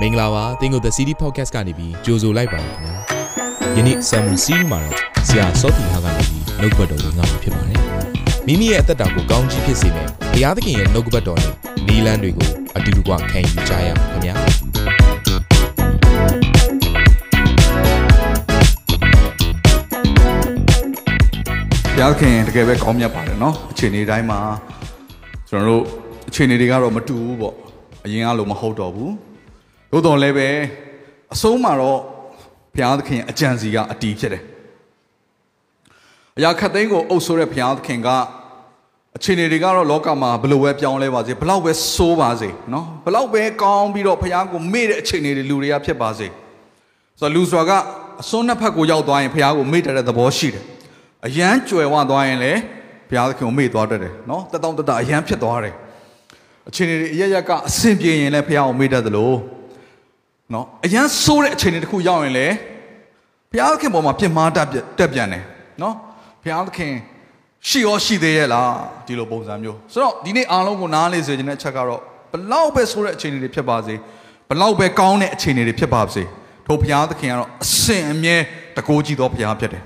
[0.00, 2.94] မင်္ဂလာပါတင်းကို The City Podcast ကနေပြီးကြိုဆိုလိုက်ပါရခင်ဗျာ
[3.76, 4.96] ယနေ့ Sermon Series မှာတော့
[5.28, 7.80] ဆရာစောတီဟာကနေပြီးနှုတ်ဘတ်တော်ကိုငါမှာဖြစ်ပါတယ်
[8.46, 11.52] မိမိရဲ့အသက်တာကိုကောင်းချီးဖြစ်စေမယ့်ဘုရားသခင်ရဲ့နှုတ်ဘတ်တော်နဲ့
[11.86, 14.34] နီလန်းတွေကိုအတူတူကခံယူကြရအောင်ခင်ဗျာ
[21.94, 24.38] ဘုရားခင်တကယ်ပဲကောင်းမြတ်ပါတယ်เนาะအခြေအနေတိုင်းမှာ
[25.48, 25.82] ကျွန်တော်တို့
[26.28, 27.54] အခြေအနေတွေကတော့မတူဘူးပေါ့
[28.04, 29.12] အရင်ကလိုမဟုတ်တော့ဘူး
[29.90, 30.48] သို့တော်လည်းပဲ
[31.34, 32.00] အဆုံးမှာတော့
[32.74, 34.42] ဘုရားသခင်အကြံစီကအတီးဖြစ်တယ်
[36.38, 38.08] အရာခတ်သိမ်းကိုအုပ်ဆိုးတဲ့ဘုရားသခင်က
[39.16, 46.26] အခြေအနေတွေကတော့လောကမှာဘလို့ပဲပြောင်းလဲပါစေဘလောက်ပဲဆိုးပါစေเนาะဘလောက်ပဲကောင်းပြီးတော့ဘုရားကိုမေ့တဲ့အခြေအနေတွေလူတွေကဖြစ်ပါစေ
[47.20, 47.72] ဆိုတော့လူစွာက
[48.22, 50.64] အစွန်းနှစ်ဖက်ကိုရောက်သွားရင်ဘုရားကိုမေ့တဲ့သဘောရှိတယ်
[51.26, 52.60] အယမ်းကြွယ်ဝသွားရင်လည်း
[53.08, 55.74] ဘုရားသခင်ကိုမေ့သွားတတ်တယ်เนาะတတောင်တတအယမ်းဖြစ်သွားတယ်
[56.68, 59.32] အခြေအနေတွေအရရက်ကအဆင်ပြေရင်လည်းဘုရားကိုမေ့တတ်သလို
[60.53, 62.47] နော်အရန်ဆိုးတဲ့အချိန်တွေတခုရောက်ရင်လေ
[63.51, 65.43] ဘုရားသခင်ပေါ်မှာပြစ်မှားတက်တက်ပြန်တယ်
[65.81, 65.95] နော်
[66.43, 66.93] ဘုရားသခင်
[67.67, 68.71] ရှိရောရှိသေးရဲ့လား
[69.05, 73.95] ဒီလိုပုံစံမျိုးဆိုတော့ဒီနေ့အားလုံးကိုနားလေစေခြင်းတဲ့အချက်ကတော့ဘလောက်ပဲဆိုးတဲ့အခြေအနေတွေဖြစ်ပါစေ
[74.49, 76.23] ဘလောက်ပဲကောင်းတဲ့အခြေအနေတွေဖြစ်ပါစေ
[76.65, 78.35] ထို့ဘုရားသခင်ကတော့အစဉ်အမြဲ
[78.77, 79.83] တကိုးကြည့်သောဘုရားဖြစ်တယ်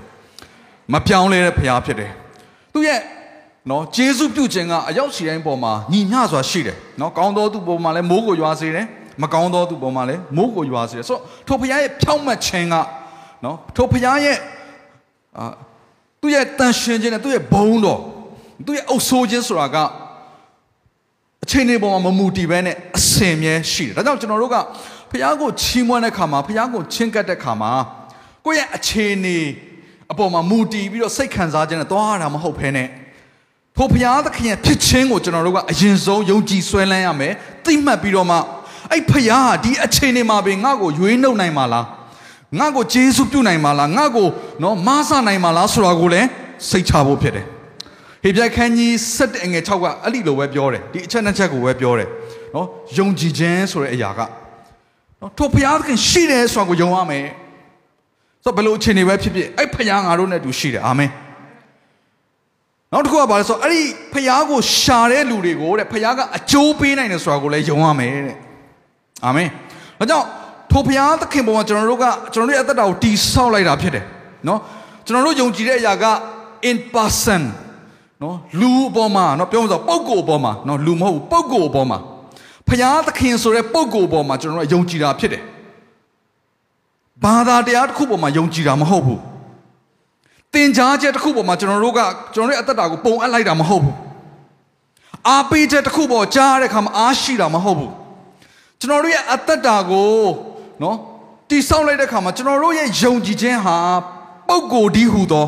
[0.92, 2.10] မပြောင်းလဲတဲ့ဘုရားဖြစ်တယ်
[2.72, 3.00] သူရဲ့
[3.70, 8.86] နော်ဂျေစုပြုခြင်းကအရောက်ရှိတိုင်းပေါ်မှာညီညစွာရှိတယ်နော်ကောင်းသောသူပေါ်မှာလည်းမိုးကိုရွာစေတယ်
[9.22, 12.74] မကောင်းသောသူပေါ်မှာလည်းမိုးကိုရွာစေတယ်ဆိုတော့ထိုဘုရားရဲ့ဖြောင့်မတ်ခြင်းက
[13.44, 14.38] နော်ထိုဘုရားရဲ့
[15.38, 15.44] အာ
[16.20, 18.00] သူ့ရဲ့တန်ရှင်ခြင်းနဲ့သူ့ရဲ့ဘုံတော်
[18.66, 19.76] သူ့ရဲ့အုပ်ဆိုးခြင်းဆိုတာက
[21.44, 24.56] အချိန်တွေပေါ်မှာမမူတည်ဘဲနဲ့အစင်မြဲရှိတယ်ဒါကြောင့်ကျွန်တော်တို့က
[25.10, 27.72] ဘုရားကိုချီးမွမ်းတဲ့ခါမှာဘုရားကိုချင့်ကပ်တဲ့ခါမှာ
[28.44, 29.38] ကိုယ့်ရဲ့အခြေအနေ
[30.12, 32.88] အပေါ်မှာမူတည်ပြီးတော့စိတ်ခံစားခြင်းနဲ့သွားရတာမဟုတ်ဘဲနဲ့
[33.76, 37.32] ထိုဘုရားသခင်ရဲ့ဖြစ်ခြင်းကိုကျွန်တော်တို့ကအရင်ဆုံးယုံကြည်ဆွဲလန်းရမယ်
[37.64, 38.36] သိမှတ်ပြီးတော့မှ
[38.92, 41.86] အဲ့ဘုရားဟာဒီအခြေအနေမှာပဲငါ့ကိုရွေးနှုတ်နိုင်မှာလား
[42.58, 44.28] ငါ့ကိုဂျေစုပြုနိုင်မှာလားငါ့ကို
[44.62, 46.28] နော်မဆနိုင်မှာလားဆိုတာကိုလည်း
[46.70, 47.46] စိတ်ချဖို့ဖြစ်တယ်
[48.22, 52.08] ဟေပြခန်းကြီး7အငယ်6ကအဲ့ဒီလိုပဲပြောတယ်ဒီအချက်နှစ်ချက်ကိုပဲပြောတယ်
[52.54, 52.66] နော်
[52.98, 54.20] ယုံကြည်ခြင်းဆိုတဲ့အရာက
[55.20, 57.26] နော်ထိုဘုရားသခင်ရှိတယ်ဆိုတာကိုယုံရမယ်
[58.44, 61.10] ဆိုတော့ဘယ်လိုအခြေအနေပဲဖြစ်ဖြစ်အဲ့ဖခင်ငါတို့နဲ့တူရှိတယ်အာမင်
[62.92, 63.82] နောက်တစ်ခုကဘာလဲဆိုတော့အဲ့ဒီ
[64.12, 68.36] ဖခင်ကိုရှာတဲ့လူတွေကိုတဲ့ဖခင်ကအကျိုးပေးနိုင်တယ်ဆိုတာကိုလည်းယုံရမယ်တဲ့
[69.22, 69.48] အာမင်
[69.98, 70.26] ဒါကြောင့်
[70.70, 74.04] ထိုဘုရားသခင်ပေါ်မှာကျွန်တော်တို့ကကျွန်တော်တို့ရဲ့အသက်တာကိုတည်ဆောက်လိုက်တာဖြစ်တယ်
[74.48, 74.60] နော်
[75.06, 76.06] ကျွန်တော်တို့ယုံကြည်တဲ့အရာက
[76.68, 77.42] in person
[78.22, 81.98] နော်လူအပေါ်မှာနော်ပြောမှဆိုပုဂ္ဂိုလ်အပေါ်မှာနော်လူမဟုတ်ဘူးပုဂ္ဂိုလ်အပေါ်မှာ
[82.68, 85.42] ဘုရားသခင်ဆိုတဲ့ပုဂ္ဂိုလ်အပေါ်မှာကျွန်တော်တို့ကယုံကြည်တာဖြစ်တယ်
[87.24, 89.20] ဘာသာတရားတစ်ခုပေါ်မှာယုံကြည်တာမဟုတ်ဘူး
[90.54, 92.00] သင်ကြားချက်တစ်ခုပေါ်မှာကျွန်တော်တို့က
[92.34, 93.96] ကျွန်တော်တို့ရဲ့အသက်တာကိုပုံအပ်လိုက်တာမဟုတ်ဘူး
[95.28, 97.92] အားပေးချက်တစ်ခုပေါ်ကြားတဲ့အခါမှာအားရှိတာမဟုတ်ဘူး
[98.84, 100.24] ကျွန်တော်တို့ရဲ့အသက်တာကို
[100.82, 100.96] နော်
[101.50, 103.76] တိဆောက်လိုက်တဲ့အခါမှာကျွန်တော်တို့ရဲ့ယုံကြည်ခြင်းဟာ
[104.48, 105.46] ပုံကိုယ်ဒီဟူသော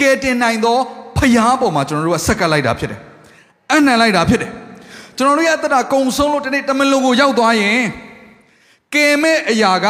[0.00, 0.78] ကဲတင်နိုင်သော
[1.16, 3.00] ဖျားပေါ်မှာကျွန်တော်တို့ကဆက်ကပ်လိုက်တာဖြစ်တယ်။
[3.72, 4.50] အနံလိုက်တာဖြစ်တယ်။
[5.16, 7.82] ကျွန်တော်တို့ရဲ့အသက်တာကုံဆုံးလို့တနေ့တမန်လုံးကိုရောက်သွားရင်
[8.94, 9.86] ကဲမဲ့အရာက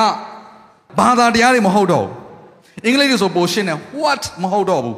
[0.98, 2.12] ဘာသာတရားတွေမဟုတ်တော့ဘူး။
[2.84, 4.96] အင်္ဂလိပ်လိုဆိုပိုရှင်းတယ် what မဟုတ်တော့ဘူး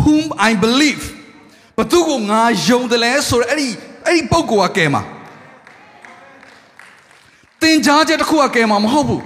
[0.00, 1.04] whom i believe
[1.78, 3.68] ဘသူကိုငါယုံတယ်လဲဆိုတော့အဲ့ဒီ
[4.06, 5.02] အဲ့ဒီပုံကောကဲမှာ
[7.62, 9.22] သင်ကြားချက်တစ်ခုကကဲမှာမဟုတ်ဘူး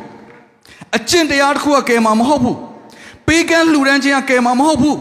[0.97, 2.59] အကျင့်တရားတစ်ခုကကဲမှာမဟုတ်ဘူး
[3.27, 4.99] ပေးကမ်းလှူဒန်းခြင်းကကဲမှာမဟုတ်ဘူး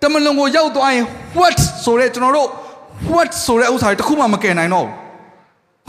[0.00, 1.06] တမလွန်ကိုရောက်သွားရင်
[1.38, 2.48] what ဆိုတဲ့ကျွန်တော်တို့
[3.12, 5.00] what ဆိုတဲ့ဥစ္စာတွေတစ်ခုမှမကယ်နိုင်တော့ဘူး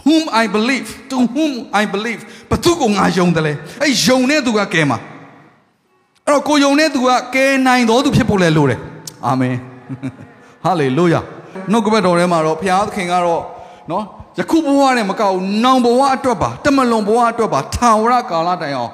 [0.06, 4.98] whom i believe to whom i believe ဘသူကိုငါယုံတယ်လဲအဲ့ယုံတဲ့သူကကဲမှာ
[6.26, 8.80] အဲ့တော့ကိုယုံတဲ့သူကကဲနိုင်တော်သူဖြစ်ဖို့လဲလိုတယ်
[9.26, 9.56] အာမင်
[10.64, 11.20] ဟာလေလုယာ
[11.72, 13.44] နှုတ်ကပတ်တော်ထဲမှာတော့ဘုရားသခင်ကတော့
[13.92, 14.04] နော်
[14.39, 18.93] ယခုဘဝနဲ့မကောက်နောင်ဘဝအတွက်ပါတမလွန်ဘဝအတွက်ပါထာဝရကာလတိုင်အောင်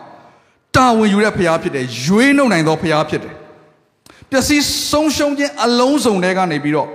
[0.76, 3.34] တာဝန်ယူတဲ့ဘုရားဖြစ်တယ်ရွေးနှုတ်နိုင်သောဘုရားဖြစ်တယ်
[4.30, 6.88] ပျက်စီးဆုံးရှုံးခြင်းအလုံးစုံတွေကနေပြီးတော့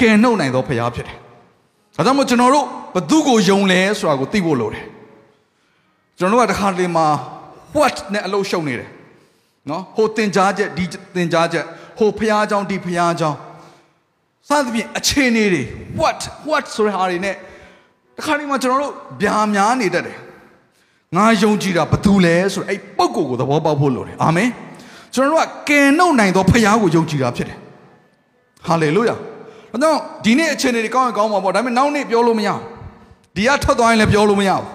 [0.00, 1.16] ကယ်နှုတ်နိုင်သောဘုရားဖြစ်တယ်
[1.96, 4.84] ဒါကြောင့်မို့ကျွန်တော်တို့ဘသူကိုယုံလဲဆိုတာကိုသိဖို့လိုတယ်
[6.18, 7.06] ကျွန်တော်တို့ကတစ်ခါတလေမှာ
[7.76, 8.90] what နဲ့အလုံးရှုံနေတယ်
[9.70, 10.84] နော်ဟိုတင်ကြားချက်ဒီ
[11.16, 11.64] တင်ကြားချက်
[11.98, 13.32] ဟိုဘုရားเจ้าဒီဘုရားเจ้า
[14.49, 15.63] စသဖြင့်အခြေအနေတွေ
[16.01, 16.19] what
[16.49, 17.35] what ဆိုတဲ့ဟာတွေနဲ့
[18.17, 20.17] တခါတလေမှာကျွန်တော်တို့ဗျာများနေတတ်တယ်
[21.15, 24.49] ငါယုံကြည်တာဘသူလဲဆိုတော့အဲ့ပုံကိုယ်ကိုသဘောပေါက်ဖို့လိုတယ်အာမင်
[25.15, 27.57] ကျွန်တော်တို့ကကယ်နှုတ်နိုင်သောဖခင်ကိုယုံကြည်တာဖြစ်တယ်
[28.67, 32.61] ဟာလေလုယာဒါကြောင့်ဒီနေ့အခြေအနေတွေကောင်းရင်ကောင်းပါပေါ့ဒါပေမဲ့နောက်နေ့ပြောလို့မရဘူး
[33.35, 34.65] ဒီကထွက်သွားရင်လည်းပြောလို့မရဘူး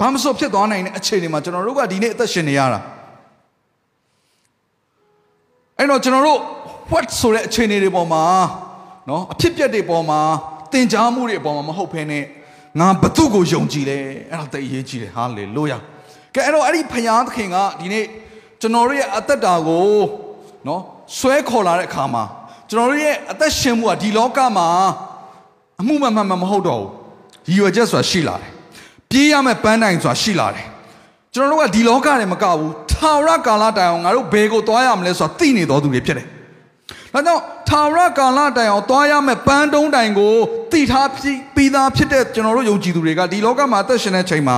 [0.00, 2.80] ဘာမဆိုဖြစ်သွားနိုင်တဲ့အခြေအနေမှာကျွန်တော်တို့ကဒီနေ့အသက်ရှင်နေရတာ
[5.78, 6.40] အဲ့တော့ကျွန်တော်တို့
[6.92, 8.24] what ဆိုတဲ့အခြေအနေတွေပေါ်မှာ
[9.08, 10.20] နော်အဖြစ်ပြက်တွေပေါ်မှာ
[10.72, 12.24] သင်ကြားမှုတွေအပေါ်မှာမဟုတ်ဘဲနဲ့
[12.80, 13.98] ငါဘသူ့ကိုယုံကြည်လဲ
[14.30, 15.78] အဲ့ဒါတိတ်အရေးကြီးတယ်ဟာလေလုယာ
[16.34, 18.04] ကဲအဲ့တော့အဲ့ဒီဖယားသခင်ကဒီနေ့
[18.60, 19.98] ကျွန်တော်တို့ရဲ့အသက်တာကို
[20.66, 20.82] နော်
[21.18, 22.24] ဆွဲခေါ်လာတဲ့အခါမှာ
[22.70, 24.68] ကျွန်တော်တို့ရဲ့အသက်ရှင်မှုကဒီလောကမှာ
[25.80, 26.82] အမှုမှန်မှန်မဟုတ်တော့
[27.46, 28.50] ဘူးရည်ရွယ်ချက်ဆိုတာရှိလာတယ်
[29.10, 30.66] ပြေးရမယ့်ပန်းတိုင်ဆိုတာရှိလာတယ်
[31.34, 36.26] ကျွန်တော်တို့ကဒီလောကထဲမကဘူးထာဝရကာလတိုင်အောင်ငါတို့ဘယ်ကိုသွားရမလဲဆိုတာသိနေတော်သူတွေဖြစ်တယ်။
[37.14, 40.34] ဒါကြောင့်ထာဝရကာလတိုင်အောင်သွားရမယ့်ပန်းတုံးတိုင်ကို
[40.72, 44.56] သိထားပြီးသားဖြစ်တဲ့ကျွန်တော်တို့ယုံကြည်သူတွေကဒီလောကမှာအသက်ရှင်တဲ့ချိန်မှာ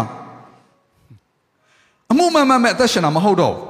[2.11, 3.63] အမှုမှန်မှန်မဲ့အသက်ရှင်တာမဟုတ်တော့ဘူး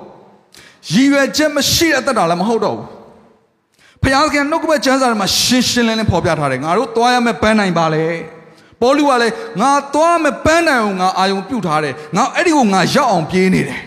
[0.92, 2.86] ။ရည်ရွယ်ချက်မရှိတဲ့အသက်တာလည်းမဟုတ်တော့ဘူး။
[4.02, 8.06] ဖခင်ကနှုတ်ကပတ်ကျမ်းစာထဲမှာရှင်းရှင်းလင်းလင်းဖော်ပြထားတယ်။ငါတို့သွားရမယ့်ပန်းတိုင်ပါလေ။
[8.80, 13.80] ပေါလုကလည်းငါသွားမယ်ပန်းတိုင်ကိုငါအာယုံပြုတ်ထားတယ်ငါအဲ့ဒီကိုငါရောက်အောင်ပြေးနေတယ်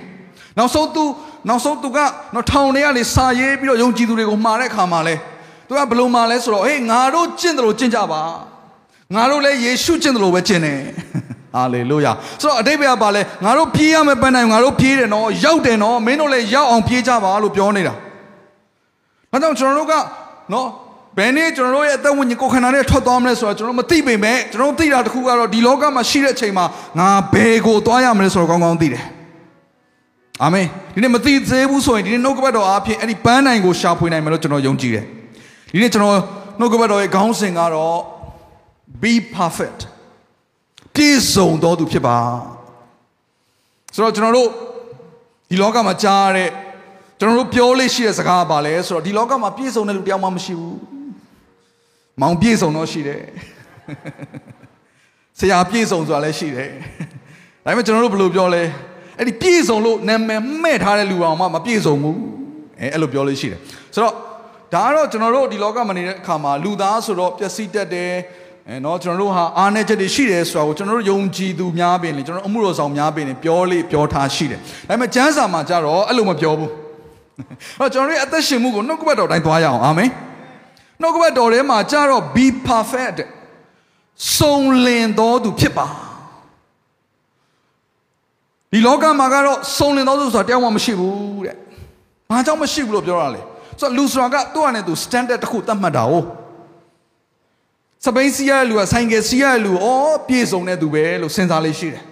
[0.58, 1.04] နောက်ဆုံးသူ
[1.48, 5.16] နောက်ဆုံးသူကတော့ထောင်ထဲကနေစာရေးပြီးတော့ယုံကြည်သူတွေကိုမှာတဲ့အခါမှာလဲ
[5.68, 8.22] သူကဘယ်လိုမှာလဲဆိုတော့ဟေးငါတို့ကျင့်တယ်လို့ကျင့်ကြပါ
[9.16, 10.80] ငါတို့လည်းယေရှုကျင့်တယ်လို့ပဲကျင့်တယ်
[11.56, 12.12] ဟာလေလုယာ
[12.42, 17.94] ဆိုတော့အတိတ်ဘက်ကပါလဲငါတို့ပြေးရမယ်ပန်းတိုင်ငါတို့ပြေးတယ်နော်ရောက်တယ်နော်မင်းတို့လည်းရောက်အောင်ပြေးကြပါလို့ပြောနေတာ
[19.32, 19.94] ဒါကြောင့်ကျွန်တော်တို့က
[20.54, 20.68] နော်
[21.18, 26.66] ဘယ်နေ့ကျွန်တော်တို့ရဲ့အသက်ဝိညာဉ်ကိုယ်ခန္ဓာနဲ့ထွက်သွားမလဲဆိုတော့ကျွန်တော်မသိပေမဲ့ကျွန်တော်သိတာတခုကတော့ဒီလောကမှာရှိတဲ့အချိန်မှာ
[27.00, 29.04] ငါဘယ်ကိုသွားရမလဲဆိုတော့ကောင်းကောင်းသိတယ်
[30.42, 35.06] အာမင်ဒီနေ့မသိသေးဘူးဆိုရင်ဒီနေ့နှုတ်ကပတ်တော်အားဖြင့်အဲ့ဒီပန်းနိုင်ကိုရှာဖွေနိုင်မယ်လို့ကျွန်တော်ယုံကြည်တယ်
[35.74, 36.18] ဒီနေ့ကျွန်တော်
[36.60, 38.00] နှုတ်ကပတ်တော်ရဲ့ခေါင်းစဉ်ကတော့
[39.02, 39.80] be perfect
[40.96, 42.18] ပြည့်စုံတော်သူဖြစ်ပါ
[43.94, 44.50] ဆိုတော့ကျွန်တော်တို့
[45.50, 46.50] ဒီလောကမှာကြားရတဲ့
[47.20, 50.78] ကျွန်တော်တို့ပြောလို့ရှိတဲ့စကားပါလဲဆိုတော့ဒီလောကမှာပြည့်စုံတဲ့လူတယောက်မှမရှိဘူး
[52.22, 53.24] မောင်ပြည့်စုံတော့ရှိတယ်
[55.40, 56.72] ဆရာပြည့်စုံဆိုတာလည်းရှိတယ်
[57.64, 58.64] ဒါပေမဲ့ကျွန်တော်တို့ဘယ်လိုပြောလဲ
[59.19, 62.19] အဲ့ဒီပြည့်စုံလို့နာမည်မဲ့ထားတဲ့လူအောင်မှမပြည့်စုံဘူး
[62.81, 63.61] အဲအဲ့လိုပြောလို့ရှိတယ်
[63.95, 64.15] ဆိုတော့
[64.75, 68.13] ဒါကတော့ကျွန်တော်တို့ဒီလောကမှာနေတဲ့အခါမှာလူသားဆိုတော့ပျက်စီးတတ်တယ်
[68.69, 76.71] အဲเนาะကျွန်တော်တို့ဟာအားနည်းချက်တွေရှိတယ်ဆိုတာကိုကျွန်တော်တို့ယုံကြည်သူများပင်လေကျွန်တော်အမှုတော်ဆောင်များပင်လေပြောလေပြောထားရှိတယ်ဒါပေမဲ့ကျမ်းစာမှာကြတော့အဲ့လိုမပြောဘူး
[77.81, 80.11] အဲ့တော့ကျွန်တော်တို့ရဲ့အသက်ရှင်မှုကိုနှုတ်ကပတ်တော်တိုင်းသွားရအောင်အာမင်
[81.01, 83.19] နှုတ်ကပတ်တော်ထဲမှာကြတော့ be perfect
[84.39, 85.87] စုံလင်တော်သူဖြစ်ပါ
[88.74, 91.56] ဒီလောကမှာကတော့စုံလင်တော်သူဆိုတာတယောက်မှမရှိဘူးတဲ့။
[92.30, 93.42] ဘာကြောင့်မရှိဘူးလို့ပြောရလဲ။
[93.80, 96.14] ဆိုတော့လူဆိုတာကသူ့အနေနဲ့သူ standard တစ်ခုသတ်မှတ်တာ哦။
[98.04, 99.88] စပိန်စီးရတဲ့လူကဆိုင်ကယ်စီးရတဲ့လူဩ
[100.28, 102.04] ပြည့်စုံတဲ့သူပဲလို့စဉ်းစားလေးရှိတယ်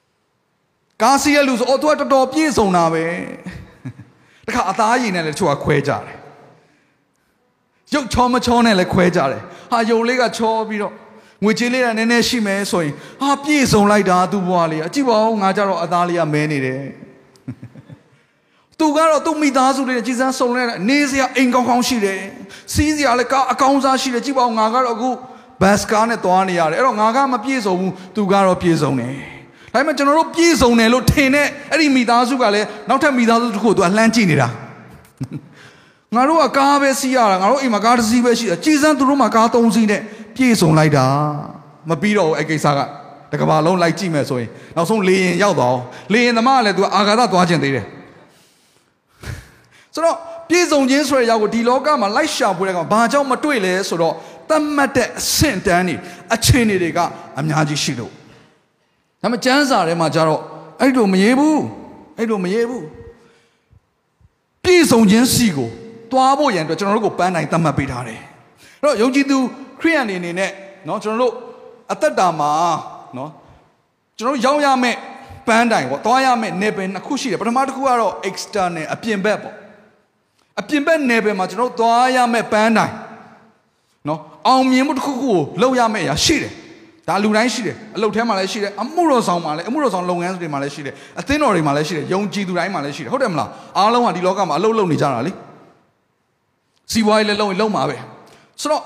[1.02, 3.04] ။ကားစီးရတဲ့လူဆိုဩသူကတော်တော်ပြည့်စုံတာပဲ။
[4.46, 6.16] တခါအသားရည်နဲ့လည်းတချို့ကခွဲကြတယ်။
[7.94, 9.42] ရုပ်ချောမချောနဲ့လည်းခွဲကြတယ်။
[9.72, 10.94] ဟာယုံလေးကချောပြီးတော့
[11.44, 16.82] ငွေကြေးလေးကနည်းနည်းရှိမယ်ဆိုရင်ဟာပြည့်စုံလိုက်တာသူ့ဘဝလေးအကြည့်ပါဦးငါကြတော့အသားလေးကမဲနေတယ်
[18.78, 22.20] သူကတော့သူ့မိသားစုတွေနဲ့ကြည်စမ်းစုံလဲနေစရာအိမ်ကောင်းကောင်းရှိတယ်
[22.74, 25.10] စီးစရာလည်းကအကောင်းစားရှိတယ်ကြည့်ပါဦးငါကတော့အခု
[25.62, 29.14] ဘတ်စကားနဲ့သွားနေရတယ်အဲ့တော့ငါကမပြည့်စုံဘူးသူကတော့ပြည့်စုံတယ်
[29.72, 34.48] ဒါပေမဲ့ကျွန်တော်တို့ပြည့်စုံတယ်လို့ထင်တဲ့အဲ့ဒီမိသားစုကလည်းနောက်ထပ်မိသားစုတစ်ခုကိုသူကလှမ်းကြည့်နေတာ
[36.16, 40.00] ငါတို့ကကားပဲစီးရတာငါတို့အိမ်မှာကားတစ်စီးပဲရှိတာကြည်စမ်းသူတို့မှာကားသုံးစီးနဲ့
[40.40, 41.06] ပြည့်စုံလိုက်တာ
[41.90, 42.78] မပြီးတော့ဘူးအဲ့ကိစ္စက
[43.32, 45.78] တကဘာလုံးလိုက်ကြည့်မယ်ဆိုရင်နောက်ဆုံးလေရင်ရောက်တော့
[46.12, 47.86] လေရင်သမားကလည်းသူအာဃာတသွားခြင်းသေးတယ်
[49.94, 50.16] ဆိုတော့
[50.48, 54.14] ပြည့်စုံခြင်းဆိုတဲ့ရောက်ကိုဒီလောကမှာလိုက်ရှာပွေတဲ့ကောင်ဘာကြောင့်မတွေ့လဲဆိုတော့
[54.50, 55.96] တတ်မှတ်တဲ့အဆင့်တန်းတွေ
[56.34, 56.98] အခြေအနေတွေက
[57.38, 58.12] အများကြီးရှိလို့
[59.22, 60.40] ဒါမှကျမ်းစာထဲမှာကျတော့
[60.80, 61.62] အဲ့လိုမရေးဘူး
[62.18, 62.84] အဲ့လိုမရေးဘူး
[64.64, 65.68] ပြည့်စုံခြင်းစီကို
[66.10, 68.20] သွားဖို့ရန်အတွက်ကျွန်တော်တို့ကိုပန်းနိုင်တတ်မှတ်ပေးထားတယ်
[68.82, 69.38] အဲ့တော့ယုံကြည်သူ
[69.79, 70.51] ခရိယန်တွေအနေနဲ့
[70.85, 71.33] เนาะကျွန်တော်တို့
[71.91, 72.51] အသက်တာမှာ
[73.15, 73.29] เนาะ
[74.17, 74.97] ကျွန်တော်တို့ရောက်ရမယ့်
[75.47, 79.55] ပန်းတိုင်ပေါ့သွားရမယ့် level နှစ်ခုရှိတယ်ပထမတစ်ခုကတော့ external အပြင်ဘက်ပေါ့
[80.59, 82.93] အပြင်ဘက် level မှာကျွန်တော်တို့သွားရမယ့်ပန်းတိုင်
[84.05, 86.53] เนาะအောင်မြင်မှုတစ်ခုခုကိုလုပ်ရမယ့်အရာရှိတယ်
[87.07, 95.31] ဒါလူတိုင်းရှိတယ်အလုပ်ထဲမှာလည်းရှိတယ်အမှုတော်ဆောင်မှာလည်းအမှုတော်ဆောင်လုပ်ငန်းတွေမှာလည်းရှိတယ်အသင်းတော်တွေမှာလည်းရှိတယ်ယုံကြည်သူတိုင်းမှာလည်းရှိတယ်ဟုတ်တယ်မလားအားလုံးကဒီလောကမှာအလုပ်လုပ်နေကြတာလေ
[96.91, 97.97] စီးပွားရေးလည်းလုပ်ရင်လုပ်မှာပဲ
[98.60, 98.82] ဆိုတော့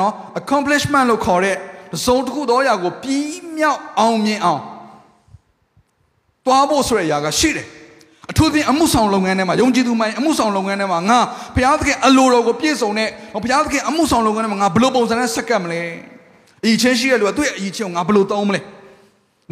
[0.00, 1.56] နော် accomplishment လို့ခေါ်တဲ့
[2.06, 4.62] သုံးတစ်ခုသောအရာကိုပြီးမြောက်အောင်မြင်အောင်
[6.46, 7.66] တွားဖို့ဆိုတဲ့အရာကရှိတယ်
[8.30, 11.18] အထူးသဖြင့်အမှုဆောင်လုပ်ငန်းထဲမှာယုံကြည်သူမှန်အမှုဆောင်လုပ်ငန်းထဲမှာငါ
[11.54, 13.08] ဘုရားသခင်အလိုတော်ကိုပြည့်စုံတဲ့
[13.42, 15.80] ဘုရားသခင်အမှုဆောင်လုပ်ငန်းထဲမှာငါဘယ်လိုပုံစံနဲ့ဆက်ကပ်မလဲ
[16.64, 18.60] အီချင်းရှိတဲ့လူကသူ့ရဲ့အီချင်းကိုငါဘယ်လိုသုံးမလဲ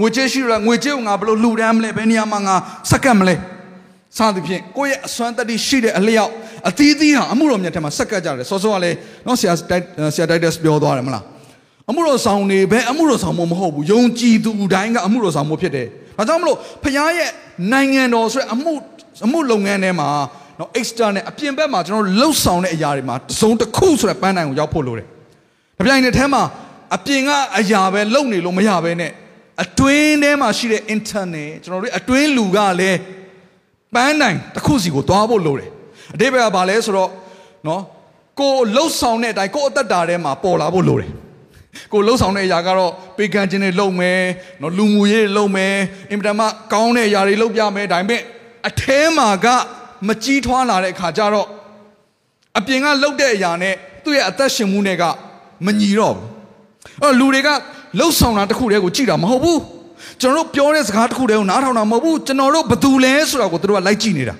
[0.00, 2.56] ငွေကြေးရှိရငွေကြေးကိုငါဘယ်လိုလှူဒန်းမလဲဘယ်နေရာမှာငါ
[2.90, 3.34] ဆက်ကပ်မလဲ
[4.18, 6.32] စသဖြင့်ကိုယ့်ရဲ့အစွမ်းတတ္တိရှိတဲ့အလျောက်
[6.68, 8.96] အသီးသီးဟာအမှုတော်မြတ်ထဲမှာဆက်ကပ်ကြတယ်စောစောကလည်း
[9.26, 9.54] နော်ဆရာ
[10.14, 11.24] ဆရာတိုက်တက်ပြောသွားတယ်မလား
[11.90, 15.86] အမှုတော်ဆောင်နေပဲအမှုတော်ဆောင်မမဟုတ်ဘူးယုံကြည်သူတိုင်းကအမှုတော်ဆောင်မှုဖြစ်တယ်။
[16.18, 17.30] ဒါကြောင့်မလို့ဖခင်ရဲ့
[17.72, 18.72] နိုင်ငံတော်ဆိုတဲ့အမှု
[19.26, 20.08] အမှုလုပ်ငန်းထဲမှာ
[20.58, 25.06] နော် external အပြင်ဘက်မှာကျွန်တော်လှုပ်ဆောင်တဲ့အရာတွေမှာတစုံတစ်ခုဆိုတဲ့ပန်းတိုင်ကိုရောက်ဖို့လိုတယ်။
[25.78, 26.42] ဒါပြိုင်တဲ့ထဲမှာ
[26.96, 29.12] အပြင်ကအရာပဲလုံနေလို့မရပဲနဲ့
[29.62, 32.98] အတွင်းထဲမှာရှိတဲ့ internet ကျွန်တော်တို့အတွင်းလူကလည်း
[33.94, 35.70] ပန်းနိုင်တစ်ခုစီကိုသွားဖို့လိုတယ်
[36.16, 37.10] အတိပ္ပယ်ကဘာလဲဆိုတော့
[37.66, 37.82] နော်
[38.40, 41.10] ကိုလှုပ်ဆောင်တဲ့အတိုင်းကိုအသက်တာထဲမှာပေါ်လာဖို့လိုတယ်
[41.92, 44.20] ကိုလှုပ်ဆောင်တဲ့အရာကတော့ပေကန်ခြင်းတွေလုပ်မယ်
[44.60, 45.74] နော်လူမှုရေးတွေလုပ်မယ်
[46.10, 48.20] အင်မတန်မှကောင်းတဲ့အရာတွေလုပ်ပြမယ်ဒါပေမဲ့
[48.68, 49.46] အထဲမှာက
[50.08, 51.48] မကြီးထွားလာတဲ့အခါကျတော့
[52.58, 55.04] အပြင်ကလှုပ်တဲ့အရာနဲ့သူ့ရဲ့အသက်ရှင်မှုနဲ့က
[55.66, 56.28] မညီတော့ဘူး
[57.02, 57.48] အဲ့တော့လူတွေက
[57.98, 59.60] လှုပ်ဆောင်တာတစ်ခုတည်းကိုကြည့်တာမဟုတ်ဘူး
[60.20, 64.34] ကျွန်တော်တို့ပြောတဲ့စကားတစ်ခုတည်းကိုနားထောင်တာမဟုတ်ဘူးကျွန်တော်တို့ဘယ်သူလဲဆိုတာကိုသူတို့ကလိုက်ကြည့်နေတာ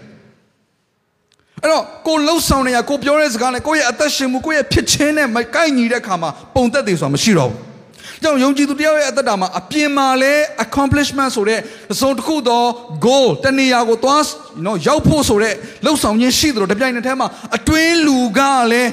[1.63, 10.33] အဲ့တော့ကိုလှုပ်ဆောင်နေရကိုပြောတဲ့စကားနဲ့ကိုယ့်ရဲ့အသက်ရှင်မှုကိုယ့်ရဲ့ဖြစ်ချင်းနဲ့မကိုက်ညီတဲ့ခါမှာပုံသက်တယ်ဆိုတာမရှိတော့ဘူးကြောင့်ယုံကြည်သူတယောက်ရဲ့အသက်တာမှာအပြင်မှာလဲ
[10.65, 11.61] accomplishment ဆိုတဲ့
[12.01, 12.63] သုံးတစ်ခုသော
[13.07, 14.21] goal တနေရာကိုသွား
[14.57, 18.41] you know ရောက်ဖို့ဆိုတဲ့လှုပ်ဆောင်ခြင်းရှိတယ်လို့တပြိုင်နက်တည်းမှာအတွင်းလူက
[18.73, 18.91] လည်း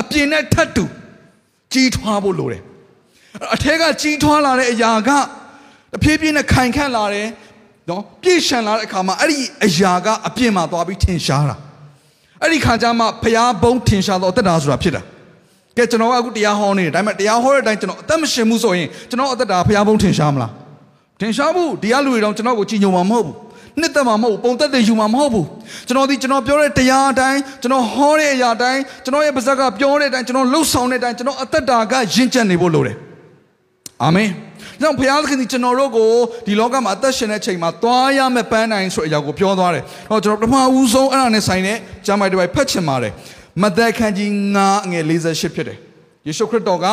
[0.00, 0.84] အပြင်နဲ့ထပ်တူ
[1.72, 2.62] ကြီးထွားဖို့လိုတယ်
[3.54, 5.10] အထက်ကကြီးထွားလာတဲ့အရာက
[5.92, 7.28] တဖြည်းဖြည်းနဲ့ခိုင်ခန့်လာတယ်
[7.88, 11.56] နော်ပြည့်ရှံလာတဲ့အခါမှာအဲ့ဒီအရာကအပြင်မှာသွားပြီးထင်ရှားတာ
[12.42, 15.02] အဲ့ဒီခါကျမှဖျားဘုံထင်ရှားတော့တက်တာဆိုတာဖြစ်တာ
[15.76, 20.52] ကဲကျွန်တော်ကအခုတရားဟောနေတယ်ဒါပေမဲ့တရားဟောတဲ့အတိုင်းကျွန်တော်အသက်မရှင်ဘူးဆိုရင်ကျွန်တော်အသက်တာဖျားဘုံထင်ရှားမလား
[21.20, 23.34] ထင်ရှားဘူးတရားလူတွေတော့ကျွန်တော်ကိုကြည်ညိုမှာမဟုတ်ဘူး
[23.80, 25.46] နှစ်သက်မှာမဟုတ်ဘူးပုံသက်တွေယူမှာမဟုတ်ဘူး
[25.86, 32.96] ကျွန်တော်ဒီကျွန်တော်ပြောတဲ့တရားအတိုင်းကျွန်တော်ဟောတဲ့အရာအတိုင်းကျွန်တော်ရဲ့ပါဇက်ကပြောတဲ့အတိုင်းကျွန်တော်လှုပ်ဆောင်တဲ့အတိုင်းကျွန်တော်အသက်တာကယဉ်ကျက်နေဖို့လိုတယ်
[34.02, 34.28] အာမင်
[34.80, 36.12] ကြောင့်ဘုရားသခင်ဒီကျွန်တော်တို့ကို
[36.46, 43.12] ဒီလောကမှာအသက်ရှင်တဲ့ချိန်မှာသွားရမယ့်ပန်းနိုင်ဆိုတဲ့အရာကိုပြောသွားတယ်။ဟောကျွန်တော်ပထမဦးဆုံးအဲ့ဒါနဲ့ဆိုင်တဲ့ကျမ်းပိုက်တစ်ပိုက်ဖတ်ချင်ပါတယ်။
[43.62, 45.78] မသက်ခန်းကြီး9အငယ်48ဖြစ်တယ်။
[46.26, 46.86] ယေရှုခရစ်တော်က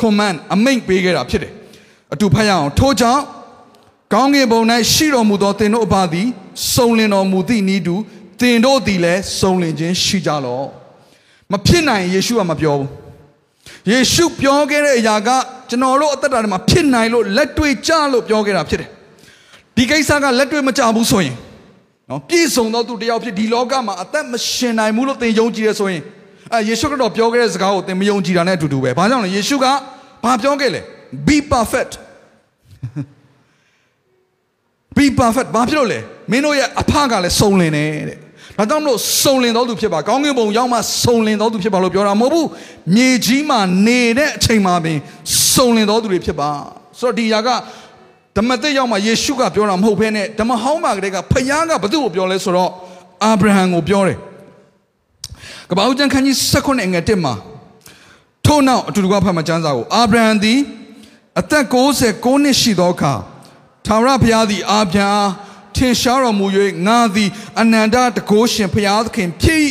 [0.00, 1.52] command အမိန့်ပေးခဲ့တာဖြစ်တယ်။
[2.12, 3.22] အတူဖတ်ရအောင်ထို့ကြောင့်
[4.12, 4.60] ကောင်းကင်ဘုံ၌
[4.92, 6.28] ရှိတော်မူသောသင်တို့အဘသည်
[6.74, 7.94] စုံလင်တော်မူသည့်ဤသူ
[8.40, 10.66] သင်တို့သည်လည်းစုံလင်ခြင်းရှိကြလော့။
[11.52, 12.88] မဖြစ်နိုင်ယေရှုကမပြောဘူး။
[13.90, 15.28] ယေရှုပြောခဲ့တဲ့အရာက
[15.72, 18.88] ကျွန်တော်တို့အသက်တာထဲမှာဖြစ်နိုင်လို့လက်တွေ့ကြလို့ပြောခဲ့တာဖြစ်တယ်
[19.76, 21.36] ဒီကိစ္စကလက်တွေ့မကြဘူးဆိုရင်
[22.10, 26.02] နော်ပြည့်စုံသောသူတယောက်ဖြစ်ဒီလောကမှာအသက်မရှင်နိုင်ဘူးလို့သင်ယုံကြည်ရဆိုရင်
[26.52, 29.66] အဲယေရှုကတော့ပြောခဲ့တဲ့စကားကိုသင်မယုံကြည်တာနဲ့အတူတူပဲဘာကြောင့်လဲယေရှုက
[30.24, 30.80] ဘာပြောခဲ့လဲ
[31.26, 31.92] be perfect
[34.96, 35.98] be perfect ဘာဖြစ်လို့လဲ
[36.30, 38.18] မင်းတို့ရဲ့အဖကလည်းစုံလင်တယ်တဲ့
[38.62, 42.46] ဒါကြောင့်မလို့စုံလင်တော်သူဖြစ်ပါကောင်းကင်ဘုံရောက်မှစုံလင်တော်သူဖြစ်ပါလို့ပြောတာမဟုတ်ဘူး
[42.96, 44.98] မြေကြီးမှာနေတဲ့အချိန်မှာပင်
[45.52, 46.50] စုံလင်တော်သူတွေဖြစ်ပါ
[46.98, 47.48] ဆိုတော့ဒီຢာက
[48.36, 52.70] ဓမ္မသစ်ရောက်မှယေရှုကပြောတာမဟုတ်ဘဲနဲ့ဓမ္မဟောင်းမှာကတည်းကဖခင်ကဘသူ့ကိုပြောလဲဆိုတော့
[53.24, 54.18] အာဗြဟံကိုပြောတယ်
[55.70, 57.34] ကပ္ပဦးကျမ်းခန်းကြီး16ငွေ1မှာ
[58.46, 60.58] ထို့နောက်အတူတူကဖတ်မှကျမ်းစာကိုအာဗြဟံသည်
[61.40, 63.14] အသက်69နှစ်ရှိသောအခါ
[63.86, 66.46] ထာဝရဘုရားသည်အာဗြဟံ ထင်ရှားတော်မူ၍
[66.86, 69.66] ငါသည်အနန္တတကုရှင်ဘုရားသခင်ဖြစ်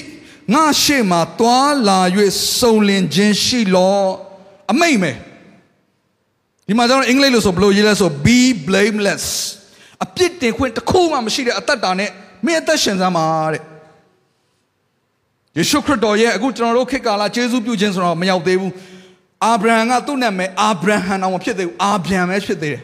[0.54, 2.00] ငါရှေ့မှာတွာလာ၍
[2.60, 4.06] စုံလင်ခြင်းရှိလော
[4.72, 5.18] အမိတ်မယ်
[6.68, 9.26] ဒီမှာကျွန်တော်အင်္ဂလိပ်လို့ဆိုဘယ်လိုရေးလဲဆို be blameless
[10.04, 12.10] အပြစ်တင်ခွင့်တစ်ခုမှမရှိတဲ့အသက်တာနဲ့
[12.46, 13.64] မင်းအသက်ရှင်စမ်းပါတဲ့
[15.58, 18.74] ယေရှုခရစ်တော်ရဲ့အခုကျွန်တော်တို့ခေတ်ကာလယေရှုပြုခြင်းဆိုတော့မရောက်သေးဘူး
[19.46, 22.84] အာဗြဟံကသူ့နာမည်အာဗြဟံအောင်မဖြစ်သေးဘူးအာဗြဟံပဲဖြစ်သေးတယ်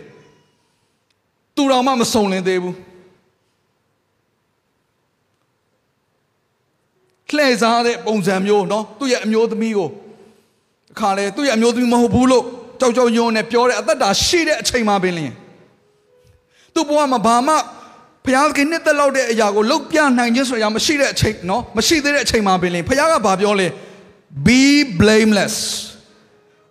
[1.56, 2.76] သူတော်မှမစုံလင်သေးဘူး
[7.37, 9.89] လှည့်စားတဲ့ပုံစံမျိုးเนาะသူ့ရဲ့အမျိုးသမီးကို
[10.93, 12.45] အခါလဲသူ့ရဲ့အမျိုးသမီးမဟုတ်ဘူးလို့
[12.81, 15.35] ကြောက်ကြောက်ရွံ့နဲ့ပြောတဲ့အသက်တာရှိတဲ့အချိန်မှပင်လင်း
[16.75, 17.55] သူ့ဘဝမှာဘာမှ
[18.25, 23.67] ဘုရားခင်နှစ်သက်လောက်တဲ့အရာကိုလုတ်ပြနိုင်ခြင်းဆိုရမရှိတဲ့အချိန်เนาะမရှိသေးတဲ့အချိန်မှပင်လင်းဘုရားကဘာပြောလဲ
[24.47, 24.61] be
[25.01, 25.57] blameless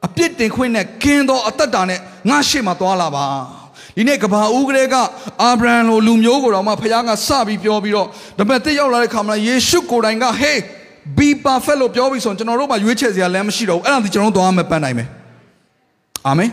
[0.06, 2.00] အပြစ်တင်ခွင့်နဲ့ကင်းသောအသက်တာနဲ့
[2.30, 3.26] ငါရှေ့မှာသွားလာပါ
[3.97, 4.95] ဒီနေ့ကဘာဦးကလေးက
[5.43, 8.07] အာဗြဟံလိုလူမျိုးကိုတော့မှဖခင်ကစပြီးပြောပြီးတော့
[8.39, 10.57] ဒါပေမဲ့တစ်ရောက်လာတဲ့ခါမှာယေရှုကိုယ်တိုင်က hey
[11.19, 15.09] be perfect လို့ပြောပြီးဆိုရင်ကျွန်တော်တို့မှရွေးချယ်စရာလမ်းမရှိတော့ဘူးအဲ့ဒါဒီကျွန်တော်တို့သွားမယ်ပန်းနိုင်မယ်
[16.27, 16.51] အာမင်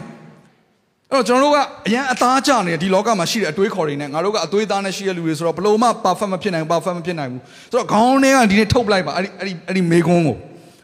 [1.11, 1.57] အဲ့တော့ကျွန်တော်တို့က
[1.87, 10.37] အရန်အသားကျနေဒီလောကမှာရှိတဲ့အတွေးခေါ်တွေနဲ့ငါတို့ကအသွေးသားနဲ့ရှိတဲ့လူတွေဆိုတော့ဘလို့မှ perfect မဖြစ်နိုင်ဘူး perfect မဖြစ်နိုင်ဘူးဆိုတော့ခေါင်းထဲကဒီနေ့ထုတ်ပလိုက်ပါအဲ့ဒီအဲ့ဒီအဲ့ဒီမေခွန်းကို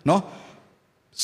[0.09, 0.21] နော်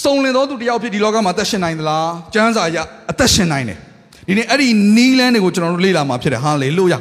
[0.04, 2.77] စုံလင်သောသူတယောက်ဖြစ်ဒီလောကမှာအသက်ရှင်နိုင်သလားကျမ်းစာအရ
[3.12, 3.80] အသက်ရှင်နိုင်တယ်
[4.29, 6.99] ဒီနေ့အဲ့ဒီနီးလန်းတွေကိုကျွန်တော်တို့လေ့လာမှာဖြစ်တယ်ဟာလေလုယာ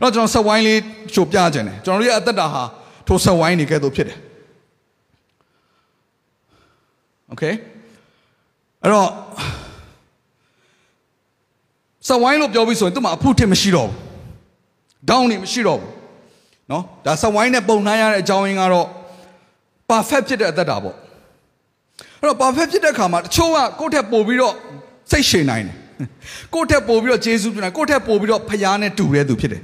[0.00, 0.80] ့တော့ကျွန်တော်ဆက်ဝိုင်းလေး
[1.14, 2.62] ချိုပြခြင်းတယ်ကျွန်တော်တို့ရဲ့အသက်တာဟာ
[3.06, 4.18] ထိုဆက်ဝိုင်းနေကဲ့သို့ဖြစ်တယ်
[7.28, 7.44] โอเค
[8.82, 9.08] အဲ့တော့
[12.08, 13.96] ဆက်ဝိုင်းလို့ပြောပြီးဆိုရင်သူ့မှာအဖုထစ်မရှိတော့ဘူး
[15.10, 15.92] ဒေါင်းနေမရှိတော့ဘူး
[16.68, 18.86] เนาะဒါဆက်ဝိုင်းနဲ့ပုံနှိုင်းရတဲ့အကြောင်းရင်းကတော့
[19.90, 20.96] perfect ဖြစ်တဲ့အသက်တာပေါ့
[22.20, 24.54] အဲ့တော့ perfect ဖြစ်တဲ့အခါမှာတချို့ကကိုယ့်ထက်ပိုပြီးတော့
[25.10, 25.76] စိတ်ရှည်နိုင်တယ်
[26.53, 29.61] ကိုယ့်ထက်ပိုပြီးတော့ဂျေဇုပြုနိုင်ကိုယ့်ထက်ပိုပြီးတော့ဖခင်နဲ့တူတဲ့သူဖြစ်တယ်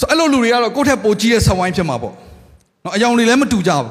[0.00, 2.14] ဆိုအဲ့လိုလူတွေကတော့ကိုယ့်ထက်ပိုကြီးတဲ့ဆက်ဝိုင်းဖြစ်မှာပေါ့
[2.84, 3.90] နော်အယောင်တွေလည်းမတူကြဘူး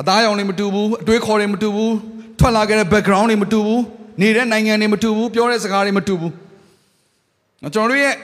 [0.00, 1.94] အသားအယောင်တွေမတူဘူးအတွေးခေါ်တွေမတူဘူး
[2.38, 3.82] ထွက်လာခဲ့တဲ့ background တွေမတူဘူး
[4.20, 6.32] နေတဲ့နိုင်ငံတွေမတူဘူးပြောတဲ့စကားတွေမတူဘူး
[7.74, 8.14] ကျွန်တော်တို့ရဲ့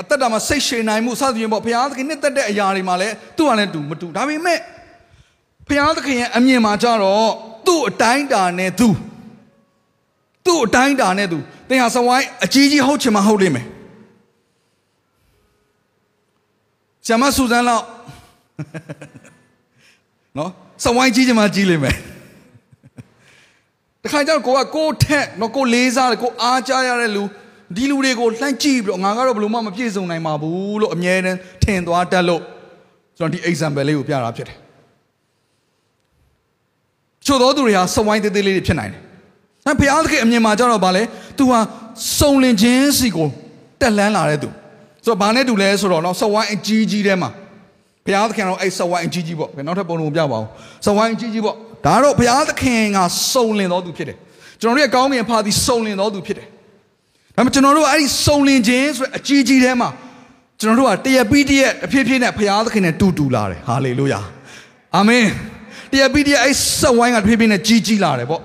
[0.00, 4.58] အသက်တာမှာစိတ်ရှည်နိုင်မှုစသဖြင့်ပေါ့ဘုရားသခင်နှစ်သက်တဲ့အရာတွေမှာလည်းသူ့ဟာလည်းတူမတူဒါပေမဲ့
[5.68, 7.30] ဘုရားသခင်ရဲ့အမြင်မှာကြတော့
[7.66, 8.88] သူ့အတိုင်းတာနဲ့သူ
[10.46, 13.66] သူ့အတိုင်းတာနဲ့သူသင်ဟာစဝိုင်းအကြီးကြီးဟုတ်ချင်မှဟုတ်လိမ့်မယ်
[17.06, 17.84] ဆရာမစူဇန်လောက်
[20.38, 20.50] နော်
[20.84, 21.96] စဝိုင်းကြီးချင်မှကြီးလိမ့်မယ်
[24.02, 27.24] တခါကျတော့ကိုကကိုထက်နော်ကိုလေးစားတယ်ကိုအားကြရတဲ့လူ
[27.76, 32.42] ဒီလူတွေကိုလှမ်းကြည့်ပြီးတော့ငါကတော့ဘယ်လိုမှမပြည့်စုံနိုင်ပါဘူးလို့အမြဲတမ်းထင်သွားတတ်လို့
[33.18, 34.58] ကျွန်တော်ဒီ example လေးကိုပြတာဖြစ်တယ်
[37.26, 39.02] ချို့သောသူတွေဟာစဝိုင်းသေးသေးလေးတွေဖြစ်နိုင်တယ်။
[39.66, 41.02] အဲဘုရားသခင်အမြင်မှာကြတော့ဗာလဲ
[41.38, 41.58] तू ဟာ
[42.18, 43.28] စုံလင်ခြင်းစီကို
[43.80, 44.48] တက်လန်းလာတဲ့သူ။
[45.04, 47.30] ဆိုတော့ဘာနဲ့တူလဲဆိုတော့နော်စဝိုင်းအကြီးကြီးထဲမှာ
[48.04, 50.46] ဘုရားသခင်တော့အဲ့စဝိုင်းအကြီးကြီးပေါ့။နောက်ထပ်ပုံလုံးပြပါအောင်။
[50.86, 52.98] စဝိုင်းအကြီးကြီးပေါ့။ဒါတော့ဘုရားသခင်က
[53.32, 54.16] စုံလင်တော်သူဖြစ်တယ်။
[54.60, 56.46] ကျွန်တော်တို့ရဲ့ကောင်းကင်ဖာသည်စုံလင်တော်သူဖြစ်တယ်။
[57.36, 59.88] ဒါပေမဲ့ကျွန်တော်တို့အဲ့ဒီစုံလင်ခြင်းဆိုတဲ့အကြီးကြီးထဲမှာ
[60.60, 64.20] ကျွန်တော်တို့ကတရပြီးတရက်အဖြစ်ဖြစ်နဲ့ဘုရားသခင်နဲ့တူတူလာတယ်။ဟာလေလုယာ။
[64.96, 65.26] အာမင်။
[65.92, 68.42] တရားပြီးတရားအဲ့ဆက်ဝိုင်းကတဖြည်းဖြည်းနဲ့ကြီးကြီးလာတယ်ပေါ့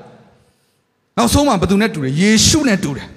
[1.18, 3.08] နောက်ဆုံးမှာဘယ်သူနဲ့တူတယ်ယေရှုနဲ့တူတယ်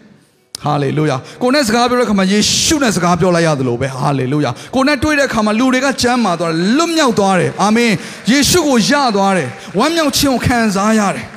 [0.62, 7.93] ဟာလေလုယာကိုနဲ့စကားပြောတဲ့ခါမှာယေရှုနဲ့စကားပြောလိုက်ရတယ်လို့ပဲဟာလေလုယာကိုနဲ့တွေ့တဲ့ခါမှာလူတွေကချမ်းမာသွားတယ်လွတ်မြောက်သွားတယ်အာမင်
[8.33, 11.26] ယေရှုကိုယသွားတယ်ဝမ်းမြောက်ခြင်းကိုခံစားရတယ်။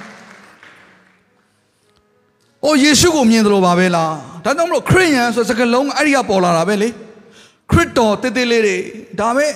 [2.65, 4.11] အိုယေရှုကိုမြင်တယ်လို့ပါပဲလား။
[4.45, 6.89] ဒါကြောင့်မလို့ခရစ်ယာန်ဆိုစကားလုံးအဲ့ဒီကပေါ်လာတာပဲလေ။
[7.71, 8.77] ခရစ်တော်တည်တည်လေးတွေ
[9.19, 9.47] ဒါပဲ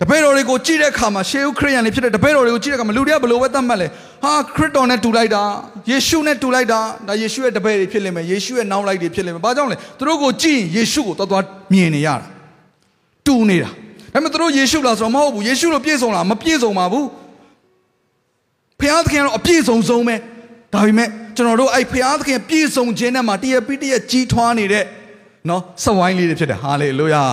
[0.00, 3.88] တပည့်တော်တွေကိုကြည့်တဲ့အခါမှာရှေးဦးခရစ်ယာန်တွေဖြစ်တဲ့တပည့်တော်တွေကိုကြည့်တဲ့အခါမှာလူတွေကဘယ်လိုပဲသတ်မှတ်လဲ
[4.22, 5.42] ဟာခရစ်တော်နဲ့တူလိုက်တာ
[5.90, 12.26] ယေရှုနဲ့တူလိုက်တာဒါယေရှုရဲ့တပည့်တွေဖြစ်လိမ့်မယ်ယေရှုရဲ့နောက်လိုက်တွေဖြစ်လိမ့်မယ်ဘာကြောင့်လဲသူတို့ကိုကြည့်ရင်ယေရှုကိုတော်တော်မြင်နေရတာ
[13.26, 13.70] တူနေတာ
[14.12, 17.06] ဒါပေမဲ့သူတို့ယေရှုလားဆိုတော့မဟုတ်ဘူးယေရှုလိုပြည့်စုံလားမပြည့်စုံပါဘူး
[18.80, 20.16] ဖခင်သခင်ကတော့အပြည့်စုံဆုံးပဲ
[20.74, 24.84] ဒါပေမဲ့ကျွန်တော်တို့အဲ့ဖခင်သခင်ပြည့်စုံခြင်းနဲ့မှာတရပိတရကြီးထွားနေတဲ့
[25.48, 27.24] နော်စဝိုင်းလေးတွေဖြစ်တယ်ဟာလေလုယာ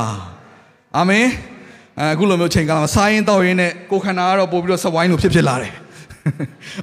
[0.97, 1.26] အာမင်
[2.02, 5.73] အခုလိုမျိုးချိန်ကာလမှာစားရင်တောက်ရင်နဲ့ကိုခန္ဓာကတော့ပို့ပြီးတော့စဝိုင်းလိုဖြစ်ဖြစ်လာတယ်။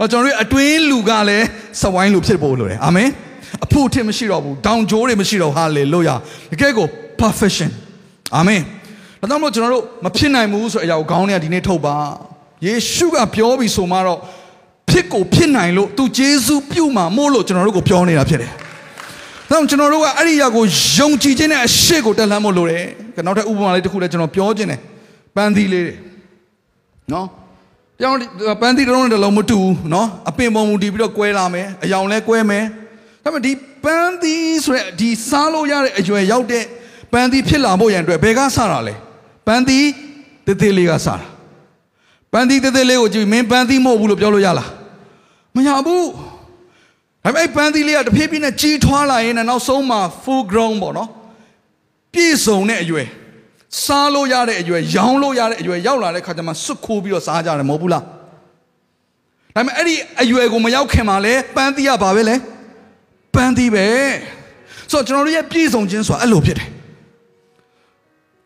[0.00, 1.46] အော်ကျွန်တော်တို့အတွင်းလူကလည်း
[1.82, 3.08] စဝိုင်းလိုဖြစ်ဖို့လိုတယ်။အာမင်။
[3.64, 6.14] အဖို့ထင်မရှိတော့ဘူး။ဒေါင်ဂျိုးတွေမရှိတော့ဟာလေလုယာ။
[6.52, 6.86] တကယ်ကို
[7.20, 7.70] perfection
[8.36, 8.60] ။အာမင်။
[9.20, 11.96] ဒါကြောင့်မို့ကျွန်တော်တို့မဖြစ်နိုင်ဘူးဆိုအရာကိုခေါင်းထဲကဒီနေ့ထုတ်ပါ။
[12.66, 14.18] ယေရှုကပြောပြီးဆိုမှတော့
[14.90, 18.52] ဖြစ်ကိုဖြစ်နိုင်လို့သူဂျေဇုပြုမှာမို့လို့ကျွန်တော်တို့ကိုပြောနေတာဖြစ်တယ်။
[19.50, 20.64] ဒါကြောင့်ကျွန်တော်တို့ကအဲ့ဒီအရာကို
[20.96, 22.84] ယုံကြည်ခြင်းနဲ့အရှိကိုတက်လှမ်းဖို့လိုတယ်။
[23.26, 24.80] နောက်ထပ်ဥပမာလေးတစ်ခုလည်းကျွန်တော်ပြောခြင်းတယ်။
[25.36, 25.94] ပန်းသီးလေးတွေ
[27.12, 27.26] နော်
[28.00, 28.18] ပြောင်း
[28.60, 32.64] ပန်းသီးတစ်လုံးနဲ့တစ်လုံးမတူဘူးနော်အပင်ပုံမူတည်ပြီးတော့ကွဲလာမယ်အယောင်လဲကွဲမယ်
[33.24, 33.52] ဒါပေမဲ့ဒီ
[33.84, 36.64] ပန်းသီးဆိုတဲ့ဒီစားလို့ရတဲ့အရွယ်ရောက်တဲ့
[37.12, 38.94] ပန်းသီးဖြစ်လာဖို့ရန်အတွက်ဘယ်ကစတာလဲ
[39.46, 39.86] ပန်းသီး
[40.46, 41.16] တသေးလေးကစတာ
[42.32, 44.68] ပန်းသီးတသေးလေးကိုကြည့်မင်းပန်းသီးမဟုတ်ဘူးလို့ပြောလို့ရလား
[45.54, 46.08] မရဘူး
[47.24, 51.08] ဒါပေမဲ့ပန်းသီးလေးကတဖြည်းဖြည်းနဲ့ကြီးထွားလာရင်နောက်ဆုံးမှာ full grown ပေါ့နော်
[52.12, 53.08] ပြည့်စုံတဲ့အရွယ်
[53.82, 58.10] စားလို့ရတဲ့အရွယ်ရောင်းလို့ရတဲ့အရွယ်ရောက်လာတဲ့ခါကျမှစွတ်ခိုးပြီးတော့စားကြတယ်မဟုတ်ဘူးလားဒါ
[59.54, 62.36] ပေမဲ့အဲ့ဒီအရွယ်ကိုမရောက်ခင်မှာလဲပန်းသီးရပါပဲလဲ
[63.34, 63.86] ပန်းသီးပဲ
[64.90, 66.68] ဆိုတော့ကျွန်တော်တို့ရဲ့ပြည့်စုံခြင်းဆိုတာအဲ့လိုဖြစ်တယ်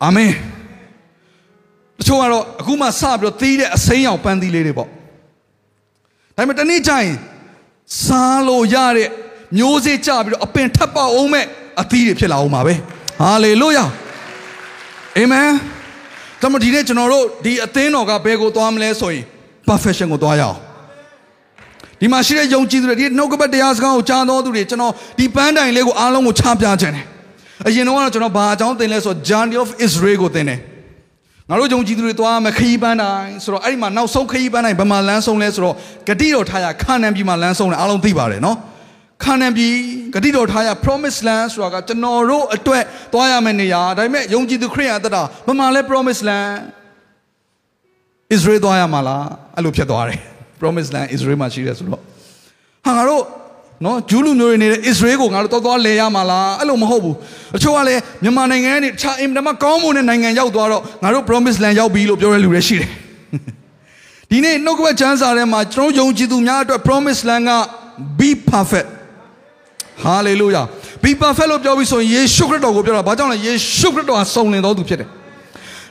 [0.04, 0.32] အာမင်
[1.98, 4.92] တချို့ကတော့အခုမှစပြီးတော့သီးတဲ့အစိမ်းရောင်ပန်းသီးလေးတွေပေါ့ဒါ
[6.36, 7.12] ပေမဲ့တနေ့ကျရင်
[8.04, 9.08] စားလို့ရတဲ့
[9.58, 11.44] မျိုးစေ့ကြပြီးတော့အပင်ထပ်ပေါအောင်မဲ့
[11.80, 12.74] အသီးတွေဖြစ်လာအောင်ပါပဲ
[13.20, 13.84] ဟာလေလုယာ
[15.16, 15.48] အာမင်။
[16.42, 19.24] ဒါမှဒီနေ့ကျွန်တော်တို့ဒီအသင်းတော်ကဘယ်ကိုသွားမလဲဆိုရင်
[19.68, 20.56] perfection ကိုသွားရအောင်။
[22.00, 27.04] ဒီမှာရှိတဲ့ယုံကြည်သူတွေဒီနှုတ်ကပတ်တရားစကားကိုကြားတော်သူတွေကျွန်တော်ဒီပန်းတိုင်လေးကိုအားလုံးကိုချပြခြင်းတယ်။
[27.66, 30.60] အရင်တော့ကျွန်တော်ဘာအကြောင်းသင်လဲဆို Journey of Israel ကိုသင်တယ်။
[31.48, 35.74] ငါတို့ယုံကြည်သူတွေသွားမယ်ခရီးပန်းတိုင်ဆိုတော့အဲ့ဒီမှာနောက်ဆုံးခရီးပန်းတိုင်ဘယ်မှာလမ်းဆုံးလဲဆိုတော့
[36.08, 38.56] ဂတိတော်ထားရခါနန်ပြည်မှာလမ်းဆုံးတယ်အားလုံးသိပါတယ်နော်။
[39.24, 39.74] ခါနန်ပြည်
[40.14, 46.52] ဂတိတော်ထားရ promise land ဆိုတာကကျွန်တော်တို့အတွက်သွားရမယ့်နေရာဒါပေမဲ့ယုံကြည်သူခရိယန်အသက်တာဘယ်မှာလဲ promise land
[48.36, 49.24] Israel သွားရမှာလား
[49.56, 50.20] အဲ့လိုဖြစ်သွားတယ်
[50.60, 52.02] promise land Israel မှာရှိတယ်ဆိုတော့
[52.84, 53.24] ဟာငါတို့
[53.84, 57.16] နော်ဂျူးလူမျိုးတွေနေတဲ့ Israel ကိုငါတို့တော်တော်လဲရမှာလားအဲ့လိုမဟုတ်ဘူး
[57.56, 62.90] အချို့ကလည်းမြန်မာနိုင်ငံကနေခြာအင်တမကောင်းမွန်တဲ့နိုင်ငံရောက်သွားတော့ငါတို့ promise land ရောက်ပြီလို့ပြောတဲ့လူတွေရှိတယ်
[64.30, 67.52] ဒီနေ့နှုတ်ကပတ်ချမ်းစာထဲမှာကျွန်တော်ယုံကြည်သူများအတွက် promise land က
[68.18, 68.88] be perfect
[70.02, 70.62] ဟာလေလုယာ
[71.02, 75.08] ဘီပါဖက်လို့ပြောပြီးဆိုရင်ယေရှုခရစ်တော်ကိုပြောတာဘာကြောင့်လဲယေရှုခရစ်တော်ဟာစုံလင်တော်သူဖြစ်တယ်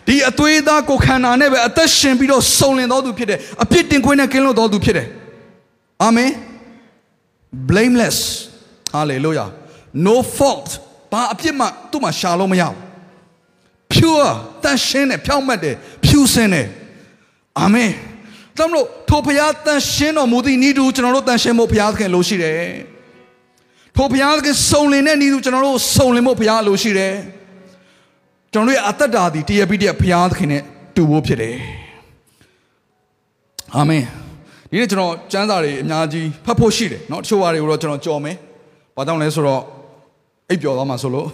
[0.07, 5.07] ဒီအသွေးသားကိုခန္ဓာနဲ့ပဲအသက်ရှင်ပြီးတော့စုံလင်တော်သူဖြစ်တယ်အပြစ်တင်ခွင့်နဲ့ကင်းလွတ်တော်သူဖြစ်တယ်
[6.03, 6.31] အာမင်
[7.69, 8.19] blameless
[8.95, 9.49] hallelujah
[10.05, 10.67] no fault
[11.11, 12.75] ဘာအပြစ်မှသူ့မှာရှာလို့မရဘူး
[13.93, 14.29] pure
[14.63, 16.67] တန်ရှင်းတယ်ဖြောင့်မတ်တယ်ဖြူစင်တယ်
[17.59, 17.91] အာမင်
[18.57, 22.55] ဒါမလို့ထိုဘုရားတန်ရှင်းတော်မူသည့်ဤသူကျွန်တော်တို့တန်ရှင်းဖို့ဘုရားသခင်လိုရှိတယ်
[23.96, 27.14] ထိုဘုရားသခင်စုံလင်တဲ့ဤသူကျွန်တော်တို့စုံလင်ဖို့ဘုရားလိုရှိတယ်
[28.52, 30.62] ကျွန်တော်တို့ရဲ့အသက်တာသည်တရပိတရဘုရားသခင်နဲ့
[30.94, 31.56] တူဖို့ဖြစ်တယ်
[33.76, 34.04] အာမင်
[34.70, 38.36] ဒီနေ့ကျွန်တော်စံစာတွေအများကြီးဖတ်ဖို့ရှိတယ်เนาะတချို့ဟာတွေကိုတော့ကျွန်တော်ကြော်မယ်
[38.96, 39.62] ဘာကြောင့်လဲဆိုတော့
[40.48, 41.26] အိပ်ပျော်သွားမှာဆိုလို့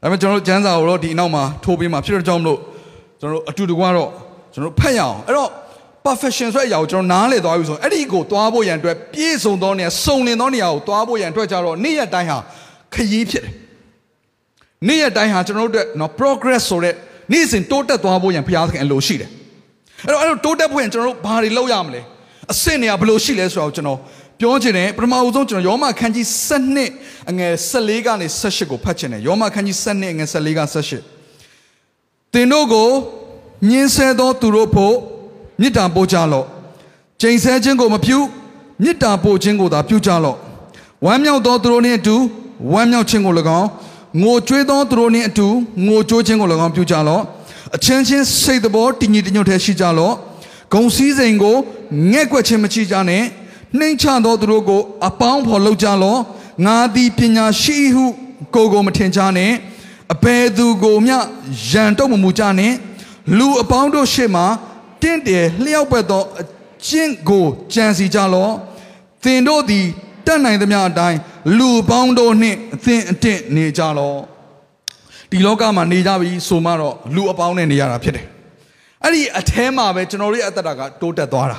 [0.00, 2.58] ဒါပေမဲ့ကျွန်တော်တို့စံစာကိုတော့ဒီအနောက်မှာထိုးပေးမှာဖြစ်တဲ့ကြောင့်မလို့
[3.20, 4.10] ကျွန်တော်တို့အတူတကွတော့
[4.52, 5.50] ကျွန်တော်တို့ဖတ်ရအောင်အဲ့တော့
[6.05, 12.37] perfection ဆိုတဲ့အရာကိုကျွန်တော်နားလည်သွားပြီဆိုရင်အဲ့ဒီကိုသွားဖို့ရန်အတွက်ပြည့်စုံသောနေရာစုံလင်သောနေရာကိုသွားဖို့ရန်အတွက်ကြတော့နေ့ရက်တိုင်းဟာ
[12.93, 13.53] ခရီးဖြစ်တယ်
[14.87, 16.95] နေ့ရက်တိုင်းဟာကျွန်တော်တို့အတွက်နော် progress ဆိုတဲ့
[17.31, 19.29] နေ့စဉ်တိုးတက်သွားဖို့ရန်ဘုရားသခင်အလိုရှိတယ်
[20.05, 22.01] အဲ့တော့အဲ့လိုတိုးတက်ဖို့ရန်ကျွန်တော်တို့ဘာတွေလုပ်ရမလဲ
[22.51, 23.99] အဆင့်နေရာဘယ်လိုရှိလဲဆိုတော့ကျွန်တော်
[24.39, 26.25] ပြောချင်တယ်ပထမဦးဆုံးကျွန်တော်ယောမခန်းကြီး
[26.79, 30.61] 7အငယ်14ကနေ18ကိုဖတ်ချင်တယ်ယောမခန်းကြီး7အငယ်14က
[31.23, 32.89] 18သင်တို့ကို
[33.69, 34.95] ညှင်းဆဲသောသူတို့ဖို့
[35.61, 36.45] မေတ္တာပို့ကြလော့
[37.21, 38.17] ကျိန်ဆဲခြင်းကိုမပြု
[38.83, 40.37] မေတ္တာပို့ခြင်းကိုသာပြုကြလော့
[41.05, 42.15] ဝမ်းမြောက်သောသူတို့နှင့်အတူ
[42.71, 43.67] ဝမ်းမြောက်ခြင်းကို၎င်း
[44.21, 45.47] ငိုကြွေးသောသူတို့နှင့်အတူ
[45.85, 47.21] ငိုကြိုးခြင်းကို၎င်းပြုကြလော့
[47.75, 50.15] အချင်းချင်းစိတ်တဘောတည်ငြိမ်တညွတ်တည်းရှိကြလော့
[50.73, 51.55] ဂုံစည်းစိမ်ကို
[52.11, 53.23] ငဲ့ကွက်ခြင်းမချကြနဲ့
[53.79, 56.19] နှိမ်ချသောသူတို့ကိုအပေါင်းဖော်လုပ်ကြလော့
[56.65, 58.05] ငါသည်ပညာရှိဟု
[58.55, 59.51] ကိုယ်ကိုမထင်ကြနဲ့
[60.13, 61.17] အဘယ်သူကိုမျှ
[61.71, 62.73] ရန်တုံမမူကြနဲ့
[63.37, 64.45] လူအပေါင်းတို့ရှေ့မှာ
[65.03, 66.43] တင့်တယ်လျှောက်ပတ်သောအ
[66.87, 68.53] ကျင့်ကိုကြံစီကြလော့
[69.23, 69.85] သင်တို့သည်
[70.25, 71.19] တတ်နိုင်သမျှအတိုင်း
[71.57, 74.19] လူပေါင်းတို့နှင့်အသင်အတင့်နေကြလော့
[75.31, 78.25] ဒီလောကမှာနေကြပြီဆိုမှတော့လူအပေါင်းနဲ့နေရတာဖြစ်တယ်
[79.03, 81.57] အဲ့ဒီအแทမှာပဲကျွန်တော်တို့ရဲ့အသက်တာကတိုးတက်သွားတာ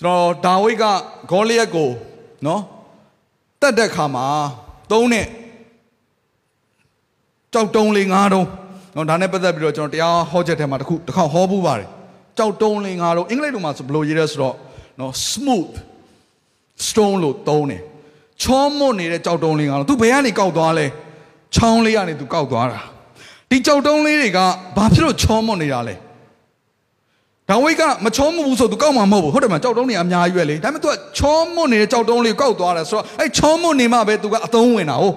[0.00, 0.84] ကျွန်တော်ဒါဝိဒ်က
[1.30, 1.88] ဂေါလိယက်ကို
[2.46, 2.62] နော်
[3.60, 4.26] တတ်တဲ့ခါမှာ
[4.90, 5.26] သုံးနဲ့
[7.52, 8.46] ကြောက်တုံးလေးငါးတုံး
[8.94, 11.88] နော်ဒါနဲ့ပတ်သက်ပြီးတော့ကျွန်တော်တရားဟောချက်ထဲမှာတစ်ခုတစ်ခေါက်ဟောပူးပါတယ်
[12.38, 14.54] ကြောက်တုံးလေးငါးတုံးအင်္ဂလိပ်လိုမှာဆိုဘယ်လိုရေးရဲဆိုတော့
[15.00, 15.72] နော် smooth
[16.86, 17.82] stone လို့သုံးတယ်
[18.42, 20.86] ချောမွတ်နေတဲ့ကြောက်တုံးလေးငါးတုံးသူဘယ်ကနေကောက်သွားလဲ
[21.54, 22.80] ချောင်းလေးကနေသူကောက်သွားတာ
[23.50, 24.38] ဒီကြောက်တုံးလေးတွေက
[24.76, 25.94] ဘာဖြစ်လို့ချောမွတ်နေတာလဲ
[27.48, 35.14] ဒါဝိတ်ကမချောမဘူးဆိုသူကောက်မှာမဟုတ်ဘူးဟုတ်တယ်မကြောက်တုံးတွေအများကြီးပဲလေဒါပေမဲ့သူကချောမွတ်နေတဲ့ကြောက်တုံးလေးကောက်သွားတယ်ဆိုတော့အဲချောမွတ်နေမှပဲသူကအသုံးဝင်တာဟုတ်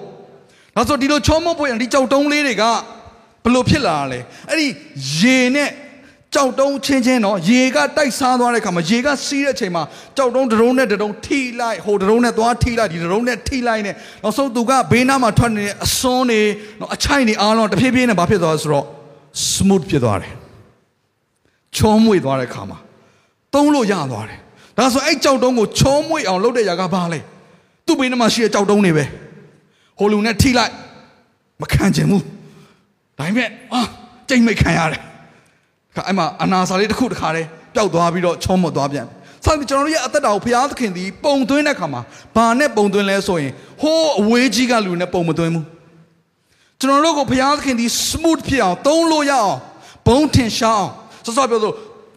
[0.76, 2.64] ဒါဆိုဒီလိုချောမွတ်ဖို့ရင်ဒီကြောက်တုံးလေးတွေက
[3.44, 4.66] ဘလို့ဖြစ်လာလဲအဲ့ဒီ
[5.18, 5.70] ရေနဲ့
[6.34, 9.82] ကြောက်တုံးချင်းချင်းတော့ရေကတိုက်စားသွားတဲ့ခါမှာရေကစီးတဲ့အချိန်မှာ
[10.16, 16.40] ကြောက်တုံးတရုံးနဲ့တရုံးထိလိုက်ဟိုတရုံးနဲ့သွားထိလိုက်ဒီတရုံးနဲ့ထိလိုက်နဲ့နောက်ဆုံးသူကဘေးနားမှာထွက်နေတဲ့အစွန်းတွေ
[16.80, 18.86] နော်အချိုက်တွေအားလုံးတဖြည်းဖြည်းနဲ့ဘာဖြစ်သွားလဲဆိုတော့
[19.52, 20.32] smooth ဖြစ်သွားတယ်
[21.76, 22.78] ချောမွေ့သွားတဲ့ခါမှာ
[23.54, 24.38] သုံးလို့ရသွားတယ်
[24.78, 27.18] ဒါဆိုအဲ့ကြောက်တုံးကိုချောမွေ့အောင်လုပ်တဲ့ຢာကဘာလဲ
[27.86, 29.04] သူ့ဘေးနားမှာရှိတဲ့ကြောက်တုံးတွေပဲ
[29.98, 30.72] ဟိုလူနဲ့ထိလိုက်
[31.62, 32.22] မခံချင်ဘူး
[33.18, 33.82] ဒါပေမဲ့အာ
[34.28, 35.11] ကြိတ်မိတ်ခံရတယ်ခါ
[36.06, 39.06] အဲ့မှာအနာစာလေးတစ်ခုတစ်ခါတည်းပျောက်သွားပြီးတော့ချောမွတ်သွားပြန်
[39.44, 42.00] ဆက်ပြီးကျွန်တော်တို့ရဲ့အသက်တာကိုဘုရားသခင်ဒီပုံသွင်းတဲ့ခါမှာ
[42.36, 43.52] ဘာနဲ့ပုံသွင်းလဲဆိုရင်
[43.82, 45.66] ဟိုးအဝေးကြီးကလူနဲ့ပုံမသွင်းဘူး
[46.80, 49.58] ကျွန်တော်တို့ကိုဘုရားသခင်ဒီ smooth ဖြစ်အောင်သုံးလို့ရအောင်
[50.06, 50.90] ဘုံထင်ရှားအောင်
[51.24, 51.74] စောစောပြောလို့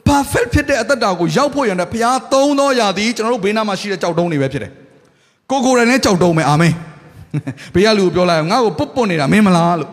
[0.07, 4.71] perfect ဖြစ်တဲ့အသက်တာကိုရောက်ဖို့ရတဲ့ဘုရားသုံးသောရာသည်ကျွန်တော်တို့ဘေးနားမှာရှိတဲ့ကြောက်တုံးတွေပဲဖြစ်တယ်
[5.49, 6.73] ကိုကိုယ်တိုင်လည်းကြောက်တုံးပဲအာမင်
[7.73, 9.91] ဘေးကလူကိုပြောလိုက်ငါ့ကိုပုတ်ပုတ်နေတာမင်းမလားလို့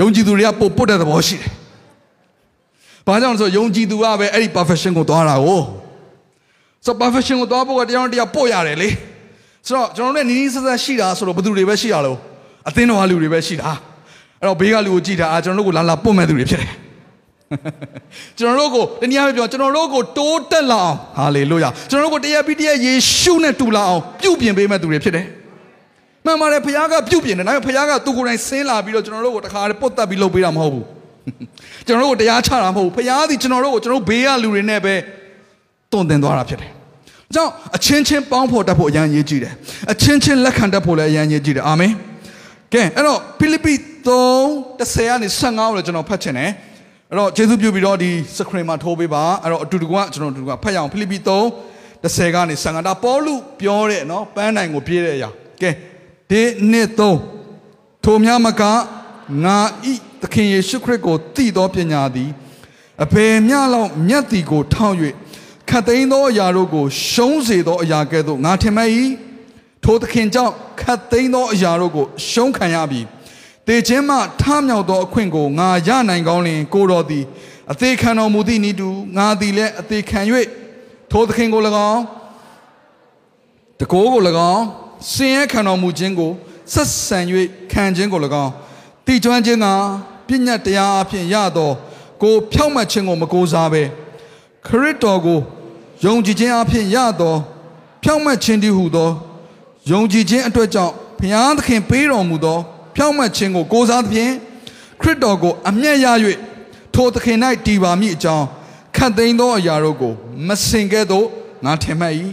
[0.00, 1.50] ယုံကြည်သူတွေကပုတ်ပုတ်တဲ့သဘောရှိတယ်။
[3.06, 5.60] ဘာကြောင့်လဲဆိုယုံကြည်သူကပဲအဲ့ဒီ perfection ကိုသွားတာကို
[6.84, 8.88] ဆို perfection ကိုသွားဖို့ကတရားတရားပို့ရတယ်လေ။
[9.66, 12.18] ဆိုတော့ကျွန်တော်တို့နဲ့နီးနီးဆက်ဆက်ရှိတာဆိုတော့ဘယ်သူတွေပဲရှိရလို့
[12.68, 13.70] အသင်းတော်ကလူတွေပဲရှိတာ။
[14.40, 16.72] အဲ့တော့ဘေးကလူကိုကြည့်တာအာကျွန်တော်တို့ကိုလာလာပုတ်မဲ့သူတွေဖြစ်တယ်။
[18.38, 25.26] ကျွန်တော်တို့ကိုတနည်းအားဖြင့်ပြောကျွန်တော်တို့ကိုတိုးတက်လာအောင်ဟာလေလုယာကျွန်တော်တို့ကိုတရားပြီးတရားယေရှုနဲ့တူလာအောင်ပြုပြင်ပေးမဲ့သူတွေဖြစ်တယ်။
[26.24, 30.86] မှန်ပါတယ်ဖခင်ကပြုတ်ပြင်တယ်ဒါပေမဲ့ဖခင်ကသူကိုယ်တိုင်ဆင်းလာပြီးတော့ကျွန်တော်တို့ကိုတခါတည်းပုတ်တက်ပြီးလုပ်ပေးတာမဟုတ်ဘူး
[31.86, 34.94] ကျွန်တော်တို့ကိုတရားချတာမဟုတ်ဘူးဖခင်သည်ကျွန်တော်တို့ကိုကျွန်တော်ဘေးကလူတွေနဲ့ပဲ
[35.92, 36.70] တုံတင်သွားတာဖြစ်တယ်။
[37.34, 39.54] ကြောင့်အချင်းချင်းပေါင်းဖော်တတ်ဖို့အရန်ရေးကြည့်တယ်။
[39.92, 41.92] အချင်းချင်းလက်ခံတတ်ဖို့လည်းအရန်ရေးကြည့်တယ်။အာမင်။
[42.72, 43.72] ကဲအဲ့တော့ဖိလိပ္ပိ
[44.06, 46.50] 3:10ကနေ15ကိုလည်းကျွန်တော်ဖတ်ချင်တယ်။
[47.10, 55.30] အဲ့တော့ယေရှုပြုပြီးတော့ဒီစခရင်မှာထိုးပေးပါ။အဲ့တော့အတူတူကကျွန်တော်အတူတူကဖတ်ရအောင်ဖိလိပ္ပိ3:10ကနေ15ဒါပေါလုပြောတဲ့နော်ပန်းနိုင်ကိုပြေးတဲ့အရာ။
[55.62, 55.70] ကဲ
[56.32, 57.20] ဒီနှစ်သုံး
[58.04, 58.62] ထိုများမက
[59.44, 59.58] ငါ
[59.92, 62.30] ဤသခင်ယေရှုခရစ်ကိုတည်သောပညာသည်
[63.04, 64.96] အဘယ်မျှလောက်မြတ်သည်ကိုထောက်၍
[65.68, 68.90] ခတ်သိမ်းသောအရာတို့ကို ရှုံးစေသောအရာကဲ့သို့ငါထင်မှတ်၏
[69.84, 73.00] ထိုသခင်ကြောင့်ခတ်သိမ်းသောအရာတို့ကို ရှုံးခံရပြီ
[73.66, 77.24] တေခြင်းမှထမြောက်သောအခွင့်ကိုငါရနိုင်ကောင်းလင်ကိုတော်သည်
[77.72, 80.20] အသေးခံတော်မူသည့်ဤသူငါသည်လည်းအသေးခံ၍
[81.10, 82.02] ထိုသခင်ကို၎င်း
[83.80, 84.22] တကိုးကို၎
[84.54, 84.62] င်း
[85.10, 86.30] စင်ရဲခံတော်မူခြင်းကို
[86.72, 87.18] ဆက်ဆံ၍
[87.72, 88.52] ခံခြင်းကို၎င်း
[89.06, 89.66] တည်ကျွမ်းခြင်းက
[90.26, 91.70] ပညာတရားအဖြစ်ရသော
[92.22, 93.82] ကိုဖြောင့်မတ်ခြင်းကိုမကိုးစားဘဲ
[94.66, 95.38] ခရစ်တော်ကို
[96.04, 97.34] ယုံကြည်ခြင်းအဖြစ်ရသော
[98.02, 99.10] ဖြောင့်မတ်ခြင်းတည်းဟုသော
[99.90, 102.58] ယုံကြည်ခြင်းအတွက်ကြောင့်ဘုရားသခင်ပေးတော်မူသော
[102.94, 104.32] ဖြောင့်မတ်ခြင်းကိုကိုးစားသဖြင့်
[105.00, 106.06] ခရစ်တော်ကိုအမျက်ရ၍
[106.94, 108.46] ထိုသခင်၌တည်ပါမည်အကြောင်း
[108.96, 110.12] ခတ်သိမ်းသောအရာတို့ကို
[110.46, 111.26] မစင်ကဲ့သို့
[111.64, 112.14] ငါထင်မှတ်၏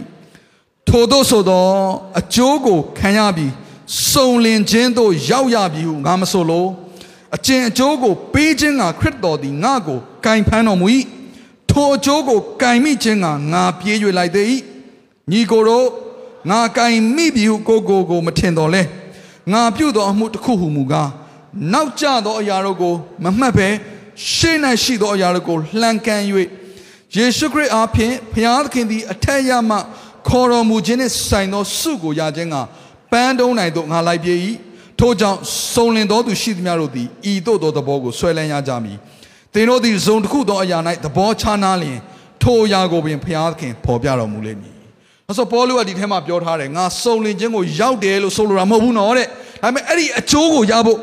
[0.92, 1.66] ထိုတို့ဆိုသော
[2.20, 3.52] အကျိုးကိုခံရပြီး
[4.10, 6.66] စုံလင်ခြင်းသို့ရောက်ရပြီဟုငါမဆိုလို
[7.36, 10.86] အကျင့်အကျိုးကိုပေးခြင်းကခရစ်တော်သည်ငါ့ကိုကင်ဖမ်းတော်မူ၏
[11.70, 14.46] ထိုအကျိုးကိုကင်မိခြင်းကငါပြေး၍လိုက်သေး၏
[15.30, 15.86] ညီကိုတို့
[16.50, 18.82] ငါကင်မိပြီဟုကိုကိုကိုမထင်တော်လဲ
[19.52, 21.10] ငါပြုသောအမှုတစ်ခုဟုမူကား
[21.72, 23.68] နောက်ကျသောအရာတို့ကိုမမှတ်ဘဲ
[24.32, 26.22] ရှေ့၌ရှိသောအရာတို့ကိုလှန်ကန်၍
[27.16, 29.76] ယေရှုခရစ်အားဖြင့်ဘုရားသခင်သည်အထက်ရမှ
[30.28, 32.56] ခေါ်တော်မူခြင်းနှင့်ဆိုင်သောစုကိုရခြင်းက
[33.12, 34.34] ပန်းတုံးနိုင်သို့ငါလိုက်ပြေ၏
[34.98, 35.38] ထို့ကြောင့်
[35.74, 38.98] စုံလင်သောသူရှိသမျှတို့သည်ဤသို့သောသဘောကိုဆွဲလန်းရကြမည်
[39.54, 41.98] သင်တို့သည်ဇုံတစ်ခုသောအရာ၌သဘောချနာလျင်
[42.42, 44.76] ထိုအရာကိုပင်ဘုရားသခင်ဖော်ပြတော်မူလိမ့်မည်။
[45.38, 49.26] ဆိုပေါလုကဒီထဲမှာပြောထားတယ်ငါစုံလင်ခြင်းကိုရောက်တယ်လို့ဆိုလိုတာမဟုတ်ဘူးနော်တဲ့။
[49.62, 50.98] ဒါပေမဲ့အဲ့ဒီအကျိုးကိုရဖို့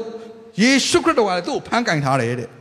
[0.62, 2.50] ယေရှုခရစ်တော်ကလည်းသူ့ကိုဖန်ကင်ထားတယ်တဲ့။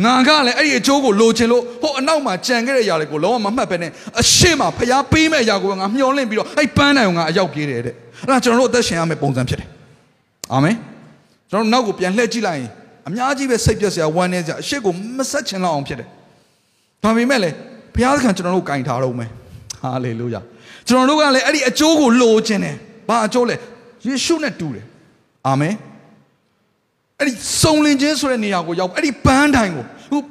[0.00, 9.68] ငါကလည်းအဲ့ဒီအကျိုးကိုလိုချင်လို့ဟိုအနောက်မှာကြံခဲ့တဲ့ຢာတွေကိုလုံးဝမမှတ်ပဲနဲ့အရှိမဖျားပေးမဲ့ຢာကိုငါမျောလင့်ပြီးတော့အဲ့ပန်းတိုင်ကိုငါအရောက်ပြေးတယ်တဲ့။အဲ့ဒါကျွန်တော်တို့အသက်ရှင်ရမယ့်ပုံစံဖြစ်တယ်။
[10.52, 10.76] အာမင်။
[11.50, 12.70] ကျွန်တော်တို့နောက်ကိုပြန်လှည့်ကြည့်လိုက်ရင်
[13.08, 16.08] အများကြီးပဲစိတ်ပြက်စရာဝမ်းနည်းစရာအရှိကိုမဆက်ချင်တော့အောင်ဖြစ်တယ်။
[17.02, 17.50] ဒါပေမဲ့လေ
[17.94, 19.30] ဘုရားသခင်ကျွန်တော်တို့ကင်ထားတော့မယ်။
[19.82, 20.40] ဟာလေလုယာ။
[20.88, 22.74] ကျွန်တော်တို့ကလည်းအဲ့ဒီအကျိုးကိုလိုချင်တယ်။
[23.08, 23.56] ဘာအကျိုးလဲ။
[24.06, 24.84] ယေရှုနဲ့တူတယ်။
[25.46, 25.74] အာမင်။
[27.21, 30.21] အဲ့ဒီစုံလင်ခြင်းဆိုတဲ့နေရာကိုရောက်အဲ့ဒီပန်းတိုင်ကိုဟို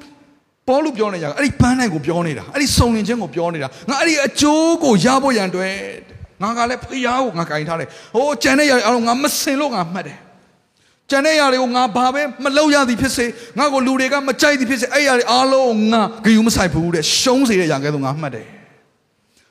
[0.69, 5.75] ပေါလုပြောနေကြအဲ့ဒီပန်းတိုင်ကိုပြောနေတာအဲ့ဒီစုံလင်ခြင်းကိုပြောနေတာငါအဲ့ဒီအကျိုးကိုရဖို့ရန်အတွက်
[6.43, 10.19] ငါကလည်းဖျားကိုငါကင်ထားတယ်ဟိုကြံတဲ့ຢာအားလုံးငါမစင်လို့ငါမှတ်တယ်
[11.11, 13.27] ကြံတဲ့ຢာတွေကိုငါဘာပဲမလုပ်ရသည်ဖြစ်စေ
[13.59, 18.47] ငါကိုလူတွေကမကြိုက်သည်ဖြစ်စေအဲ့ຢာတွေအားလုံးငါဂယုမဆိုင်ဘူးတဲ့ရှုံးစေတဲ့ຢာကဲဆိုငါမှတ်တယ်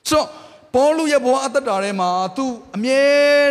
[0.09, 0.27] ဆိုတော့
[0.75, 2.43] ပေါလုရဲ့ဘဝအသက်တာထဲမှာ तू
[2.75, 3.01] အမြဲ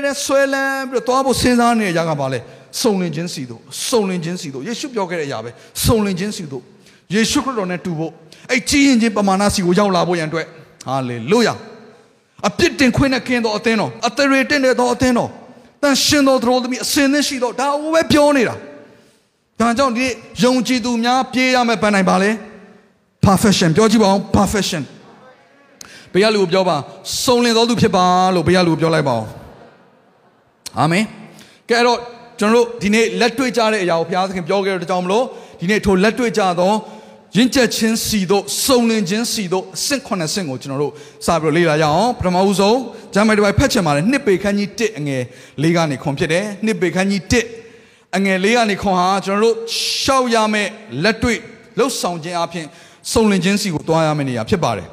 [0.05, 2.39] တမ်းဆွဲလန်းပြီးတော့သွားဖို့စဉ်းစားနေတဲ့ຢာကဘာလဲ
[2.82, 5.50] စုံလင်ခြင်းစီတို့စုံလင်ခြင်းစီတို့ယေရှုပြောခဲ့တဲ့အရာပဲ
[5.86, 6.64] စုံလင်ခြင်းစီတို့
[7.14, 8.12] ယေရှုခရစ်တော်နဲ့တူဖို့
[8.52, 10.46] အဲ့ကြီးရင်ချင်းပမာဏစီကိုရောက်လာဖို့ရန်အတွက်
[10.88, 11.54] ဟာလေလုယာ
[12.48, 15.30] အပြစ်တင်ခွင့်နဲ့ကင်းသောအသင်းတော်အသရေတင်တဲ့သောအသင်းတော်
[15.82, 18.56] တန်ရှင်တော်သူတို့သမီးအစင်းသင်းရှိတော့ဒါဟိုပဲပြောနေတာ
[19.60, 20.06] ဒါကြောင့်ဒီ
[20.44, 22.32] ယုံကြည်သူများပြေးရမယ်ပန်းနိုင်ပါလေ
[23.26, 24.84] perfection ပြောကြည့်ပါဦး perfection
[26.14, 26.76] ဘုရားလူကိုပြောပါ
[27.24, 28.06] စုံလင်တော်သူဖြစ်ပါ
[28.36, 29.26] လို့ဘုရားလူကိုပြောလိုက်ပါဦး
[30.80, 31.06] အာမင်
[31.70, 32.00] ကဲအဲ့တော့
[32.40, 35.26] ကျွန်တော်တို့ဒီနေ့လက်တွေ့ကြတဲ့အရာကိုဘုရားသခင်ပြောခဲ့တဲ့ကြောင့်မလို့
[35.60, 36.74] ဒီနေ့ထိုလက်တွေ့ကြသော
[37.38, 40.94] ရင့်ကျက်ခြင်းစီတို့စုံလင်ခြင်းစီတို့အဆင့်9ဆင့်ကိုကျွန်တော်တို့
[41.26, 42.80] စပြီးတော့လေ့လာကြအောင်ပထမဦးဆုံး
[43.14, 45.24] ဂျမ်းမိုင်တစ်ပိုက်ဖတ်ချင်ပါတယ်နှစ်ပေခန်းကြီး1အငယ်
[45.64, 47.22] ၄ကနေခွန်ဖြစ်တယ်နှစ်ပေခန်းကြီး
[47.70, 49.56] 1အငယ်၄ကနေခွန်ဟာကျွန်တော်တို့
[50.02, 50.70] ရှောက်ရမယ့်
[51.04, 51.40] လက်တွေ့
[51.78, 52.66] လှုပ်ဆောင်ခြင်းအပြင်
[53.12, 54.88] စုံလင်ခြင်းစီကိုတွားရမယ့်နေရာဖြစ်ပါတယ်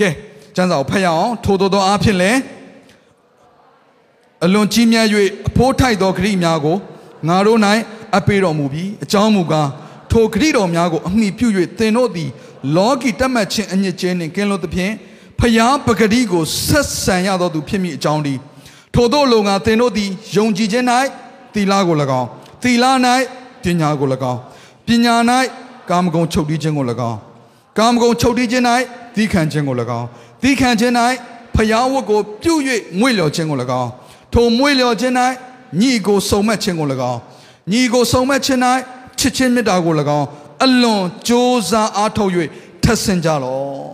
[0.00, 0.08] ကဲ
[0.56, 2.38] ကျမ်းစာကိုဖတ်ရအောင်ထို့သောသောအဖြစ်လည်း
[4.44, 5.06] အလွန်ကြီးမြတ်၍
[5.48, 6.76] အဖိုးထိုက်သောဂရိများကို
[7.28, 7.58] ငါတို့၌
[8.14, 9.68] အပ်ပေးတော်မူပြီးအကြောင်းမူကား
[10.10, 12.30] ထိုဂရိတော်များကိုအမိပြု၍သင်တို့သည်
[12.76, 14.92] လောကီတတ်မှတ်ခြင်းအညစ်အကြေးနှင့်ကင်းလွတ်သဖြင့်
[15.40, 18.34] ဖျားပဂတိကိုဆက်ဆံရသောသူဖြစ်မိအကြောင်းဒီ
[18.94, 20.86] ထိုတို့လုံငါသင်တို့သည်ယုံကြည်ခြင်း၌
[21.54, 22.28] သီလကို၎င်း
[22.62, 22.84] သီလ၌
[23.62, 24.40] ပညာကို၎င်း
[24.86, 25.14] ပညာ၌
[25.90, 27.18] ကာမဂုဏ်ချုပ်တီးခြင်းကို၎င်း
[27.78, 28.64] ကာမဂုဏ်ချုပ်တီးခြင်း၌
[29.14, 30.06] သီးခံခြင်းကို၎င်း
[30.42, 30.94] သီးခံခြင်း၌
[31.56, 32.54] ဖျားဝတ်ကိုပြု၍
[32.98, 33.90] မွေ့လျော်ခြင်းကို၎င်း
[34.34, 35.14] ထိုမွေ့လျော်ခြင်း၌
[35.80, 37.20] ညီကိုစုံမက်ခြင်းကို၎င်း
[37.72, 38.60] ညီကိုစုံမက်ခြင်း၌
[39.18, 40.26] ချစ်ချင်းမေတ္တာကို၎င်း
[40.64, 42.30] အလွန်ကြိုးစားအားထုတ်၍
[42.84, 43.92] ထက်ဆင်ကြလော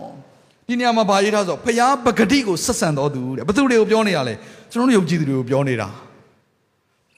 [0.66, 4.34] ဒီနေရာမှာဗာရေးထားဆိုဖျားပဂတိကိုဆက်ဆံတော်သူတဲ့ဘသူတွေကိုပြောနေရလဲ
[4.70, 5.88] ကျွန်တော်တို့ယုံကြည်သူတွေကိုပြောနေတာ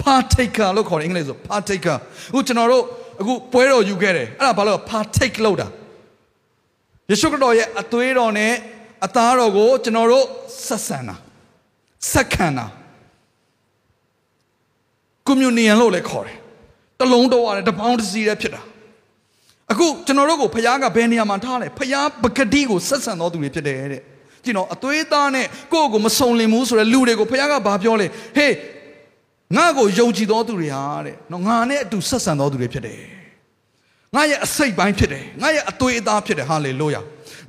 [0.02, 1.96] partaker လို့ခေါ်တယ်အင်္ဂလိပ်ဆို partaker
[2.30, 2.84] အခုကျွန်တော်တို့
[3.20, 5.66] အခုပွဲတော်ယူခဲ့တယ်အဲ့ဒါဘာလို့ partake လုပ်တာ
[7.10, 8.52] ယေရှုခရစ်တော်ရဲ့အသွေးတော်နဲ့
[9.04, 10.24] အသားတော်ကိုကျွန်တော်တို့
[10.66, 11.14] ဆက်ဆံတာ
[12.12, 12.66] ဆက်ခံတာ
[15.30, 16.36] communion လို့လည်းခေါ်တယ်
[17.00, 18.62] တလုံးတော့ရတယ်တပေါင်းတစ်စီးတည်းဖြစ်တာ
[19.72, 24.02] အခုကျွန်တော်တို့ကိုဖခင်ကဘယ်နေရာမှာထားလဲဖခင်ပဂတိကိုဆက်ဆံတော်သူတွေဖြစ်တယ်တဲ့
[24.44, 28.54] ကြည့်နော်အသွေးသားနဲ့ကိုယ့်ကိုမစုံလင်ဘူးဆိုတဲ့လူတွေကိုဖခင်ကဘာပြောလဲဟေး
[29.56, 33.00] ငါ့ကိုယုံကြည်တော်သူတွေဟာတဲ့နော်ငါနဲ့အတူဆက်ဆံတော်သူတွေဖြစ်တယ်
[34.14, 37.00] ငါရဲ့အစိတ်ပိုင်းဖြစ်တယ်ငါရဲ့အသွေးအသားဖြစ်တယ်ဟာလေလုယာ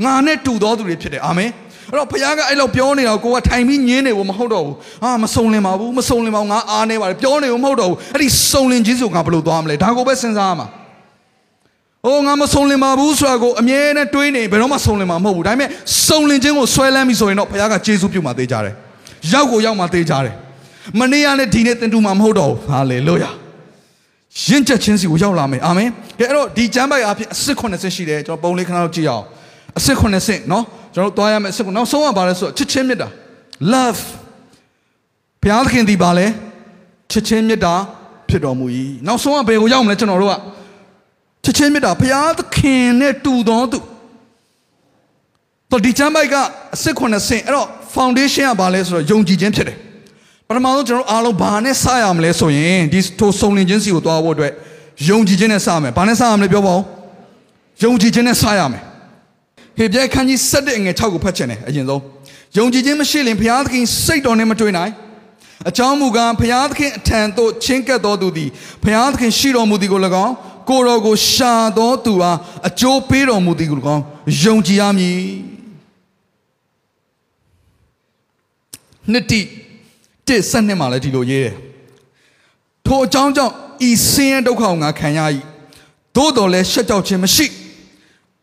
[0.05, 1.51] ငါနဲ့တူတော်သူတွေဖြစ်တယ်အာမင်
[1.91, 10.67] အဲ့တော့ဘုရားကအဲ့လိုပြောနေတာကိုကထိုင်ပြီးညင်းနေဘူးမဟုတ်တော့ဘူးဟာမစုံလင်ပါဘူးမစုံလင်ပါဘူးငါအားနေပါတယ်ပြောနေဘူးမဟုတ်တော့ဘူးအဲ့ဒီစုံလင်ခြင်းဆိုငါဘယ်လိုသွားမလဲဒါကိုပဲစဉ်းစားရမှာ
[12.05, 15.69] အိုးငါမစုံလင်ပါဘူးဆိုတာကိုအမြဲတမ်းတွေးနေဘယ်တော့မှစုံလင်မှာမဟုတ်ဘူးဒါပေမဲ့
[16.07, 18.73] စုံလင်ခြင်းကိုဆွဲလန်းပြီဆိုရင်တော့ဘုရားကကျေးဇူးပြုမှသေးကြတယ်
[19.33, 20.35] ရောက်ကိုရောက်မှသေးကြတယ်
[20.99, 23.31] မနေ့ကနဲ့ဒီနေ့တင်တူမှမဟုတ်တော့ဘူးဟာလေလုယာ
[24.47, 29.25] ရင့်ကျက်ခြင်းစီကိုရောက်လာမယ်အာမင်ကဲအဲ့တော့ဒီကျမ်းပိုက်အဖြစ်အစစ်80ရှိတယ်ကျွန်တော်ပုံလေးခဏတော့ကြည့်အောင်
[29.77, 33.09] အစစ်80နော် ကျွန်တော်တို့သွားရမယ်အစစ်နောက်ဆုံးကဘာလဲဆိုတော့ချစ်ချင်းမြတ်တာ
[33.73, 34.01] love
[35.41, 36.25] ဘုရားသခင်ဒီပါလဲ
[37.11, 37.73] ချစ်ချင်းမြတ်တာ
[38.29, 38.65] ဖြစ်တော်မူ၏
[39.07, 40.35] နောက်ဆုံးကဘယ်ကိုရောက်မလဲကျွန်တော်တို့က
[41.43, 43.79] ချစ်ချင်းမြတ်တာဘုရားသခင်နဲ့တူတော်သူ
[45.71, 46.35] တော့ဒီကျမ်းပိုက်က
[46.75, 49.77] အစစ်80အဲ့တော့ foundation ကဘာလဲဆိုတော့ယုံကြည်ခြင်းဖြစ်တယ်
[50.47, 54.53] ပထမဆုံးကျွန်တော်အားလုံးဘာနဲ့စရမလဲဆိုရင်ဒီထိုစုံလင်ခြင်းစီကိုသွားဖို့အတွက်
[55.09, 56.81] ယုံကြည်ခြင်းနဲ့စမယ်ဘာနဲ့စရမလဲပြောပါဦး
[57.83, 58.83] ယုံကြည်ခြင်းနဲ့စရမယ်
[59.77, 62.01] ဟေပြဲခန်းကြီး7အငယ်6ကိုဖတ်ချင်တယ်အရင်ဆုံး
[62.57, 64.93] ယုံကြည်ခြင်းမရှိရင်ဘုရားသခင်စိတ်တော်နဲ့မတွေ့နိုင်
[65.69, 68.49] အကြောင်းမူကားဘုရားသခင်အထံသို့ချင်းကပ်တော်သူသည်
[68.83, 70.33] ဘုရားသခင်ရှိတော်မူသည်ကို၎င်း
[70.69, 74.03] ကိုယ်တော်ကိုရှာတော်သူအားအကျိုးပေးတော်မူသည်ကို၎င်း
[74.43, 75.19] ယုံကြည်ရမည်
[79.11, 79.41] နှစ်တိ
[80.27, 81.55] တစ်ဆက်နှစ်မှာလည်းဒီလိုရေးတယ်
[82.85, 83.53] ထိုအကြောင်းကြောင့်
[83.89, 85.19] ဤဆင်းရဲဒုက္ခကိုငါခံရ၏
[86.15, 87.45] သို့တော်လည်းရှက်ကြောက်ခြင်းမရှိ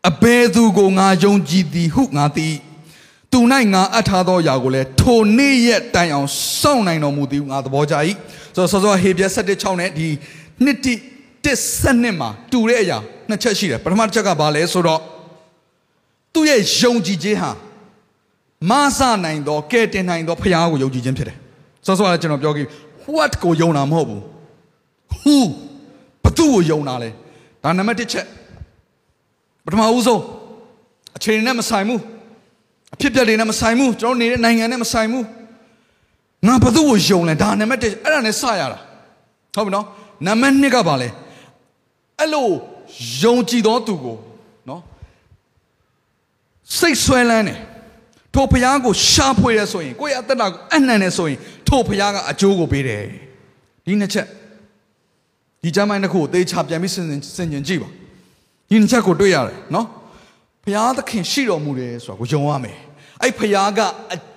[0.06, 2.48] အဘယ်သူကိုငါယုံကြည်သည်ဟုငါသိ
[3.32, 3.40] သူ၌
[3.72, 6.28] ငါအပ်ထားသောຢာကိုလည်းထိုနေ့ရက်တိုင်အောင်
[6.60, 7.94] စောင့်နိုင်တော်မူသည်ဟုငါသဘောကျ၏
[8.54, 10.08] ဆိုတော့စောစောဟေပြက်7:6နဲ့ဒီ
[10.64, 10.94] နှစ်တိ
[11.44, 15.00] တစ်ဆက်နှစ်မှာတူတဲ့အရာနှစ်ချက်ရှိတယ်ပထမတစ်ချက်ကဘာလဲဆိုတော့
[16.32, 17.50] သူ့ရဲ့ယုံကြည်ခြင်းဟာ
[18.70, 21.36] မဆနိုင်သောကဲတင်နိုင်သောဖခင်ကိုယုံကြည်ခြင်းဖြစ်တယ်
[21.86, 22.66] စောစောကကျွန်တော်ပြောခဲ့
[23.14, 24.22] what ကိုယုံတာမဟုတ်ဘူး
[25.20, 25.36] who
[26.24, 27.10] ဘသူ့ကိုယုံတာလဲ
[27.62, 28.26] ဒါနံပါတ်1ချက်
[29.68, 30.22] ပထမဦးဆုံး
[31.16, 32.00] အချိန်နဲ့မဆိုင်ဘူး
[32.94, 35.24] အဖြစ်ပြက်တွေနဲ့မဆိုင်ဘူးကျွန်တော်နေတဲ့နိုင်ငံနဲ့မဆိုင်ဘူး
[36.46, 38.78] ငါဘသူ့ကိုယုံလဲဒါနံပါတ်1အဲ့ဒါနဲ့စရတာ
[39.54, 39.86] ဟုတ်ပြီနော်
[40.26, 41.08] နံပါတ်2ကဘာလဲ
[42.18, 42.48] အဲ့လို
[43.22, 44.16] ယုံကြည်သောသူကို
[44.68, 44.82] နော်
[46.78, 47.58] စိတ်ဆွဲလန်းတယ်
[48.34, 53.02] ထိုဖျားကိုရှာဖွေရဆိုရင်ကိုယ့်ရဲ့အသက်တာကိုအနှံ့နေဆိုရင်ထိုဖျားကအကျိုးကိုပေးတယ်
[53.84, 54.26] ဒီနှစ်ချက်
[55.62, 57.20] ဒီကျမ်းပိုင်းတစ်ခုကိုသေချာပြန်ပြီးစဉ်းစဉ်
[57.52, 57.90] ကျင်ကြည့်ပါ
[58.68, 59.86] ဒီနှစ်ချက်ကိုတွေ့ရတယ်နော်
[60.64, 62.76] ဖျားသခင်ရှိတော်မူတယ်ဆိုတာကိုယုံရမယ်
[63.22, 63.80] အဲ့ဖျားက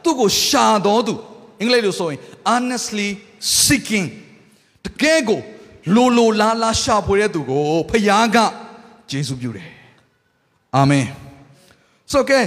[0.04, 1.14] သူ့ကိုရှာတော်သူ
[1.60, 2.20] အင်္ဂလိပ်လိုဆိုရင်
[2.52, 3.10] honestly
[3.64, 4.08] seeking
[4.86, 5.40] တကယ်ကို
[5.96, 8.38] လိုလိုလားလားရှာဖွေတဲ့သူကိုဖျားက
[9.12, 9.70] ယေရှုပြုတယ်
[10.76, 11.06] အာမင်
[12.12, 12.40] ဆိုကဲ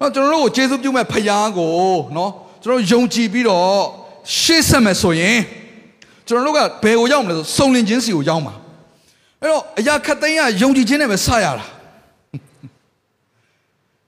[0.00, 1.70] နော်ကျွန်တော်တို့ကိုကျေးဇူးပြုမဲ့ဖခင်ကို
[2.16, 2.30] နော်
[2.62, 3.80] ကျွန်တော်ယုံကြည်ပြီးတော့
[4.38, 5.38] ရှေ့ဆက်မယ်ဆိုရင်
[6.28, 8.54] ကျွန်တော်တို့ကဘယ်ကိုရောက်မလဲဆိုစုံလင်ခြင်းစီကိုရောက်မှာ
[9.40, 11.64] အဲ့တော့အရာခတ်သိမ်းကယုံကြည်ခြင်းနဲ့ပဲစရတာ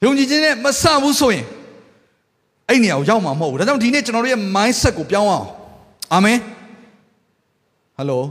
[0.05, 1.47] ယုံကြည်ခြင်းနဲ့မစဘူးဆိုရင်
[2.69, 5.47] အဲ့နေရာကိုရောက်မှာမဟုတ်ဘူးဒါကြောင့်ဒီနေ့ကျွန်တော်တို့ရဲ့ mindset ကိုပြောင်းအောင်
[6.12, 6.38] အာမင်
[7.97, 8.23] ဟယ်လို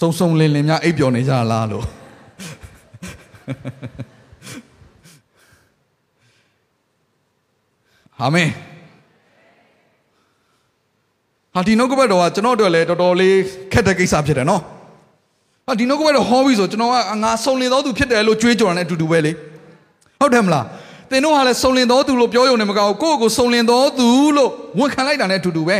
[0.00, 1.86] စုံစုံလင်လင်များအိပ်ပျော်နေကြလားလို့
[8.20, 8.48] အာမင်
[11.54, 13.36] ဟာဒီနှုတ်ကပတ်တော်ကကျွန်တော်တို့လည်းတော်တော်လေး
[13.72, 14.62] ခက်တဲ့ကိစ္စဖြစ်တယ်နော်
[15.66, 19.32] ဟာဒီနှုတ်ကပတ်တော်ဟောပြီးဆိုကျွန်တော်ကငါစုံလင်တော်သူဖြစ်တယ်လို့ကြွေးကြော်တယ်အတူတူပဲလေ
[20.20, 20.64] ဟုတ်တယ်မလား
[21.10, 25.76] သင်တို့ဟာလည်းစုံလင်တော်သူလို့ပြောရုံနဲ့မကောက်ကိုယ့်ကိုစုံလင်တော်သူလို့ဝန်ခံလိုက်တာနဲ့အတူတူပဲ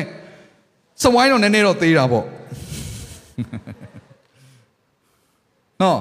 [1.03, 2.25] စဝိုင်းတော့နည်းနည်းတော့သေးတာပေါ့
[5.83, 5.99] နော်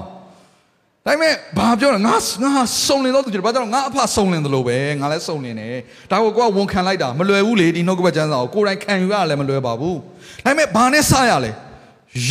[1.06, 5.76] ဒါပေမဲ့ဘာပြောလဲငါငါစုံလင်တော့သူကြတယ်ဘာကြောင့်ငါအဖစုံလင်တယ်လို့ပဲငါလည်းစုံလင်တယ်
[6.12, 9.98] ဒါကိုကိုကဝန်ခံလိုက်တာမလွယ်ဘူးလေဒီနှုတ်ကပတ်ကျမ်းစာကိုကိုယ်တိုင်ခံယူရလည်းမလွယ်ပါဘူး
[10.46, 11.52] ဒါပေမဲ့ဘာနဲ့စရလဲ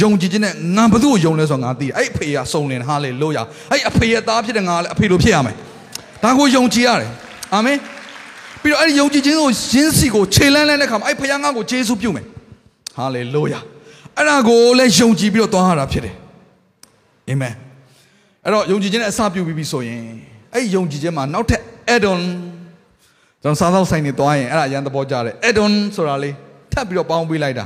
[0.01, 3.39] ယုံကြည်ခြင်းနဲ့ငါဘသူ့ကိုယုံလဲဆိုတော့ငါသိတယ်အဲ့အဖေကစုံလင်ဟာလေလို့ရ
[3.71, 5.55] အဲ့အဖေရဲ့သားဖြစ်တဲ့ငါလည်းအဖေလိုဖြစ်ရမယ်
[6.23, 7.11] ဒါကိုယုံကြည်ရတယ်
[7.55, 7.79] အာမင်
[8.63, 12.27] ပြီးတော့အဲ့ဒီယုံကြည်ခြင်းကိုရင်းစီကိုခြေလန်းလန်းတဲ့ခါမှာအဲ့ဖခင်ငါ့ကိုယေရှုပြုမယ်
[12.97, 13.55] ဟာလေလို့ရ
[14.17, 16.15] အဲ့ဒါကိုလည်းယုံကြည်ပြီးတော့သွားရတာဖြစ်တယ်
[17.29, 17.55] အာမင်
[18.45, 20.01] အဲ့တော့ယုံကြည်ခြင်းနဲ့အစပြုပြီးပြီဆိုရင်
[20.55, 21.61] အဲ့ယုံကြည်ခြင်းမှာနောက်ထပ်
[21.95, 22.21] add on
[23.43, 26.35] ကျွန်တော်စားသောက်ဆိုင်နေသွားရင်အဲ့ဒါအရန်သဘောကျတယ် add on ဆိုတာလေး
[26.73, 27.65] ထပ်ပြီးတော့ပေါင်းပေးလိုက်တာ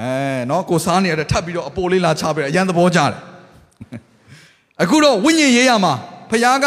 [0.00, 0.10] အဲ
[0.50, 3.14] နော်ကိုစားနေရတဲ့ထပ်ပြီးတော့အပိုလေးလာချပေးတယ်အရန်သဘောကျတယ်
[4.82, 5.92] အခုတော့ဝိညာဉ်ရေးရမှာ
[6.30, 6.66] ဖခင်က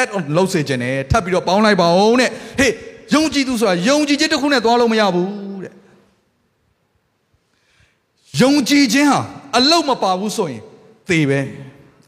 [0.00, 2.72] add on လုပ်စေခြင်းနဲ့ထပ်ပြီးတော့ပေါင်းလိုက်ပါဦးတဲ့ဟေး
[3.14, 5.28] ယုံကြည်သူဆိုတာယုံကြည်ခြင်းတစ်ခုနဲ့သွားလို့မရဘူး
[5.64, 5.72] တဲ့
[8.40, 9.20] ယုံကြည်ခြင်းဟာ
[9.56, 10.62] အလုတ်မပါဘူးဆိုရင်
[11.08, 11.40] သေပဲ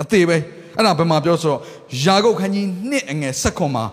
[0.03, 0.37] အသေးပဲ
[0.77, 1.61] အဲ့ဒါဘယ်မှာပြောဆိုတော့
[2.05, 3.85] ယာကုပ်ခန်းကြီးနှစ်အငယ်ဆက်ခွန်မှာ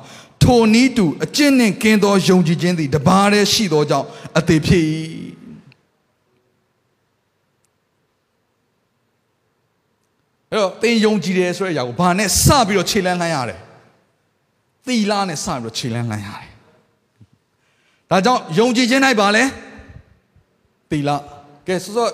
[0.43, 4.07] ထိုနည်းတူအကျင့်နှင့်ကင်းသောယုံကြည်ခြင်းသည်တပါးတည်းရှိသောကြောင့်
[4.37, 4.83] အသေးဖြစ်၏
[10.51, 13.59] အဲ့တော့သင်ယုံကြည်တယ်ဆိုတဲ့အရာကိုဘာနဲ့စပြီးတော့ခြေလန်းလှမ်းရတယ်
[14.85, 16.51] သီလနဲ့စပြီးတော့ခြေလန်းလှမ်းရတယ်
[18.09, 19.43] ဒါကြောင့်ယုံကြည်ခြင်း၌ပါလဲ
[20.89, 21.09] သီလ
[21.67, 22.07] ကဲစောစော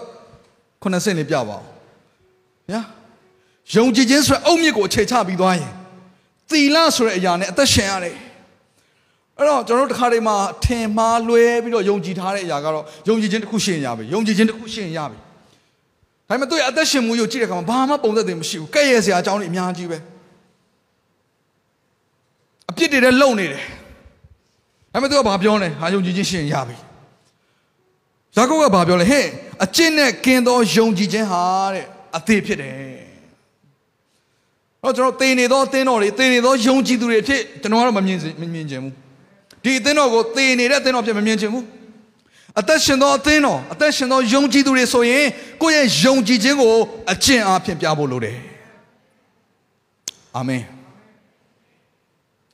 [0.82, 1.64] ခုနှစ်ဆင့်လေးပြပါဦး
[2.70, 2.82] ဗျာ
[3.76, 5.74] ယုံကြည်ခြင်းဆိုတဲ့အုတ်မြစ်ကိုအခြေချပြီးသွားရင်
[6.50, 8.16] သီလဆိုတဲ့အရာနဲ့အသက်ရှင်ရတယ်
[9.38, 15.20] အဲ့တော့ကျွန်တော်တို့တစ်ခါတည်းမှာထင်မှားလွဲပြီးတော့ယုံကြည်ထားတဲ့အရာကတော့ယုံကြည်ခြင်းတစ်ခုရှင်ရပြီယုံကြည်ခြင်းတစ်ခုရှင်ရပြီ
[16.34, 19.98] ဒါပေမဲ့သူ့ရဲ့အသက်ရှင်မှုကိုကြည့်တဲ့အခါမှာဘာမှပုံသက်တွေမရှိဘူးကဲ့ရဲ့စရာအကြောင်းတွေအများကြီးပဲ
[22.70, 23.62] အပြစ်တွေလည်းလုံနေတယ်
[24.94, 26.78] ဒါပေမဲ့သူကဘာပြောလဲဟာယုံကြည်ခြင်းရှင်ရပြီ
[28.36, 29.26] ယာကုပ်ကဘာပြောလဲဟဲ့
[29.64, 31.86] အကျင့်နဲ့ကင်းသောယုံကြည်ခြင်းဟာတဲ့
[32.18, 32.74] အသေးဖြစ်တယ်
[34.82, 38.94] တော့ကျွန်တော်သေနေသောအသင်းတော်တွေသေနေသောယုံကြည်သူတွေဖြစ်ကျွန်တော်ကတော့မမြင်မမြင်ချင်ဘူး
[39.64, 41.64] ဒီအသင်းတော်ကိုသေနေတဲ့အသင်းတော်ဖြစ်မမြင်ချင်ဘူး
[42.60, 45.26] အသက်ရှင်သောအသင်းတော်အသက်ရှင်သောယုံကြည်သူတွေဆိုရင်
[45.62, 46.74] ကိုယ့်ရဲ့ယုံကြည်ခြင်းကို
[47.12, 48.38] အကျင့်အားဖြင့်ပြဖို့လိုတယ်
[50.36, 50.64] အာမင်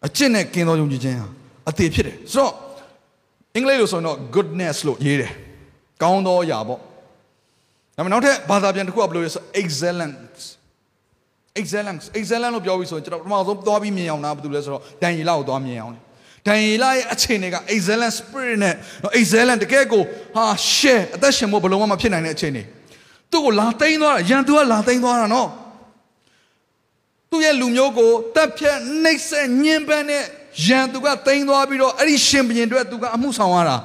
[0.05, 1.27] အကျင့်နဲ့ကင်းသောယုံကြည်ခြင်းဟာ
[1.69, 2.53] အသေးဖြစ်တယ်ဆိုတော့
[3.55, 5.31] အင်္ဂလိပ်လိုဆိုရင်တော့ goodness လို့ရေးတယ်
[6.01, 6.79] ကောင်းသောအရာပေါ့
[7.95, 10.41] ဒါပေမဲ့နောက်ထပ်ဘာသာပြန်တစ်ခုကဘယ်လိုလဲဆို excellence
[11.59, 15.93] excellence excellence လို့ပြောပြီးဆိုရင်ကျွန်တော်ပထမဆုံးသွားပြီးမြင်အောင်တာဘာလို့လဲဆိုတော့ဒန်ရီလာကိုသွားမြင်အောင်
[16.49, 18.75] ဒန်ရီလာရဲ့အခြေအနေက excellent spirit နဲ့
[19.19, 20.03] excellent တကယ်ကို
[20.35, 20.45] ဟာ
[20.75, 22.63] share အသက်ရှင်ဖို့ဘယ်လိုမှမဖြစ်နိုင်တဲ့အခြေအနေ
[23.31, 25.49] သူ့ကိုလာသိမ်းသွားတာရန်သူကလာသိမ်းသွားတာနော်
[27.31, 30.23] သူ့ရဲ့လူမျိုးကိုတပ်ဖြတ်နှိပ်စက်ညှဉ်းပန်းတဲ့
[30.67, 33.77] ရန်သူကသိမ်းသွားပြီးတော့အဲ့ဒီရှင်ဘုရင်တွေသူကအမှုဆောင်ရတာ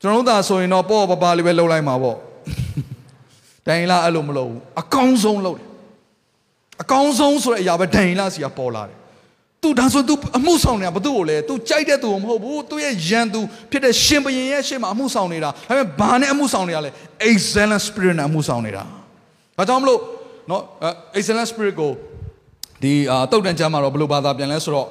[0.00, 2.16] ကျွန်တော်တို့သာဆိုရင်တော့ပေါ့ပပလေးပဲလှုပ်လိုက်မှာပေါ့
[3.66, 5.66] ဒန်ရီလာအဲ့လိုမလုပ်ဘူးအကောင်းဆုံးလုပ်တယ်
[6.82, 8.98] အကောင်းဆုံးဆိုတဲ့အရာပဲဒန်ရီလာစီကပေါ်လာတယ်
[9.65, 13.39] သူဒါဆိုသူအမှုဆောင်နေတာဘသူ့ကိုလဲသူကြိုက်တဲ့သူကိုမဟုတ်ဘူးသူရဲ့ယန်သူ
[13.71, 16.89] ဖြစ်တဲ့ရှင်ဘုရင်ရဲ့ရှေ့မှာအမှုဆောင်နေတာဒါပေမဲ့ဘာနဲ့အမှုဆောင်နေရလဲ
[17.29, 18.83] excellent spirit နဲ့အမှုဆောင်နေတာ
[19.57, 19.99] ဒါကြောင့်မလို့
[20.47, 20.61] เนาะ
[21.17, 21.91] excellent spirit ကို
[22.83, 24.87] ဒီအာတုတ်တန်ချမ်းမှာတော့ဘယ်လိုဘာသာပြန်လဲဆိုတော့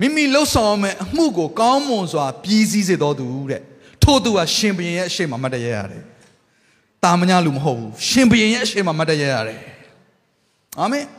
[0.00, 3.62] မိမိလှုပ်ဆောင်မဲ့အမှုကိုကောင်းမွန်စွာပြီးစည်းစေတော်သူတဲ့
[4.02, 6.02] ထို့သူကရှင်ဘုရင်ရဲ့အရှိမမတ်တရရတယ်
[7.04, 9.58] တာမညာလူမဟုတ်ဘူးရှင်ဘုရင်ရဲ့အရှိမမတ်တရရတယ်
[10.80, 11.17] အာမင်တော့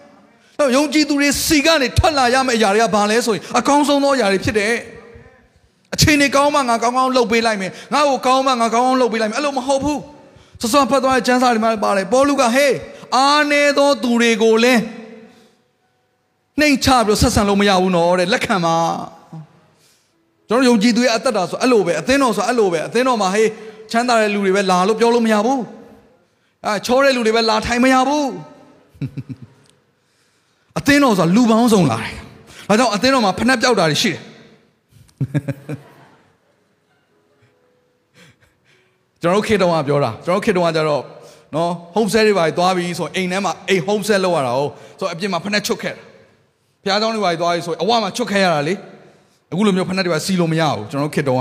[0.76, 4.74] ယုံကြည်သူတွေစီကနေထွက်လာရမယ့်အရာတွေကဘာလဲဆိုရင်အကောင်းဆုံးသောအရာတွေဖြစ်တယ်
[5.94, 10.00] အချိန်နေကောင်းမှငါကောင်းကောင်းလှုပ်ပေးလိုက်မယ်ငါ့ကိုကောင်းမှငါကောင်းကောင်းလှုပ်ပေးလိုက်မယ်အဲ့လိုမဟုတ်ဘူး
[10.62, 12.74] စစောဖတ်သွားတဲ့ကျမ်းစာတွေမှာပါတယ်ပေါလုကဟေး
[13.16, 14.80] အားနေသောသူတွေကိုလည်း
[16.60, 18.76] နှိမ်ချပြီးဆက်ဆံလို့မရဘူးနော်တဲ့လက်ခံပါ
[20.48, 23.48] ကျွန်တော်ယုံကြည်သူရဲ့အသက်တာဆိုအဲ့လိုပဲအသင်းတော်ဆိုအဲ့လိုပဲအသင်းတော်မှာဟေး
[23.90, 25.62] ချမ်းသာတဲ့လူတွေပဲလာလို့ပြောလို့မရဘူး
[26.66, 28.28] အဲချောတဲ့လူတွေပဲလာထိုင်မရဘူး
[30.78, 32.14] အသင်းတော်ဆိုတာလူပေါင်းစုံလာတယ်။
[32.68, 34.20] ဒါကြောင့်အသင်းတော်မှာဖနှက်ပြောက်တာတွေရှိတယ်။
[39.22, 41.02] ကျွန်တော်တို့ခေတ္တကပြောတာကျွန်တော်တို့ခေတ္တကကြတော့
[41.54, 44.60] နော် home set တွေပါသွားပြီးဆိုအိမ်ထဲမှာအိမ် home set လောက်ရတာ哦
[44.98, 46.02] ဆိုအပြင်မှာဖနှက်ချုပ်ခဲ့တာ။
[46.82, 48.74] ဘုရားကျောင်းတွေပါသွားပြီးဆိုအဝမှာချုပ်ခဲ့ရတာလေ။
[49.52, 51.40] အခုလိုမျိုးဖနှက်တွေပါစီလို့မရဘူးကျွန်တော်တို့ခေတ္တက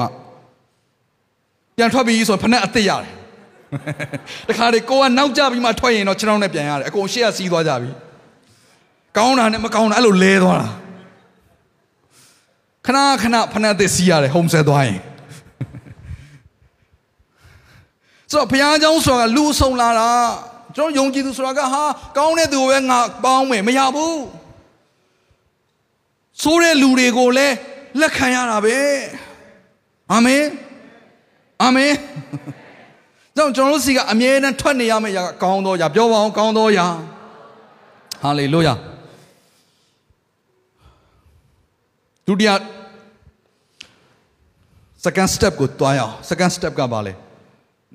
[1.77, 3.11] ပြန်ထွက်ပြီးဆိုဖနှက်အစ်စ်ရတယ်။
[4.49, 7.89] တခါတည်းကိုကနောက်ကျပြီးမှထွက်ရင်တော့ကျွန်တော်နဲ့ပြန်ရတယ်အကုန်ရှေ့ကစီးသွားကြပြီ။
[9.17, 10.69] ကောင်းတာနဲ့မကောင်းတာအဲ့လိုလဲသွားတာ
[12.85, 14.99] ခဏခဏဖဏအသက်စီးရတယ်ဟုံးဆက်သွားရင်
[18.31, 20.11] ဆိုတော့ဘုရားကျောင်းဆိုတာလူအဆုံလာတာ
[20.75, 21.83] ကျွန်တော်ယုံကြည်သူဆိုတာကဟာ
[22.17, 24.21] ကောင်းတဲ့သူကိုပဲငါပေါင်းမယ်မရဘူး
[26.41, 27.55] ဆိုးတဲ့လူတွေကိုလည်း
[27.99, 28.77] လက်ခံရတာပဲ
[30.11, 30.45] အာမင်
[31.61, 31.93] အာမင်
[33.35, 36.87] ကြောင့်ကျွန်တော်တို့စီကအမြဲတမ်းထွက်နေရမယ့်အရာကကောင်းသောအရာပြောပါအောင်ကောင်းသောအရာ
[38.23, 38.73] ဟာလေလုယာ
[42.29, 42.51] ဒုတိယ
[45.05, 47.13] second step ကိုတွားရအောင် second step ကဘာလဲ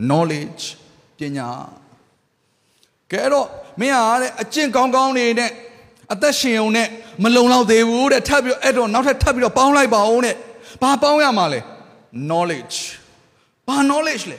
[0.09, 0.63] knowledge
[1.19, 1.49] ပညာ
[3.13, 3.47] ကဲတော့
[3.81, 5.51] မင်းဟာတဲ့အကျင့်ကောင်းကောင်းနေနဲ့
[6.13, 6.89] အသက်ရှင်ုံနဲ့
[7.23, 10.37] မလုံလောက်သေးဘူးတဲ့ထပ်ပြီးအဲ့တော့နောက်ထပ်ထပ်ပြီးတော့ပေါင်းလိုက်ပါဦးတဲ့
[10.83, 11.61] ဘာပေါင်းရမှာလဲ
[12.31, 12.77] knowledge
[13.67, 14.39] ဘာ knowledge လဲ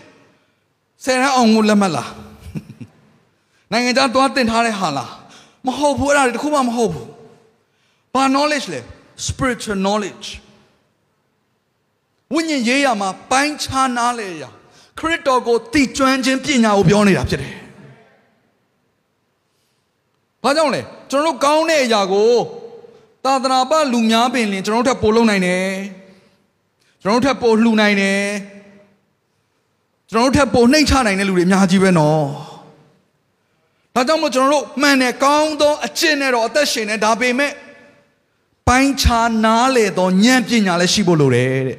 [1.04, 2.12] ဆယ်ရန်အောင်ကိုလက်မှတ်လား
[3.72, 5.12] နိုင်ငံခြားသွားတင်ထားတဲ့ဟာလား
[5.66, 7.10] မဟုတ်ဘူးအဲ့ဒါတခုမှမဟုတ်ဘူး
[8.14, 8.82] ဘာ knowledge လဲ
[9.28, 10.28] spiritual knowledge
[12.34, 14.44] ဝိညာဉ်ရေးရမှာပိုင်းခြားနားလေရ
[15.00, 17.54] ခရစ်တော်ကိုတည်ကျွမ်းခြင်းပညာကိုပြောနေတာဖြစ်တယ်။
[20.44, 22.32] ဘာကြောင့်လဲကျွန်တော်တို့ကောင်းတဲ့အရာကို
[23.26, 25.68] သာသနာ့ဘလူများပင်လင်ကျွန်တော်တို့ထပ်ပို့လုံနိုင်တယ်။
[27.02, 28.22] ကျွန်တော်တို့ထပ်ပို့လှူနိုင်တယ်။
[30.12, 32.26] ကျွန်တော်တို့ထပ်ပို့နှိမ့်ချနိုင်တဲ့လူတွေအများကြီးပဲနော်။
[33.96, 37.52] ဒါကြောင့်မို့ကျွန်တော်တို့မှန်တယ်ကောင်းသောအကျင့်နဲ့တော့အသက်ရှင်နေဒါပေမဲ့
[38.68, 41.78] ပိုင်းခြားနားလေသောဉာဏ်ပညာလည်းရှိဖို့လိုတယ်တဲ့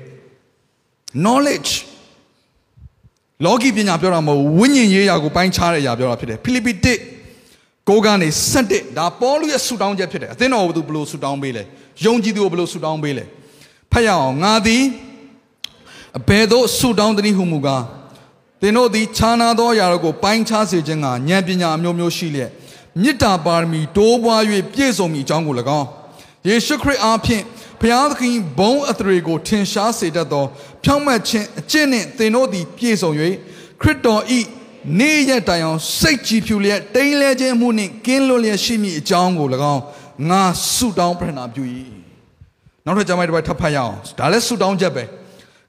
[1.25, 1.71] knowledge
[3.45, 6.73] လောကီပညာပြောတာမဟုတ်ဝိညာဉ်ရေးရာကိုပိုင်းခြားတဲ့အရာပြောတာဖြစ်တယ်ဖိလိပ္ပိ
[7.27, 8.29] 1ကိုကနေ
[8.63, 11.63] 7ဒါပေါလုရဲ့ဆူတောင်းချက်ဖြစ်တယ်အသင်းတော်ကိုဘယ်လိုဆူတောင်းပေးလဲ
[12.05, 13.25] ယုံကြည်သူကိုဘယ်လိုဆူတောင်းပေးလဲ
[13.93, 14.83] ဖတ်ရအောင်ငါသည်
[16.19, 17.83] အဘယ်သို့ဆူတောင်းသည်ဟုမူကား
[18.61, 22.51] သင်တို့သည်ခြားနာသောအရာတို့ကိုပိုင်းခြားစေခြင်းကဉာဏ်ပညာအမျိုးမျိုးရှိလျက်
[23.03, 25.87] မေတ္တာပါရမီတိုးပွား၍ပြည့်စုံမိအကြောင်းကို၎င်း
[26.49, 27.45] ယေရှုခရစ်အားဖြင့်
[27.81, 30.45] ဘုရားသခင်ဘုံအထရေကိုထင်ရှားစေတတ်သော
[30.85, 33.11] ဖြောင့်မတ်ခြင်းအကျင့်နှင့်သင်တို့သည်ပြည့်စုံ၍
[33.81, 34.41] ခရစ်တော်ဤ
[35.01, 39.83] နေ့ရက်တိုင်အောင်စိတ်ကြည်ဖြူလျက်တိမ်လဲခြင်းမှုနှင့်ကင်းလွတ်လျက်ရှိမည်အကြောင်းကို၎င်း
[40.31, 40.43] ငါ
[40.75, 41.65] ဆုတောင်းပရနာပြု၏
[42.85, 45.05] နောက်ထပ်ကျမ်းပိုင်းတစ်ပိုက်ထပ်ဖတ်ရအောင်ဒါလည်းဆုတောင်းချက်ပဲ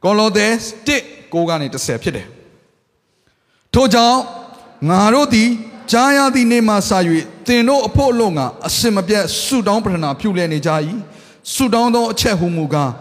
[0.03, 0.47] ကောလောသဲ
[0.89, 2.27] 1ကိုကနေ30ဖြစ်တယ်
[3.73, 4.19] ထို့ကြောင့်
[4.89, 5.49] ငါတို့သည်
[5.91, 6.77] ကြားရသည့်နေ့မှစ၍
[7.47, 10.69] သင်တို့အဖို့အလို့ငါအစင်မပြတ်ဆုတောင်းပရနာပြုလည်နေကြ၏
[11.53, 12.91] ဆုတောင်းသောအချက်ဟုမူကား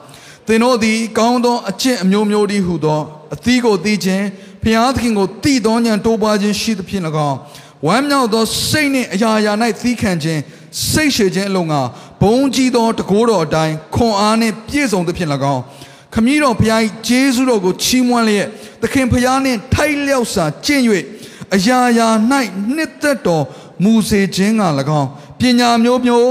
[0.47, 3.01] သင်တို့သည်ကောင်းသောအကျင့်အမျိုးမျိုးတည်းဟုသော
[3.35, 4.25] အသီးကိုသိခြင်း
[4.63, 7.39] ဖျားသခင်ကိုတည်သောဉာဏ်တိုးပွားခြင်းရှိသဖြင့်၎င်း
[7.87, 10.41] ဝမ်းမြောက်သောစိတ်နှင့်အရာရာ၌သီးခံခြင်း
[10.91, 11.75] စိတ်ရှည်ခြင်းအလုံးက
[12.23, 15.63] ဘုံကြီးသောတကိုးတော်အတိုင်းခွန်အားနှင့်ပြည့်စုံသဖြင့်၎င်း
[16.15, 18.47] ခမည်းတော်ဖျား၏ဂျေဇုတော်ကိုချီးမွမ်းလျက်
[18.83, 20.83] သခင်ဖျားနှင့်ထိုက်လျောက်စွာကျင့်၍
[21.55, 22.09] အရာရာ၌
[22.75, 23.45] နှစ်သက်တော်
[23.85, 24.63] မူစေခြင်းက၎
[25.01, 25.09] င်း
[25.41, 26.29] ပညာမျိုးမျိုး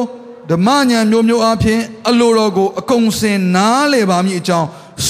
[0.51, 4.67] ဓမ္မဉာဏ်မျိုးမျိုးအပြင်အလိုတော်ကိုအကုန်စင်နားလေပါမည်အကြောင်း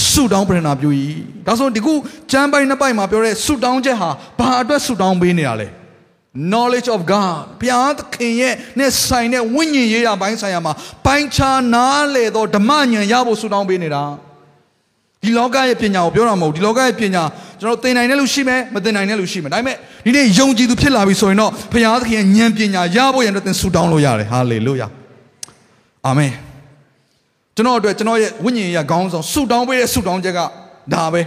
[0.09, 0.89] ဆုတောင်းပရဏာပြု၏
[1.45, 1.93] ဒါဆိုဒီခု
[2.31, 5.67] ကျမ်းပိုင်းနှစ်ပိုက်မှာပြောတဲ့ဆုတောင်းချက်ဟာဘာအတွက်ဆုတောင်းပေးနေတာလဲ
[6.51, 10.73] knowledge of God ဘုရားသခင်ရဲ့နဲ့ဆိုင်တဲ့ဝိညာဉ်ရေးရာပိုင်းဆိုင်ရာမှာ
[11.05, 14.03] ပိုင်းခြားနားလေသောဓမ္မဉာဏ်ရဖို့ဆုတောင်းပေးနေတာ
[15.25, 17.23] ဒီလောကရဲ့ပညာကိုပြောတာမဟုတ်ဒီလောကရဲ့ပညာ
[17.59, 24.87] ကျွန်တော်သင်နိုင်တဲ့လူရှိမယ်မသင်နိုင်တဲ့လူရှိမယ်ဒါပေမဲ့ဒီနေ့ယုံကြည်သူဖြစ်လာပြီဆိုရင်တော့ဘုရားသခင်ရဲ့ဉာဏ်ပညာရဖို့ရန်အတွက်သင်ဆုတောင်းလို့ရတယ်ဟာလေလုယာ
[26.05, 26.31] အာမင်
[27.55, 30.39] ကျွန်တော်အတွက်ကျွန်တော်ရဲ့ဝိညာဉ်ရေးခေါင်းဆောင်ဆုတောင်းပေးတဲ့ဆုတောင်းချက်က
[30.93, 31.21] ဒါပဲ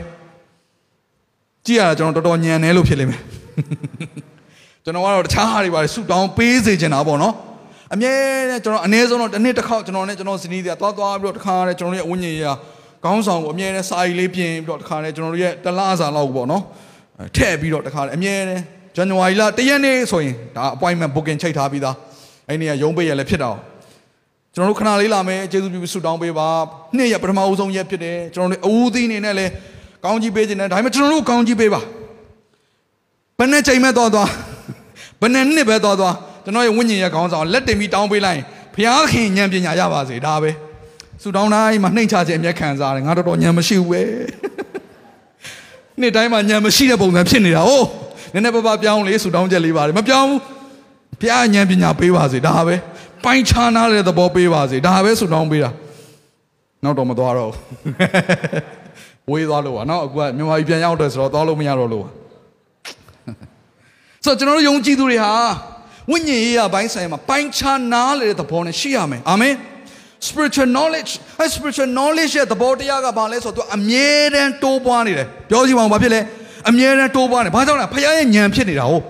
[1.66, 3.20] ကြည့်ရတာကျွန်တော်တော်တော်ညံနေလို့ဖြစ်လိမ့်မယ်
[4.84, 7.34] ကျွန်တော်ကတော့တခြားဟာတွေပါဆုတောင်းပေးစေချင်တာပေါ့နော်
[7.94, 8.12] အမြဲ
[8.50, 12.56] တမ်းကျွန်တော်အနည်းဆုံးတော့တစ်နှစ်တစ်ခေါက်ကျွန်တော်နဲ့ကျွန်တော်ဇနီးတွေကသွားသွားပြီးတော့တစ်ခါတည်းကျွန်တော်ရဲ့ဝိညာဉ်ရေး
[13.04, 16.62] ခေါင်းဆောင်ကိုအမြဲတမ်းစာရီလေးပြင်ပြီးတော့တစ်ခါတည်းကျွန်တော်တို့ရဲ့တလားစာလောက်ပေါ့နော်
[17.36, 18.62] ထည့်ပြီးတော့တစ်ခါတည်းအမြဲတမ်း
[18.96, 21.96] ဇန်နဝါရီလတရက်နေ့ဆိုရင်ဒါ appointment booking ချိန်ထားပြီးသား
[22.48, 23.56] အဲ့ဒီကရုံးပိတ်ရလည်းဖြစ်တော့
[24.54, 26.48] ကျွန်တော်တို့ခဏလေးလာမယ်ကျေးဇူးပြုပြီးဆုတောင်းပေးပါ
[26.96, 29.50] နှစ်ရက်ပထမဦးဆုံးရက်ဖြစ်တယ်ကျွန်တော်တို့အဦးသီးအနေနဲ့လည်း
[30.04, 31.80] ကောင်းကြီးပေးခြင်းနဲ့ဒါပေမဲ့ကျွန်တော်တို့ကောင်းကြီးပေးပါ
[33.38, 34.28] ဘယ်နဲ့ချိန်မဲ့သွားသွား
[35.20, 38.44] ဘယ်နဲ့နှစ်ပဲသွားသွားကျွန်တော်ရဲ့ဝိညာဉ်ရဲ့ခေါင်းဆောင်လက်တင်ပြီးတောင်းပေးလိုက်ရင်
[38.74, 40.50] ဘုရားခင်ဉာဏ်ပညာရပါစေဒါပဲ
[41.22, 44.02] ဆူတောင်းတိုင်းမှာနှိမ့်ချခြင်းအမျက်ခံစားတယ်ငါတော်တော်ဉာဏ်မရှိဘူးပဲ
[46.00, 47.86] နေ့တိုင်းမှာဉာဏ်မရှိတဲ့ပုံစံဖြစ်နေတာဟုတ်
[48.32, 50.40] နည်းနည်းပါးပါးပြောင်းလေဆူတောင်းချက်လေးပါတယ်မပြောင်းဘူး
[51.20, 52.74] ဘုရားဉာဏ်ပညာပေးပါစေဒါပဲ
[53.24, 55.70] ပိုင်းခြားနာတဲ့သဘောပေးပါစေဒါပဲဆူတောင်းပေးတာ
[56.84, 62.10] နောက်တော့မသွားတော့ဘူးဝေးသွားလို့ပါနော်အခုကမြန်မာပြည်ပြန်ရောက်တယ်ဆိုတော့သွားလို့မရတော့လို့ပါ
[64.24, 65.32] ဆိုတော့ကျွန်တော်တို့ယုံကြည်သူတွေဟာ
[66.10, 69.54] ဝိညာဉ်ရေးရာဘိုင်းဆိုင်မှာပိုင်းခြားနားလေတဲ့သဘောနဲ့ရှိရမယ်အာမင်
[70.26, 71.10] spiritual knowledge
[71.40, 76.20] အဲ spiritual knowledge ရဲ့သဘောတရားကဘာလဲဆိုတော့သူအမြဲတမ်းတိုးပွားနေတယ်ပြောကြည့်ပါဦးဘာဖြစ်လဲ
[76.68, 79.04] အမြဲတမ်းတိုးပွားနေဘာကြောင့်လဲဖခင်ရဲ့ဉာဏ်ဖြစ်နေတာဟုတ်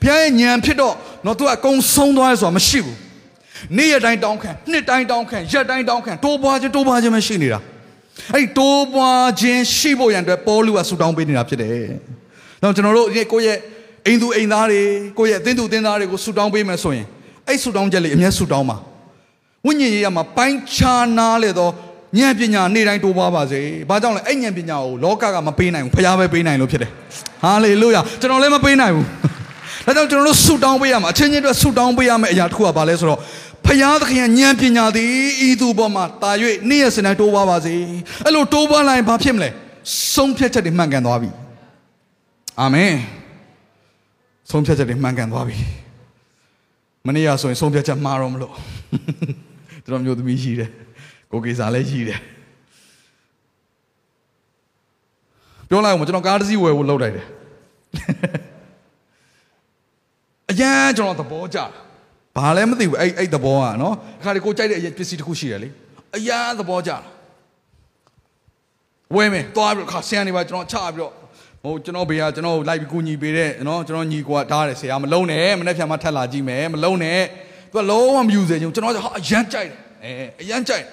[0.00, 0.94] ဖခင်ရဲ့ဉာဏ်ဖြစ်တော့
[1.26, 2.96] တော့သူကအကုန်ဆုံးသွားရဆိုတာမရှိဘူး
[3.76, 7.60] နေ့ရက်တိုင်းတောင်းခံနှစ်တိုင်းတောင်းခံရက်တိုင်းတောင်းခံတိုးပွားခြင်းတိုးပွားခြင်းမရှိနေတာ
[8.34, 11.86] အဲ့ဒီတိုးပွားခြင်းရှိဖို့ရန်အတွက်ပေါလုကဆူတောင်းပေးနေတာဖြစ်တယ်။
[12.62, 13.58] တော့ကျွန်တော်တို့ဒီကိုယ့်ရဲ့
[14.06, 14.82] အိမ်သူအိမ်သားတွေ
[15.18, 17.06] ကိုယ့်ရဲ့အသင်းသူအသင်းသားတွေကိုဆူတောင်းပေးမယ်ဆိုရင်
[17.48, 18.76] အဲ့ဆူတောင်းချက်လေးအမြဲဆူတောင်းပါ
[19.66, 21.72] ဝိညာဉ်ရေးရမှာပိုင်းခြားနာလေတော့
[22.18, 26.90] ဉာဏ်ပညာနေ့တိုင်းတိုးပွားပါစေ။ဘာကြောင့်လဲအဲ့ဉာဏ်ပညာကိုလောကကမပေးနိုင်ဘူးဖခင်ပဲပေးနိုင်လို့ဖြစ်တယ်။
[27.44, 29.06] ဟာလေလုယာကျွန်တော်လည်းမပေးနိုင်ဘူး။
[29.86, 33.20] ဒါကြောင့်ကျွန်တော်တို့ဆူတောင်းပေးရမှာအချင်းချင်းအတွက်ဆူတောင်းပေးရမယ့်အရာတစ်ခုကဘာလဲဆိုတော့
[33.66, 35.12] ဖယားသခင်ဉာဏ်ပညာသည်
[35.48, 36.30] ဤသူပေါ်မှာတာ၍
[36.68, 37.74] နေ့ရက်စနေတိုးပွားပါစေ။
[38.26, 39.48] အဲ့လိုတိုးပွားလာရင်ဘာဖြစ်မလဲ။
[40.14, 41.30] ဆုံးဖြတ်ချက်တွေမှန်ကန်သွားပြီ။
[42.60, 42.92] အာမင်။
[44.50, 45.56] ဆုံးဖြတ်ချက်တွေမှန်ကန်သွားပြီ။
[47.06, 48.52] မနေ့ကဆိုရင်ဆုံးဖြတ်ချက်မှားတော့မလို့
[49.84, 50.70] ကျွန်တော်မျိုးသမီးရှိတယ်
[51.30, 52.20] ကိုကေစာလည်းရှိတယ်
[55.68, 57.26] ပြောလိုက်အောင်ကျွန်တော်ကားတစ်စီးဝယ်ဖို့လုပ်လိုက်တယ်
[60.50, 61.66] အရန်ကျွန်တော်သဘောကျတာ
[62.36, 65.68] ဘာလဲမသိဘူးအဲ့အဲ့သဘောကနော်အခါဒီကိုကြိုက်တဲ့အပစ္စည်းတစ်ခုရှိတယ်လေ
[66.16, 66.98] အရန်သဘောကျတာ
[69.14, 71.12] ဝဲမယ်သွားပြီးခါဆင်းနေပါကျွန်တော်ချပြီးတော့
[71.62, 77.20] ဟိုကျွန်တော်ဘေးကကျွန်တော်လိုက်ပြီးကူညီပေးတဲ့နော်ကျွန်တော်ညီကွာဓားတယ်ဆရာမလုံးနဲ့မနေ့ဖြန်မှထက်လာကြည့်မယ်မလုံးနဲ့
[77.72, 80.10] သူကလုံးဝမယူစေချင်ကျွန်တော်ဟာအရန်ကြိုက်တယ်အဲ
[80.42, 80.84] အရန်ကြိုက်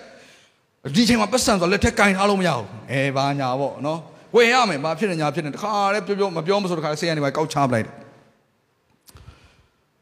[0.95, 3.99] ဒီချိန်မှာပတ်စံဆိုလက်ထက်ကင်ထားလို့မရဘူးအဲဘာညာပေါ့နော်
[4.35, 7.95] ဝယ်ရမယ်ဘာဖြစ်နေညာဖြစ်နေတခါတည်းပြောပြောမပြောမဆိုတခါဆရာနေပါကောက်ချပလိုက်တယ်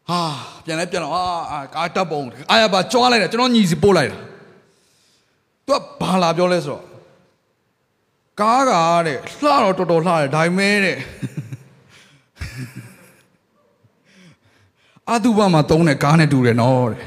[0.10, 0.22] ဟာ
[0.66, 1.14] ပြန်လဲပြန်တော့
[1.52, 2.22] အာကားတပ်ပုံ
[2.52, 4.20] အာရပါကြွားလိုက်တယ်ကျွန်တော်ညီစီပို့လိုက်တာ
[5.68, 6.84] သူကဘာလာပြောလဲဆိုတော့
[8.42, 8.72] ကားက
[9.08, 10.98] တဲ့လှတော့တော်တော်လှတယ်ဒါပေမဲ့တဲ့
[15.10, 17.02] အာတုဘမှာတုံးတဲ့ကားနဲ့တူတယ်နော်တဲ့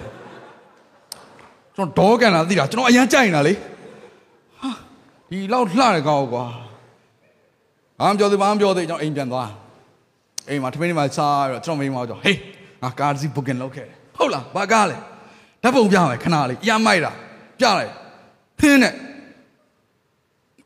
[1.74, 3.54] ကျွန်တော်ဒေါကန်လာသိတာကျွန်တော်အရန်ကြိုက်နေတာလေ
[4.60, 4.70] ဟာ
[5.30, 6.44] ဒီလောက်လှတယ်ကောကွာ
[8.00, 9.50] ဘာမှပြောသေးဘာမှပြောသေးကျွန်တော်အိမ်ပြန်သွား
[10.48, 12.36] အိမ်မှာထမင်းတွေမှာစားပြီးတော့ကျွန်တော်မိန်းမကြောဟေး
[12.82, 14.96] ငါကားစီဘုတ်ကင်လုပ်ခဲ့တယ်ဟုတ်လားဘာကားလဲ
[15.62, 17.12] ဓာတ်ပုံပြမယ်ခဏလေးရမိုက်တာ
[17.58, 17.92] ပြလိုက်
[18.58, 18.94] ဖင်းနဲ့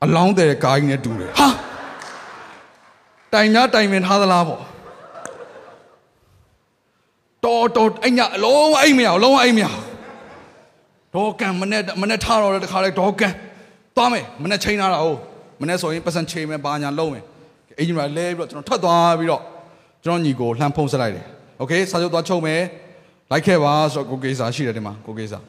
[0.05, 1.49] အလောင်းတဲ့ကားကြီးနဲ့တူတယ်ဟာ
[3.33, 4.63] တိုင်များတိုင်ပင်ထားသလားပေါ့
[7.46, 9.84] တော်တော်အဲ့ညအလုံးအိမ်မရအောင်လုံးဝအိမ်မရအောင်
[11.14, 13.34] ဒေါကန်မနဲ့မနဲ့ထားတော့တခါလေဒေါကန်
[13.96, 15.20] သွားမယ်မနဲ့ချိန်လာတာဟုတ်
[15.62, 17.24] မနဲ့ဆိုရင်ပတ်စံချိန်မယ်ဘာညာလုံးမယ်
[17.80, 19.42] အင်ဂျင်နီယာလဲပြီးတော့ကျွန်တော်ထွက်သွားပြီးတော့
[20.04, 21.26] ကျွန်တော်ညီကိုလှမ်းဖုံးဆက်လိုက်တယ်
[21.60, 22.62] โอเคစာချုပ်သွားချုပ်မယ်
[23.32, 25.40] လိုက်ခဲ့ပါဆိုတော့ကိုကေစာရှိတယ်ဒီမှာကိုကေစာ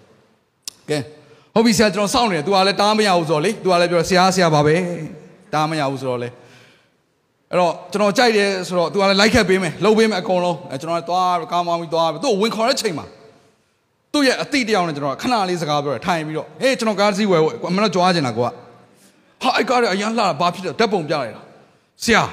[0.90, 0.98] ကဲ
[1.54, 4.76] ဟုတ်ပြီဆရာကျွန်တော်စောင့်နေတယ် तू ကလည်းတားမရဘူးဆိုတော့လေ तू ကလည်းပြောဆရာဆရာပါပဲ
[5.54, 6.28] တားမရဘူးဆိုတော့လေ
[7.55, 13.05] အဲ့တော့ကျွန်တော်ကြိုက်တယ်ဆိုတော့ तू ကလည်းလိုက်ခဲ့ပေးမယ်လှုပ်ပေးမယ်အကုန်လုံးအဲကျွန်တော်လည်းသွားကားမောင်းပြီးသွားပြီးသူ့ကိုဝင်ခေါ်တဲ့ချိန်မှာ
[14.13, 18.49] သူ့ရဲ့အတိတ်တရားနဲ့ကျွန်တော်ခဏလေးစကားပြောတယ်ထိုင်ပြီးတော့ဟေးကျွန်တော်ကားစီးဝယ်ဖို့အမတော့ကြွားချင်တာကွာ
[19.41, 21.41] ဟာအဲ့ကားရအရန်လှတာဘာဖြစ်လဲဓာတ်ပုံပြလိုက်တာ
[22.03, 22.23] ဆရာ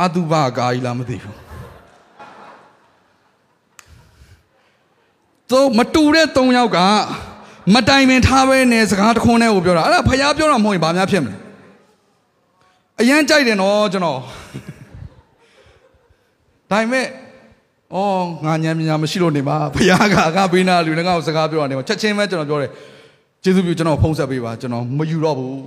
[0.00, 1.36] အာသူဘာကားကြီးလားမသိဘူး
[5.50, 6.78] သူမတူတဲ့၃ယောက်က
[7.74, 11.43] မတိုင်ပင်ထားပဲနဲ့စကားတခွန်းနဲ့ကိုပြောတာအဲ့ဒါဖျားပြောတာမဟုတ်ရင်ဘာများဖြစ်မလဲ
[13.00, 14.18] အရန်ကြိုက်တယ်နော်ကျွန်တော်
[16.70, 17.06] ဒါပေမဲ့
[17.94, 22.70] အော်ငါညံညာမရှိလို့နေပါဖျားကငါပေးနာလူလည်းငါ့ကိုစကားပြောတာနေမှာချက်ချင်းပဲကျွန်တော်ပြောတယ်
[23.42, 25.58] ကျေးဇူးပြုကျွန်တော်ဖုံးဆက်ပေးပါကျွန်တော်မယူတော့ဘူး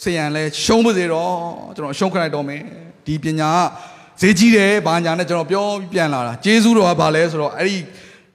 [0.00, 1.32] ဆေးရန်လဲရှုံးပါစေတော့
[1.76, 2.60] ကျွန်တော်ရှုံးခလိုက်တော့မယ်
[3.06, 7.76] ဒီပညာကဈေးကြီးတယ်ဘာညာနဲ့ကျွန်တော်ပြောပြီးပြန်လာတာကျေးဇူးတော်ကဘာလဲဆိုတော့အဲ့ဒီ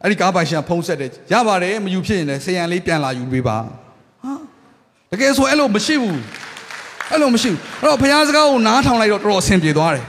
[0.02, 3.58] အဲ့ဒီကားပိုင်ရှင်ကဖုံးဆက်တယ်ရပါတယ်မယူဖြစ်ရင်လည်းဆေးရန်လေးပြန်လာယူပေးပါ
[4.24, 4.34] ဟာ
[5.12, 6.20] တကယ်ဆိုအဲ့လိုမရှိဘူး
[7.12, 10.06] အဲ့လိုမရှိဘူးအဲ့တော့ဘုရားစကားကိုနားထောင်လိုက်တော့တော်တော်အဆင်ပြေသွားတယ်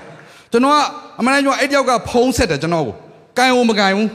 [0.53, 0.79] ကျွန်တော်က
[1.21, 2.95] အမှန်တမ်းပြောအဲ့တယောက်ကဖုံးဆက်တယ်ကျွန်တော်ကို
[3.39, 4.09] ကိုင်ဝမကိုင်ဘူး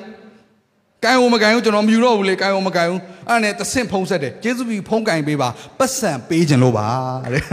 [1.05, 6.87] ကိုင်ဝမကိုင်ဘူးကျွန်တော်မယူတော့ဘူးလေကိုင်ဝမကိုင်ဘူးအဲ့ဒါနဲ့တဆင့်ဖုံးဆက်တယ်ကျေးဇူးပြုဖုံးကိုင်ပေးပါပတ်စံပေးခြင်းလို့ပါ
[7.33, 7.43] တဲ့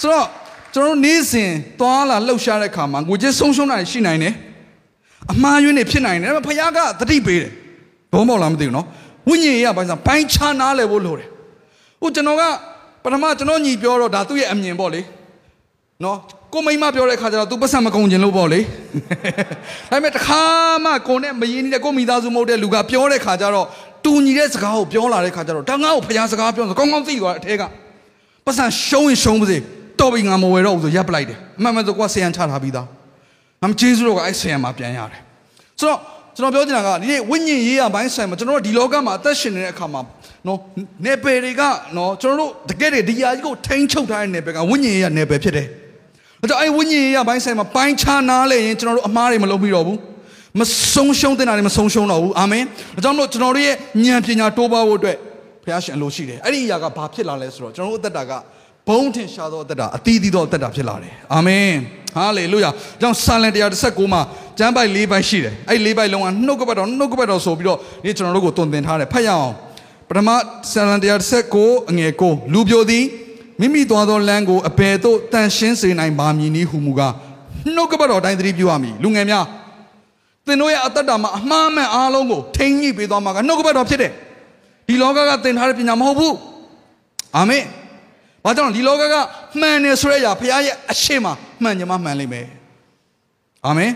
[0.00, 0.26] ဆိုတော့
[0.74, 1.50] ကျွန်တော်နေ့စဉ်
[1.80, 4.34] သွားလာလှုပ်ရှားတဲ့ခါမှာငွေကြေးဆုံးရှုံးတာရှိနိုင်တယ်
[5.32, 7.52] အမှားယွင်းတွေဖြစ်နိုင်တယ်ဒါပေမဲ့ဘုရားကသတိပေးတယ်
[8.12, 8.86] ဘုံမောက်လားမသိဘူးနော်
[9.28, 11.28] ဝိညာဉ်ရေးကဘာသာပိုင်းခြားနားလည်ဖို့လိုတယ်
[12.00, 12.42] ဟိုကျွန်တော်က
[13.02, 15.00] ပထမကျွန်တော်ညီပြောတော့ဒါသူ့ရဲ့အမြင်ပေါ့လေ
[16.04, 16.18] နော်
[16.52, 18.60] ကိုမိမပြောတဲ့ခါကျတော့ तू ပတ်စံမကုန်ကျင်လို့ပေါ့လေ
[19.90, 20.42] ဒါပေမဲ့တခါ
[20.84, 23.66] မှကိုနဲ့မရင်းနေတဲ့ကိုမိသားစုမဟုတ်တဲ့လူကပြောတဲ့ခါကျတော့
[24.04, 27.62] တူညီတဲ့စကားကိုပြောလာတဲ့ခါကျတော့ဒါငါ့ကိုဖျားစကားပြောဆိုကောင်းကောင်းသိသွားတဲ့အထဲက
[28.44, 29.58] ပတ်စံရှုံးရင်ရှုံးပါစေ
[30.00, 32.86] တော်ပြီငါမဝယ်တော့ဘူးဆိုရပ်ပလိုက်တယ်အမှန်မှန်ဆိုကိုကဆယံချထားပြီးသား
[33.62, 35.20] ငါမကျေးဇူးတော့ကအဲ့ဆယံမှာပြန်ရတယ်
[35.80, 36.00] ဆိုတော့
[36.36, 40.00] ကျွန်တော်ပြောချင်တာကဒီနေ့ဝိညာဉ်ရေးရဘိုင်းဆိုင်မှာကျွန်တော်တို့ဒီလောကမှာအသက်ရှင်နေတဲ့အခါမှာ
[40.46, 40.58] နော်
[41.06, 41.62] နေပယ်တွေက
[41.96, 45.66] နော်ကျွန်တော်တို့တကယ်တည်းဒီယာကြီးကိုထိန်းချုပ်ထားတဲ့နေပယ်ကဝိညာဉ်ရေးရနေပယ်ဖြစ်တယ်။
[46.40, 49.98] ဒါကြောင့်အဲဝိညာဉ်ရေးရဘိုင်းဆိုင်မှာပိုင်းခြားနားလဲရင်ကျွန်တော်တို့အမားတွေမလုပ်ပြီးတော့ဘူး။
[50.60, 50.62] မ
[50.94, 53.74] ဆုံးရှုံးတဲ့နာတွေမဆုံးရှုံးတော့ဘူး။အာမင်။ဒါကြောင့်မလို့ကျွန်တော်တို့ရဲ့
[54.04, 55.16] ဉာဏ်ပညာတိုးပွားဖို့အတွက်
[55.64, 58.32] ဘုရားရှင်အလိုရှိတယ်။အဲ့ဒီအရာကဘာဖြစ်လာလဲဆိုတော့ကျွန်တော်တို့အသက်တာက
[58.88, 61.70] ဘုံထင်ရှားသောအသက်တာအသီးသီးသောအသက်တာဖြစ်လာတယ်။အာမင်။
[62.16, 62.70] ဟာလေလုယာ။
[63.00, 64.20] ကြောင့်ဆာလန်119မှာ
[64.58, 69.54] ကျမ်းပိုက်၄ပိုက်ရှိတယ်။အဲ့၄ပိုက်လုံးကနှုတ်ကပတ်တော်နှုတ်ကပတ်တော်ဆိုပြီးတော့ဒီကျွန်တော်တို့ကိုတုံသင်ထားတယ်။ဖတ်ရအောင်။
[70.08, 70.28] ပထမ
[70.70, 71.00] ဆာလန်
[71.44, 73.04] 119အငယ်9လူပြိုသည်
[73.60, 77.14] မိမိသွားသောလမ်းကိုအဘယ်သို့တန်ရှင်းစေနိုင်ပါမည်နည်းဟုမူကား
[77.74, 79.44] နှုတ်ကပတ်တော်တိုင်းသတိပြုရမည်လူငယ်များ
[80.46, 84.12] သင်တို့ရဲ့အသက်တာမှာအမှားမှန်အားလုံးကိုထိန်းညှိပေးသွားမှာကနှုတ်ကပတ်တော်ဖြစ်တယ်
[84.88, 86.36] ဒီလောကကသင်ထားတဲ့ပညာမဟုတ်ဘူး
[87.36, 87.64] အာမင်
[88.44, 89.14] ဘာကြောင့်ဒီလောကက
[89.60, 91.26] မှန်တယ်ဆိုတဲ့အရာဘုရားရဲ့အရှိမ
[91.62, 92.46] မှန်ကြမှာမှန်လိမ့်မယ်
[93.66, 93.90] အာမင်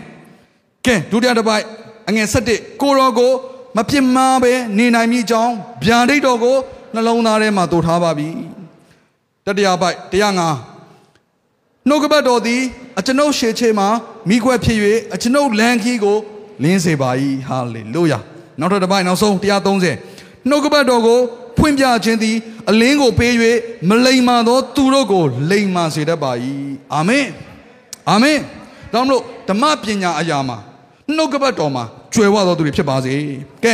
[0.85, 1.65] ကဲဒုတိယတစ်ပိုက်
[2.09, 3.31] အငယ်7ကိုရောကို
[3.77, 5.53] မပြစ်မှားပဲနေနိုင်မိကြောင်း
[5.85, 6.57] ဗျာဒိတ်တော်ကို
[6.93, 8.29] နှလုံးသားထဲမှာတိုးထားပါပြီ
[9.45, 10.49] တတိယပိုက်တရားငါ
[11.87, 12.61] နှုတ်ကပတ်တော်သည်
[12.99, 13.87] အကျွန်ုပ်ရှေ့ချေမှာ
[14.29, 14.77] မိခွက်ဖြစ်၍
[15.13, 16.17] အကျွန်ုပ်လမ်းခီးကို
[16.63, 17.09] လင်းစေပါ၏
[17.47, 18.19] ဟာလေလုယာ
[18.59, 19.33] နောက်ထပ်တစ်ပိုက်နောက်ဆုံး
[19.91, 21.19] 130နှုတ်ကပတ်တော်ကို
[21.57, 22.37] ဖွင့်ပြခြင်းသည်
[22.69, 23.33] အလင်းကိုပေး၍
[23.89, 26.31] မလိမ္မာသောသူတို့ကိုလိမ္မာစေတတ်ပါ၏
[26.93, 27.27] အာမင်
[28.09, 28.39] အာမင်
[28.93, 30.57] ဒါမှမဟုတ်ဓမ္မပညာအရာမှာ
[31.17, 31.83] နှုတ်ကပတ်တော်မှာ
[32.13, 33.13] ကျွယ်ဝသောသူတွေဖြစ်ပါစေ
[33.65, 33.67] က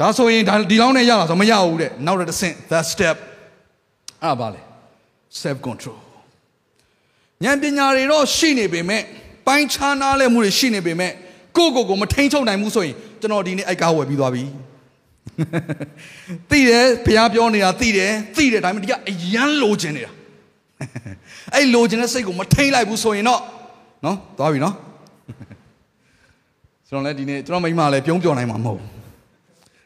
[0.00, 3.16] ဒါဆိုရင်ဒါဒီလောက်နဲ့ရတာဆိုမရဘူးတဲ့နောက်တစ်ဆင့် that step
[4.22, 4.60] အဲ့ပါလေ
[5.42, 5.98] self control
[7.44, 9.02] ဉာဏ်ပညာတွေတော့ရှိနေပေမဲ့
[9.46, 11.12] ပိုင်းခြားနားလဲမှုတွေရှိနေပေမဲ့
[11.56, 14.44] ကိုယ့်ကိုယ်ကိုမထိန်ချုပ်နိုင်ဘူးဆိုရင်ကျွန်တော်ဒီနေ့အိုက်ကားဝယ်ပြီးသွားပြီ
[16.50, 20.12] သိတယ်ဘုရားပြောနေတာသိတယ်သိတယ်ဒါပေမဲ့ဒီကအယမ်းလိုချင်နေတာ
[21.54, 23.40] အဲ့လိုချင်တဲ့စိတ်ကိုမထိန်လိုက်ဘူးဆိုရင်တော့
[24.04, 24.74] နော်သွားပြီနော်
[26.88, 28.80] ကျွန်တော်လည်းဒီနေ့ကျွန်တော်မိမလည်းပြုံးပြောနိုင်မှာမဟုတ်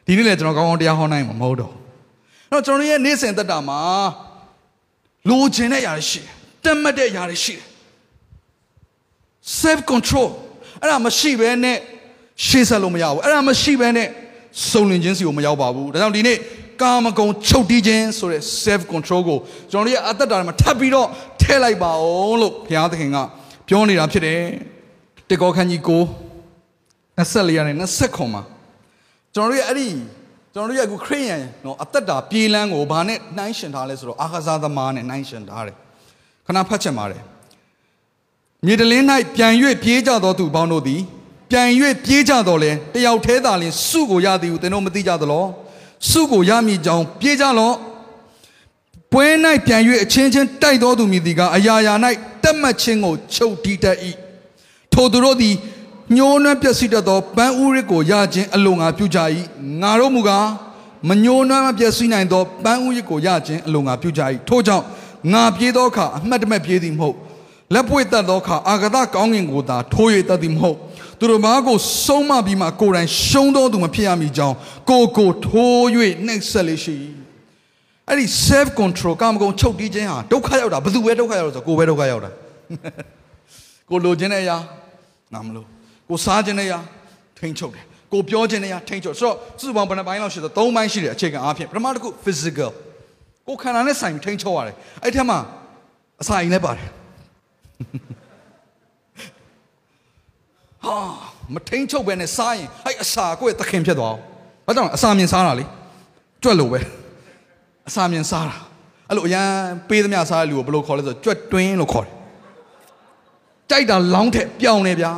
[0.05, 1.73] ဒီနေ့လည်းကျွန်တော်ကောင်းကောင်းတရားဟောနိုင်မှာမဟုတ်တော့
[2.51, 3.79] အဲ့တော့ကျွန်တော်ရဲ့နေ့စဉ်သက်တာမှာ
[5.29, 6.29] လိုချင်တဲ့ຢာတွေရှိတယ်
[6.63, 7.63] တက်မှတ်တဲ့ຢာတွေရှိတယ်
[9.61, 10.29] self control
[10.81, 11.77] အဲ့ဒါမရှိဘဲနဲ့
[12.47, 14.07] ရှေ့ဆက်လို့မရဘူးအဲ့ဒါမရှိဘဲနဲ့
[14.69, 16.37] စုံလင်ခြင်းစီကိုမရောက်ပါဘူးဒါကြောင့်ဒီနေ့
[16.81, 19.39] ကာမဂုဏ်ချုပ်တီးခြင်းဆိုတဲ့ self control ကို
[19.71, 21.07] ကျွန်တော်တို့ရဲ့အသက်တာမှာထပ်ပြီးတော့
[21.41, 23.17] ထည့်လိုက်ပါအောင်လို့ဘုရားသခင်က
[23.67, 24.41] ပြောနေတာဖြစ်တယ်
[25.29, 26.01] တေကောခန်းကြီးကို
[27.19, 28.43] 24ရာနဲ့20ခွန်မှာ
[29.35, 29.89] ကျွန်တော်တို့ရဲ့အဲ့ဒီ
[30.53, 35.75] ကျွန်တော်တို့ရဲ့အခုခရိယန်နော်အသက်တာပြေးလန်းကိုဘာနဲ့နှိုင်းရှင်ထားလဲဆိုတော့အာခစားသမားနဲ့နှိုင်းရှင်ထားတယ်
[36.45, 37.23] ခဏဖတ်ချက်ပါတယ်
[38.65, 39.05] မြေတလင်း၌
[39.35, 39.53] ပြန်၍
[39.83, 41.01] ပြေးကြသောသူပေါင်းတို့သည်
[41.51, 41.67] ပြန်၍
[42.05, 45.45] ပြေးကြတော်လဲတယောက်သေးသာလင်စုကိုရသည်ဟုသင်တို့မသိကြသလော
[46.09, 47.75] စုကိုရမည်ကြောင်းပြေးကြလော့
[49.11, 49.27] ပွဲ၌
[49.65, 51.93] ပြန်၍အချင်းချင်းတိုက်တော်သူမည်သည်ကအရာရာ၌
[52.43, 53.97] တက်မှတ်ခြင်းကိုချုပ်တီးတတ်၏
[54.93, 55.55] ထိုသူတို့သည်
[56.15, 59.19] ညှိုးနှွမ်းပျက်စီးတတ်သောပန်းဥရစ်ကိုရခြင်းအလိုငါပြုကြ၏
[59.81, 60.47] ငါတို့မူကား
[61.09, 64.85] မညှိုးနှွမ်းမပျက်စီးနိုင်သောပန်းဥရစ်ကိုရခြင်းအလိုငါပြုကြ၏ထို့ကြောင့်
[65.33, 67.15] ငါပြေးသောအခါအမှတ်တမဲ့ပြေးသည်မဟုတ်
[67.73, 70.77] လက်ပွေတတ်သောအခါအာဂတကောင်းကင်ကိုသာထိုး၍တတ်သည်မဟုတ်
[71.19, 74.55] သူတို့ဘာကိုဆုံးမပြီးမှကိုယ်တိုင်ရှုံးသောသူမဖြစ်ရမည်ကြောင်း
[74.89, 75.81] ကိုကိုထိုး၍
[76.25, 76.95] နှိပ်စက်လေရှိ
[78.07, 82.31] အဲ့ဒီ self control ကာမဂုဏ်ချုပ်တီးခြင်းဟာဒုက္ခရောက်တာဘယ်သူပဲဒုက္ခရောက်လို့ဆိုကိုယ်ပဲဒုက္ခရောက်တာ
[83.89, 84.57] ကိုလိုချင်တဲ့အရာ
[85.33, 85.78] ငါမလို့
[86.09, 86.79] ကိုစားခြင်းတဲ့အရာ
[87.39, 92.71] ထိန်ချုပ်တယ်ကိုပြောခြင်းတဲ့အရာထိန်ချုပ်ဆိုတော့စုစုပေါင်းဘယ်နှပိုင်းလောက်ရှိသလဲ၃ပိုင်းရှိတယ်အခြေခံအားဖြင့်ပထမတစ်ခု physical
[93.47, 95.35] ကိုခန္ဓာနဲ့ဆိုင်ထိန်ချုပ်ရတယ်အဲ့ထက်မှ
[96.21, 96.87] အစာအိမ်လည်းပါတယ်
[100.85, 100.97] ဟာ
[101.53, 104.21] မထိန်ချုပ်ပဲနဲ့စားရင်အဲ့အစာကိုယ့်ရဲ့သခင်ဖြစ်သွားအောင်
[104.65, 105.65] ဘာကြောင့်အစာမြင်စားတာလေ
[106.43, 106.79] ကြွက်လို့ပဲ
[107.87, 108.55] အစာမြင်စားတာ
[109.09, 109.49] အဲ့လိုအရန်
[109.89, 112.13] ပေးသမျှစားတဲ့လူကိုဘယ်လိုခေါ်လဲဆိုကြွက်တွင်းလို့ခေါ်တယ်
[113.69, 115.11] ကြိုက်တာလောင်းထက်ပြောင်းနေဗျာ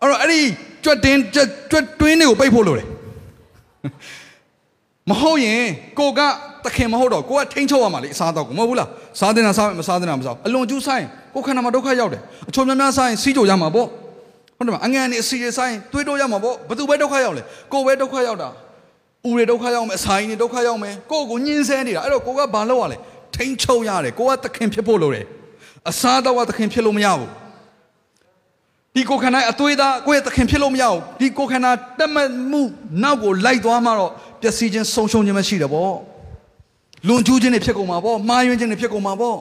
[0.00, 0.40] အဲ့တော့အဲ့ဒီ
[0.84, 2.86] ကြွက်တင်းကြွက်ကြွက်တွင်းတွေကိုပိတ်ဖို့လိုတယ်
[5.10, 5.64] မဟုတ်ရင်
[5.98, 6.20] ကိုက
[6.64, 8.88] တခင်မဟုတ်တော့ကိုကထိန်းချုပ်ရမှာလေအစားတော့ကိုမဟုတ်ဘူးလား
[9.18, 13.86] စားတင်တာစားမစားတင်တာမစားအလွန်ကျူးဆိုင်ကိုခန္ဓာမှာဒုက္ခရောက်တယ်အချို့များများဆိုင်စီးကြိုရမှာပေါ့
[14.56, 17.42] ဟုတ်တယ်မအငန်နေအစီရဆိုင်တွေးတော့ရမှာပေါ့ဘသူပဲဒုက္ခရောက်လေ
[17.72, 18.48] ကိုပဲဒုက္ခရောက်တာ
[19.28, 22.96] ဥရဒုက္ခရောက်မယ်အဆိုင်နေဒုက္ခရောက်မယ်ကိုကိုညှင်းဆဲနေတာအဲ့တော့ကိုကဘာလုပ်ရလဲ
[23.34, 25.24] ထိန်းချုပ်ရတယ်ကိုကတခင်ဖြစ်ဖို့လိုတယ်
[25.90, 27.30] အစားတော့တခင်ဖြစ်လို့မရဘူး
[28.96, 32.62] ဒီကိုခန္ဓာအသွေးသားကိုယ့်ရဲ့သခင်ဖြစ်လို့မရဘူးဒီကိုခန္ဓာတက်မှတ်မှု
[33.02, 34.10] နောက်ကိုလိုက်သွားမှတော့
[34.42, 35.94] ပျက်စီးခြင်းဆုံးရှုံးခြင်းမရှိတယ်ပေါ့
[37.08, 39.36] လွန်ကျူးခြင်းတွေဖြစ်ကုန်မှာပေါ့မှားယွင်းခြင်းတွေဖြစ်ကုန်မှာပေါ့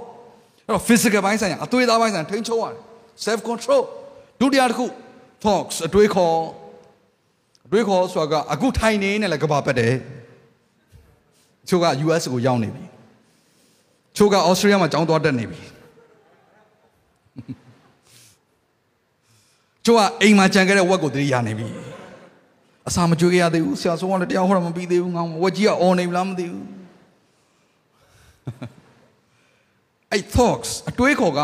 [0.66, 2.82] အဲ့တော့ physical ဘိုင်းဆိုင်ရာအသွေးသားဘိုင်းဆိုင်ရာထိန်းချုပ်ရတယ်
[3.26, 3.82] self control
[4.40, 4.86] ဒုတိယတစ်ခု
[5.44, 6.36] thoughts အတွေးခေါ်
[7.68, 9.94] အတွေးခေါ်ဆိုတာကအခုထိုင်နေနေလည်းကဘာပတ်တယ်
[11.70, 12.84] ချို့က US ကိုရောက်နေပြီ
[14.18, 15.60] ချို့က Australia မှာကျောင်းသွားတက်နေပြီ
[19.86, 21.68] ကျိုးကအိမ်မှာကြံခဲ့တဲ့ဝက်ကိုတတိရနေပြီ
[22.88, 26.66] အစာမကြွေးခဲ့ရသေးဘူးဆရာဆုံးကလည်းတရားဟောတာမပြီးသေးဘူးငါဝက်ကြီးကအော်နေပြီလားမသိဘူး
[30.12, 31.40] အဲ့ thoughts အတွေးခေါ်က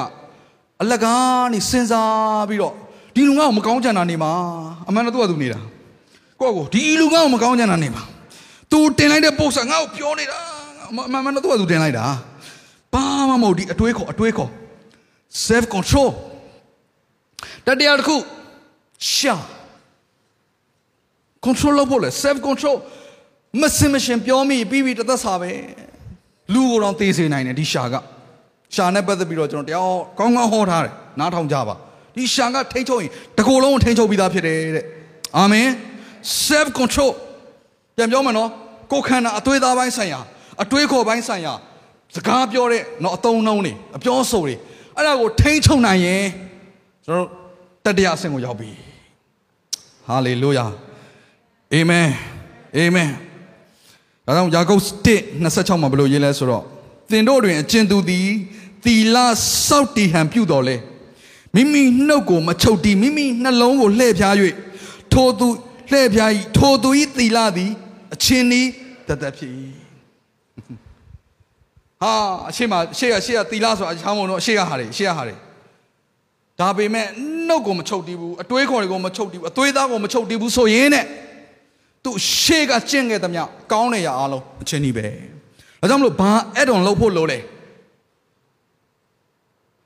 [0.81, 2.73] အလကားနေစဉ်းစားပြီးတော့
[3.15, 4.31] ဒီလူငါ့ကိုမကောင်းကြံတာနေမှာ
[4.87, 5.59] အမှန်တော့သူကသူနေတာ
[6.39, 8.03] ကိုယ့်ကိုဒီလူငါ့ကိုမကောင်းကြံတာနေမှာ
[8.71, 10.37] तू တင်လိုက်တဲ့ပုတ်စာငါ့ကိုပြောနေတာ
[10.89, 12.05] အမှန်မှန်တော့သူကသူတင်လိုက်တာ
[12.93, 14.49] ဘာမှမဟုတ်ဒီအတွေးခေါ်အတွေးခေါ်
[15.47, 16.09] self control
[17.67, 18.17] တတရားတစ်ခု
[19.13, 19.35] ရှာ
[21.45, 22.77] control လုပ်ဖို့လေ self control
[23.61, 25.51] မစင်မရှင်ပြောမိပြီးပြီးတသက်စာပဲ
[26.53, 27.95] လူကိုတော့သိစေနိုင်တယ်ဒီရှာက
[28.75, 31.75] ရှာနဲ့ပတ်သက်ပြီးတော့ကျွန်တော်တရားကောင်းကောင်းဟောထားတယ်နားထောင်ကြပါ
[32.15, 34.85] ဒီရှာကထိန်းချုပ်ရင်တကိုယ်လုံးထိန်းချုပ်ပြီးသားဖြစ်တယ်တဲ့
[35.37, 35.67] အာမင်
[36.47, 37.11] self control
[37.95, 38.49] ပြန်ပြောမယ်နော်
[38.91, 40.19] ကိုယ်ခန္ဓာအသွေးသားပိုင်းဆိုင်ရာ
[40.63, 41.53] အတွေးခေါ်ပိုင်းဆိုင်ရာ
[42.15, 44.55] စကားပြောတဲ့နော်အတုံးနှုံးတွေအပြောဆိုတွေ
[44.95, 46.25] အဲ့ဒါကိုထိန်းချုပ်နိုင်ရင်
[47.05, 47.40] ကျွန်တော်
[47.85, 48.69] တတရားအဆင့်ကိုရောက်ပြီ
[50.07, 50.65] ဟာလေလုယာ
[51.73, 52.09] အာမင်
[52.77, 53.09] အာမင်
[54.25, 54.81] ဒါကြောင့်ယာကုပ်
[55.29, 56.63] 1:26မှာဘယ်လိုရေးလဲဆိုတော့
[57.09, 58.27] သင်တို့တွင်အကျဉ်သူသည်
[58.85, 59.17] သီလ
[59.67, 60.75] စောက်တီဟန်ပြုတော်လဲ
[61.55, 64.35] မိမိနှုတ်ကိုမချုပ်တီမိမိနှလုံးကိုလှည့်ဖြား၍
[65.13, 65.47] ထိုသူ
[65.91, 67.71] လှည့်ဖြား၏ထိုသူ၏သီလသည်
[68.13, 68.61] အချင်းဤ
[69.07, 69.51] တသက်ဖြစ်၏
[72.01, 72.13] ဟာ
[72.49, 75.35] အရှိမရှေ့ကရှေ့ကသီလဆိုတာအချောင်းမုံတော့အရှိကဟာတွေအရှိကဟာတွေ
[76.61, 77.05] ဒါပေမဲ့
[77.47, 81.05] နှုတ်ကိုမချုပ်တီးဘူးအတွေးခေါ်တွေကိုမချုပ်တီးဘူးအသွေးသားကိုမချုပ်တီးဘူးဆိုရင်တဲ့
[82.03, 85.05] သူရှေ့ကကျင့်ခဲ့သမျှကောင်းနေရအားလုံးအချင်းကြီးပဲ
[85.81, 87.39] ဒါကြောင့်မလို့ဘာအဲ့တော်လှုပ်ဖို့လိုလဲ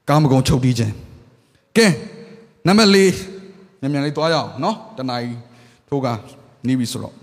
[0.10, 0.94] ကာမဂုဏ်ချုပ်တီးခြင်း
[1.78, 1.88] ကဲ
[2.68, 2.98] နံပါတ်၄
[3.82, 5.40] မြန်မြန်လေးသွားရအောင်နော်တနားကြီး
[5.88, 6.08] ထိုးက
[6.68, 7.16] နေပြီဆိုတော့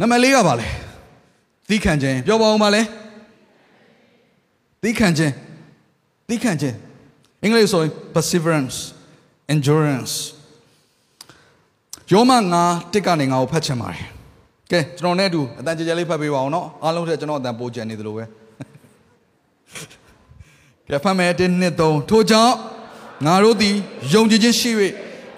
[0.00, 0.66] နံပါတ်၄ကပါလဲ
[1.68, 2.82] သီးခံခြင်းပြောပါဦးပါလဲ
[4.82, 5.32] သီးခံခြင်း
[6.28, 6.76] သီးခံခြင်း
[7.42, 8.76] အင်္ဂလိပ်ဆိုရင် perseverance
[9.54, 10.14] endurance
[12.12, 14.06] ယောမငါတစ်ကနေငါကိုဖတ်ချင်ပါတယ်
[14.70, 18.24] ကဲကျွန်တော်နဲ့အတူအတန်ကြဲကြဲလေးဖတ်ပေးပါအောင်နော်အားလုံးထက်ကျွန်တော်အတန်ပိုကြံနေသလိုပဲ
[20.88, 22.54] ကဲဖတ်မယ်တင်းနှစ်သုံးထို့ကြောင့်
[23.26, 23.74] ငါတို့သည်
[24.14, 24.70] ယုံကြည်ခြင်းရှိ၍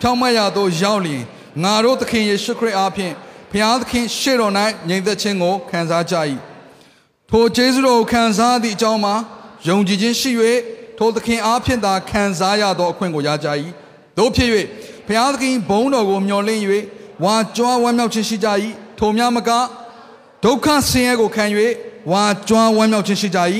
[0.00, 1.22] ဖြောင်းမတ်ရသောရောက်လျင်
[1.64, 3.14] ငါတို့သခင်ယေရှုခရစ်အားဖြင့်
[3.52, 4.52] ဖျားသခင်ရှေ့တော်၌
[4.88, 6.14] ညီသက်ခြင်းကိုခံစားကြ၏
[7.30, 9.14] ထိုကျေးဇူးတော်ကိုခံစားသည့်အကြောင်းမှာ
[9.68, 10.30] ယုံကြည်ခြင်းရှိ၍
[11.02, 13.48] ထိုသခင်အားဖြင့်သာခံစားရသောအခွင့်ကိုရကြ၏
[14.18, 14.48] တို့ဖြစ်၍
[15.06, 16.60] ဘုရားသခင်ဘုန်းတော်ကိုမျှော်လင့်၍
[17.24, 18.48] ဝါကြွားဝမ်းမြောက်ခြင်းရှိကြ၏
[18.98, 19.50] ထိုများမက
[20.44, 21.44] ဒုက္ခဆင်းရဲကိုခံ၍
[22.12, 23.40] ဝါကြွားဝမ်းမြောက်ခြင်းရှိကြ၏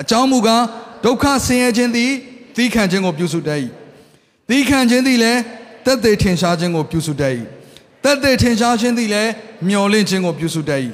[0.00, 0.64] အကြောင်းမူကား
[1.04, 2.10] ဒုက္ခဆင်းရဲခြင်းသည်
[2.56, 3.60] သီးခံခြင်းကိုပြုစုတတ်၏
[4.48, 5.40] သီးခံခြင်းသည်လည်း
[5.84, 7.34] တက်သေးထင်ရှားခြင်းကိုပြုစုတတ်၏
[8.04, 9.30] တက်သေးထင်ရှားခြင်းသည်လည်း
[9.68, 10.80] မျော်လင့်ခြင်းကိုပြုစုတတ်၏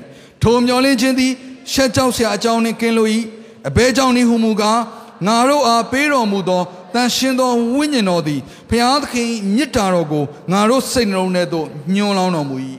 [0.42, 1.32] ထိုမျော်လင့်ခြင်းသည်
[1.72, 3.10] ရှက်ကြောက်စရာအကြောင်းနှင့်ကင်းလို့၏
[3.68, 4.80] အဘဲကြောင့်နှင့်ဟုမူကား
[5.26, 6.62] ငါတို့အားပေးတော်မူသော
[6.94, 8.40] တန်ရှင်သောဝိညာဉ်တော်သည်
[8.70, 12.56] ဘုရားသခင်မြစ်တာတော်ကိုငါတို့စိတ်နှလုံးထဲသို့ညှိုးလောင်းတော်မူ၏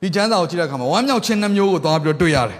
[0.00, 2.58] ဒီကျမ်းစာကိုကြည့်တဲ့အခါမှာဝမ်းမြောက်ခြင်းနှမျိုးကိုသွားပြီးတော့တွေ့ရတယ်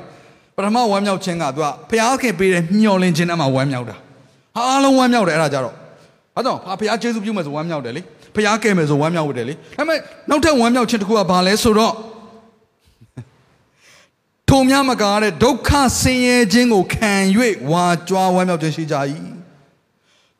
[0.56, 3.96] ပထမဝမ်းမြောက်ခြင်းကသူကဘုရားသခင်ပေးတဲ့မျှော်လင့်ခြင်းနဲ့မှဝမ်းမြောက်တာ
[4.56, 5.74] ဟာအားလုံးဝမ်းမြောက်တယ်အဲ့ဒါကြတော့
[6.36, 8.02] အဲ့တော့ဟာဘုရားကျေးဇူးပြုမယ်ဆိုဝမ်းမြောက်တယ်လေ
[8.34, 9.98] ဘုရားကယ်မယ်ဆိုဝမ်းမြောက်တယ်လေဒါပေမဲ့
[10.30, 11.92] နောက်ထပ်ဝမ်းမြောက်ခြင်းတစ်ခုကဘာလဲဆိုတော့
[14.48, 15.70] ထိုများမကားတဲ့ဒုက္ခ
[16.00, 17.12] ဆင်းရဲခြင်းကိုခံ၍
[17.70, 18.96] ဝါကြွားဝမ်းမြောက်ခြင်းရှိကြ၏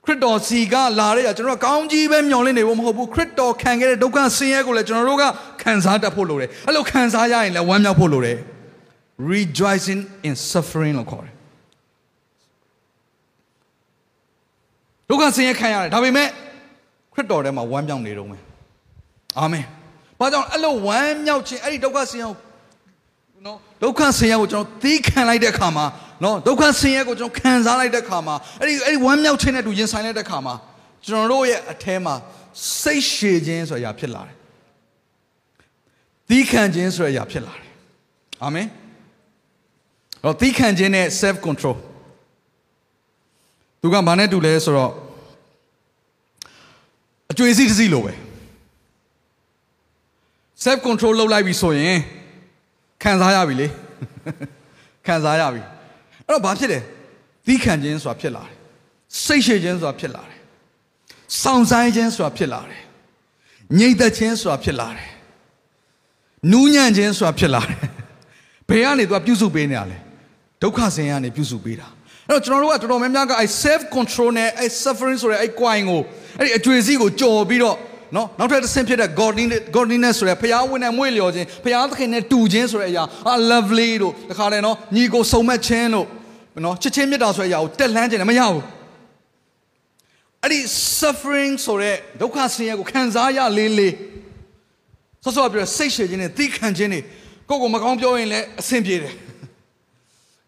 [0.05, 5.25] ခရစ်တော်စီကလာတဲ့ကျွန်တော်တို့ကောင်းကြီးပဲမျှော်လင့်နေဖို့မဟုတ်ဘူးခရစ်တော်ခံခဲ့တဲ့ဒုက္ခဆင်းရဲကိုလည်းကျွန်တော်တို့က
[5.63, 8.39] ခံစားတတ်ဖို့လိုတယ်အဲ့လိုခံစားရရင်လည်းဝမ်းမြောက်ဖို့လိုတယ်
[9.33, 11.35] rejoicing in suffering လို့ခေါ်တယ်
[15.09, 16.29] ဒုက္ခဆင်းရဲခံရတယ်ဒါပေမဲ့
[17.13, 18.43] ခရစ်တော်ထဲမှာဝမ်းမြောက်နေတော့မယ်
[19.39, 19.65] အာမင်
[20.19, 22.46] ဘာကြောင့်အဲ့လိုဝမ်းမြောက်ခြင်းအဲ့ဒီဒုက္ခဆင်းရဲကို
[23.47, 25.87] နော်ဒုက္ခဆင်းရဲကိုကျွန်တော်သိခံလိုက်တဲ့အခါမှာ
[26.25, 30.55] နော်ဒုက္ခဆင်းရဲကိုကျွန်တော်ခံစားလိုက်တဲ့အခါမှာအဲ့ဒီအဲ့ဒီဝမ်းမြောက်ခြင်းနဲ့တူရင်ဆိုင်လိုက်တဲ့အခါမှာ
[31.07, 32.15] ကျွန်တော်တို့ရဲ့အထဲမှာ
[32.83, 34.37] စိတ်ရှည်ခြင်းဆိုတဲ့အရာဖြစ်လာတယ်
[36.29, 37.67] သီးခံခြင်းဆိုတဲ့အရာဖြစ်လာတယ်
[38.43, 38.67] အာမင်
[40.25, 41.77] တော့သီးခံခြင်းနဲ့ self control
[43.81, 44.93] သူကဘာနဲ့တူလဲဆိုတော့
[47.31, 48.13] အကျွေးစီးတစ်စီးလိုပဲ
[50.65, 51.99] self control လုပ်လိုက်ပြီဆိုရင်
[53.03, 53.67] ခံစားရပြီလေ
[55.07, 55.63] ခံစားရပြီ
[56.27, 56.79] အဲ့တော့ဘာဖြစ်လဲ
[57.47, 58.55] သီးခံခြင်းဆိုတာဖြစ်လာတယ်
[59.25, 60.39] စိတ်ရှည်ခြင်းဆိုတာဖြစ်လာတယ်
[61.43, 62.83] စောင့်ဆိုင်ခြင်းဆိုတာဖြစ်လာတယ်
[63.79, 65.11] ငြိမ်သက်ခြင်းဆိုတာဖြစ်လာတယ်
[66.53, 67.79] နူးညံ့ခြင်းဆိုတာဖြစ်လာတယ်
[68.69, 69.99] ဘယ်ကနေသူကပြုစုပေးနေရလဲ
[70.63, 71.89] ဒုက္ခဆင်းရဲကနေပြုစုပေးတာ
[72.29, 76.03] အဲ့တော့ကျွန်တော်တို့ကတော်တော်များများကအဲ self control နဲ့အဲ suffering ဆိုတဲ့အဲ coin ကို
[76.39, 77.77] အဲ့ဒီအကျွေးစီးကိုကြော်ပြီးတော့
[78.15, 86.07] နော်နောက်ထပ်တစ်ဆင့်ဖြစ်တဲ့ godliness godliness ဆိုတဲ့ဖျားဝင်နဲ့မွေ့လျော်ခြင်းဖျားသခင်နဲ့တူခြင်းဆိုတဲ့အရာအာ lovely တို့တခါလဲနော်ညီကိုစုံမက်ခြင်းတို့
[86.65, 88.63] နော်ချစ်ချင်းမြတ်တာဆိုတဲ့အရာကိုတက်လှမ်းခြင်းလည်းမရဘူး
[90.43, 90.61] အဲ့ဒီ
[90.99, 93.95] suffering ဆိုတဲ့ဒုက္ခဆင်းရဲကိုခံစားရလေးလေး
[95.25, 97.03] ဆောဆောပြောစိတ်ရှည်ခြင်းနဲ့သိခံခြင်းနဲ့
[97.49, 99.13] ကိုယ့်ကိုမကောင်းပြောရင်လည်းအဆင်ပြေတယ်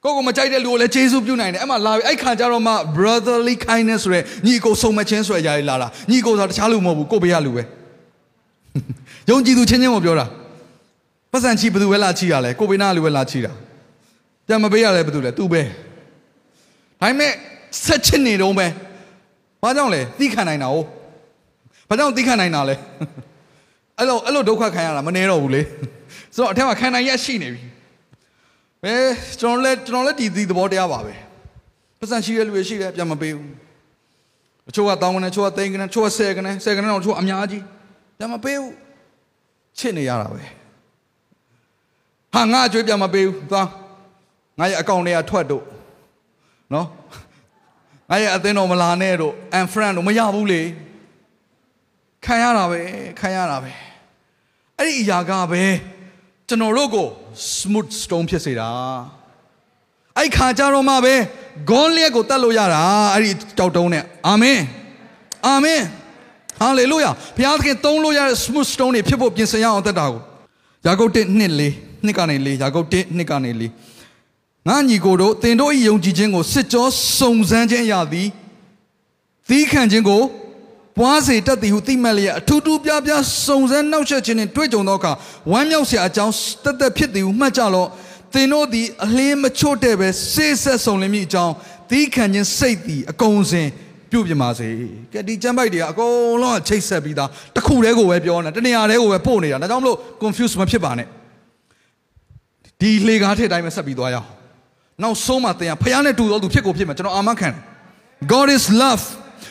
[0.05, 7.63] ကိုကိုမကြိုက်တဲ့လူကိုလည်းကျေးဇူးပြုနိုင်တယ်အဲ့မှာလာပြီအဲ့ခါကျတော့မှ brotherly kindness ဆိုရယ်ညီကိုစုံမချင်းဆိုရယ်ຢာလာတာညီကိုဆိုတာတခြားလူမဟုတ်ဘူးကိုဘေးကလူပဲ
[9.31, 10.27] ယုံကြည်သူချင်းချင်းကိုပြောတာ
[11.33, 13.53] ပတ်စံချီဘယ်သူပဲလာချီရလဲကိုဘေးနာလူပဲလာချီတာ
[14.47, 15.63] ပြန်မပေးရလဲဘယ်သူလဲသူပဲ
[17.01, 17.33] ဒါပေမဲ့
[17.85, 18.67] ဆက်ချစ်နေတော့ပဲ
[19.63, 20.77] ဘာကြောင့်လဲသိခံနိုင်တာ哦
[21.89, 22.75] ဘာကြောင့်သိခံနိုင်တာလဲ
[23.99, 25.63] အဲ့လိုအဲ့လိုဒုက္ခခံရတာမနေတော့ဘူးလေ
[26.35, 27.63] ဆိုတော့အထက်မှာခံနိုင်ရရှိနေပြီ
[28.85, 29.05] ဘယ်
[29.41, 31.15] ကျွန်တော်လည်းကျွန်တော်လည်းဒီဒီသဘောတရားပါပဲ
[31.99, 33.51] ပတ်စံရှိတဲ့လူတွေရှိတယ်ပြန်မပေးဘူး
[34.69, 37.63] အချို့ကတောင်းကနေချို့ကသိန်းကနေချို့ကဆယ်ကနေဆယ်ကနေတော့ချို့အများကြီး
[38.19, 38.75] ပြန်မပေးဘူး
[39.79, 40.43] ချစ်နေရတာပဲ
[42.35, 43.69] ဟာငါအကျွေးပြန်မပေးဘူးသွား
[44.59, 45.65] ငါရဲ့အကောင့်တွေကထွက်တို့
[46.73, 46.87] နော်
[48.11, 50.63] ငါရဲ့အသင်းတော်မလာနဲ့တို့ and friend တို့မရဘူးလေ
[52.25, 52.79] ခံရတာပဲ
[53.21, 53.71] ခံရတာပဲ
[54.79, 55.63] အဲ့ဒီအရာကပဲ
[56.49, 57.09] ကျွန်တော်တို့ကို
[57.59, 58.71] smooth stone ဖြစ်စေတာ
[60.19, 61.15] အဲ့ခါကြတော့မှပဲ
[61.69, 62.83] ဂွန်လျက်ကိုတတ်လို့ရတာ
[63.13, 64.61] အဲ့ဒီတောက်တုံးနဲ့အာမင်
[65.47, 65.83] အာမင်
[66.61, 70.21] ဟာလေလုယာဘုရားသခင်သုံးလို့ရတဲ့ smooth stone တွေဖြစ်ဖို့ပြင်ဆင်ရအောင်တတ်တာကို
[70.87, 71.75] ယာကုပ်1နှစ်လေး
[72.05, 73.73] နှစ်ကနေလေးယာကုပ်1နှစ်ကနေလေး
[74.69, 76.87] ငါညီကိုတို့သင်တို့၏ယုံကြည်ခြင်းကိုစစ်ကြော
[77.19, 78.29] စုံစမ်းခြင်းရသည်
[79.49, 80.23] သီးခံခြင်းကို
[80.99, 85.13] ပွားစေတတ်သည်ဟုသိမှတ်လျက်အထူးထူးပြားပြားစုံစမ်းနှောက်ယှက်ခြင်းနှင့်တွေ့ကြုံသောအခါ
[85.53, 86.35] ဝမ်းမြောက်စရာအကြောင်း
[86.65, 87.89] တသက်ဖြစ်သည်ဟုမှတ်ကြလော့
[88.35, 91.55] သင်တို့သည်အလင်းမချို့တဲ့ပဲစေးဆက်စုံလင်မိအကြောင်း
[91.91, 93.69] သီးခံခြင်းစိတ်သည်အကုန်စင်
[94.11, 94.69] ပြုတ်ပြပါစေ
[95.13, 101.07] ကဲဒီကျမ်းပိုက်တွေကအကုန်လုံးချိတ်ဆက်ပြီးသားတစ်ခုတည်းကိုပဲပြောနေတာတနေရာတည်းကိုပဲပို့နေတာဒါကြောင့်မလို့ confuse မဖြစ်ပါနဲ့
[102.81, 104.29] ဒီလေကားထက်တိုင်းပဲဆက်ပြီးသွားရအောင်
[105.03, 107.49] နောက်ဆုံးမှသင်ကဖခင်နဲ့တူတော်သူဖြစ်ကိုဖြစ်မှာကျွန်တော်အာမခံ
[108.33, 109.05] God is love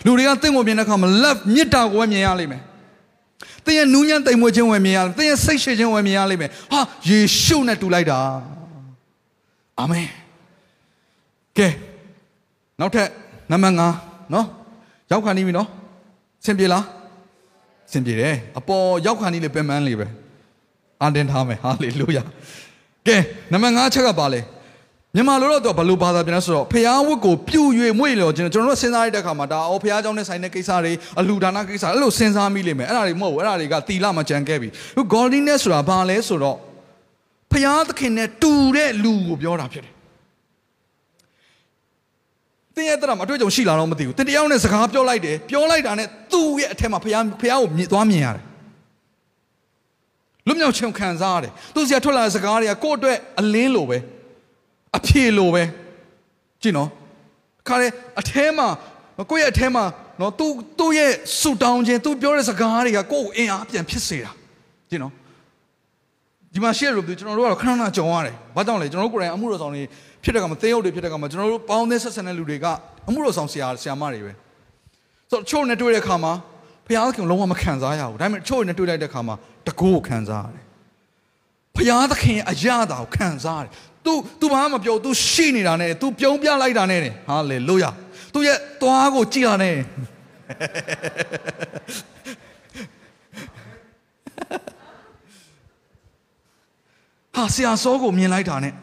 [0.05, 2.61] လူတွေကသင်ကိုမြင်တဲ့အခါမှာ love မေတ္တာကိုပဲမြင်ရလိမ့်မယ်။
[3.65, 6.79] သင်ရဲ့နူးညံ့တိမ်မွေ့ခြင်းဝယ်မြင်ရလိမ့်။သင်ရဲ့စိတ်ရှည်ခြင်းဝယ်မြင်ရလိမ့်မယ်။ဟာ
[7.09, 8.19] ယေရှုနဲ့တူလိုက်တာ။
[9.79, 10.07] အာမင်။
[11.57, 11.67] ကဲ
[12.79, 13.07] နောက်ထပ်
[13.51, 14.45] နံပါတ်5နော်။
[15.11, 15.67] ရောက်ခါနေပြီနော်။
[16.45, 16.83] ဆင်ပြေလား။
[17.91, 20.07] ဆင်ပြေတယ်။အပေါ်ရောက်ခါနေလေပင်ပန်းလေးပဲ။
[21.01, 22.23] အာတင်ထားမယ်။ဟာလေလုယာ။
[23.07, 23.17] ကဲ
[23.51, 24.41] နံပါတ်5ချက်ကပါလေ။
[25.16, 36.56] မြန်မာလိုတော့ဘလို့ဘာသာပြန်လဲဆိုတော့ဖျားဝတ်ကိုပြုတ်၍မွေ့လျော်ခြင်းကျွန်တော်တို့စဉ်းစားရတဲ့အခါမှာဒါအော်ဖျားเจ้าနဲ့ဆိုင်တဲ့ကိစ္စတွေအလူဒါနကိစ္စအဲ့လိုစဉ်းစားမိလိမ့်မယ်အဲ့ဒါတွေမဟုတ်ဘူးအဲ့ဒါတွေကတီလာမကြံခဲ့ပြီခု godliness ဆိုတာဘာလဲဆိုတော့
[37.52, 39.94] ဖျားသခင်နဲ့တူတဲ့လူကိုပြောတာဖြစ်တယ်
[42.76, 48.44] တင်းရဲ့တရမှာအတွေ့အကြုံရှိလာတော့မသိဘူးတင်းတယောက်နဲ့စကားပြောလိုက်တယ်ပြောလိုက်တာနဲ့သူ့ရဲ့အထက်မှာဖះဖះကိုမြင်သွားမြင်ရတယ်
[50.46, 53.98] လွတ်မြောက်ခြင်းခံစားရတယ်သူစီကထွက်လာတဲ့စကားတွေကကိုယ့်အတွက်အလင်းလိုပဲ
[54.95, 55.63] အဖြေလိုပဲ
[56.61, 56.89] ကြည့်နော်
[57.67, 57.87] ခါရဲ
[58.19, 58.67] အထဲမှာ
[59.31, 59.83] ကိုယ့်ရဲ့အထဲမှာ
[60.21, 64.31] နော်သူ့သူ့ရဲ့ဆူတောင်းခြင်းသူပြောတဲ့စကားတွေကကိုယ့်ကိုအင်အားပြန်ဖြစ်စေတာ
[64.89, 65.13] ကြည့်နော်
[66.53, 69.83] ဒီမှာရှေ့လို့ပြောကျွန်တော်တို့ကတော့ခဏခဏကြုံရတယ်။ဘာကြောင့်လဲကျွန်တော်တို့ကိုယ်တိုင်အမှုတော်ဆောင်တွေ
[70.23, 72.65] ဖြစ်တဲ့ကမှာသင်းရုပ်တွေဖြစ်တဲ့ကမှာကျွန်တော်တို့ပေါင်းတဲ့ဆက်ဆံတဲ့လူတွေက
[73.07, 74.31] အမှုတော်ဆောင်ဆရာဆရာမတွေပဲ။
[75.31, 76.33] ဆိုတော့ချို့နဲ့တွေ့တဲ့ခါမှာ
[76.85, 79.35] ဘုရားသခင်လုံးဝမခံစားရဘူး။ဒါပေမဲ့ချို့နဲ့တွေ့လိုက်တဲ့ခါမှာ
[79.67, 80.63] တကူကိုခံစားရတယ်။
[81.75, 83.71] ဘုရားသခင်အရာတာကိုခံစားရတယ်။
[84.06, 87.90] तू तू ဘာမှမပြော तू ရှိနေတာနဲ့ तू ပြုံးပြလိုက်တာနဲ့ဟာလေလုယာ။
[88.34, 89.76] तू ရဲ့သွားကိုကြည်တာနဲ့
[97.36, 98.74] ဟာဆရာစောကိုမြင်လိုက်တာနဲ့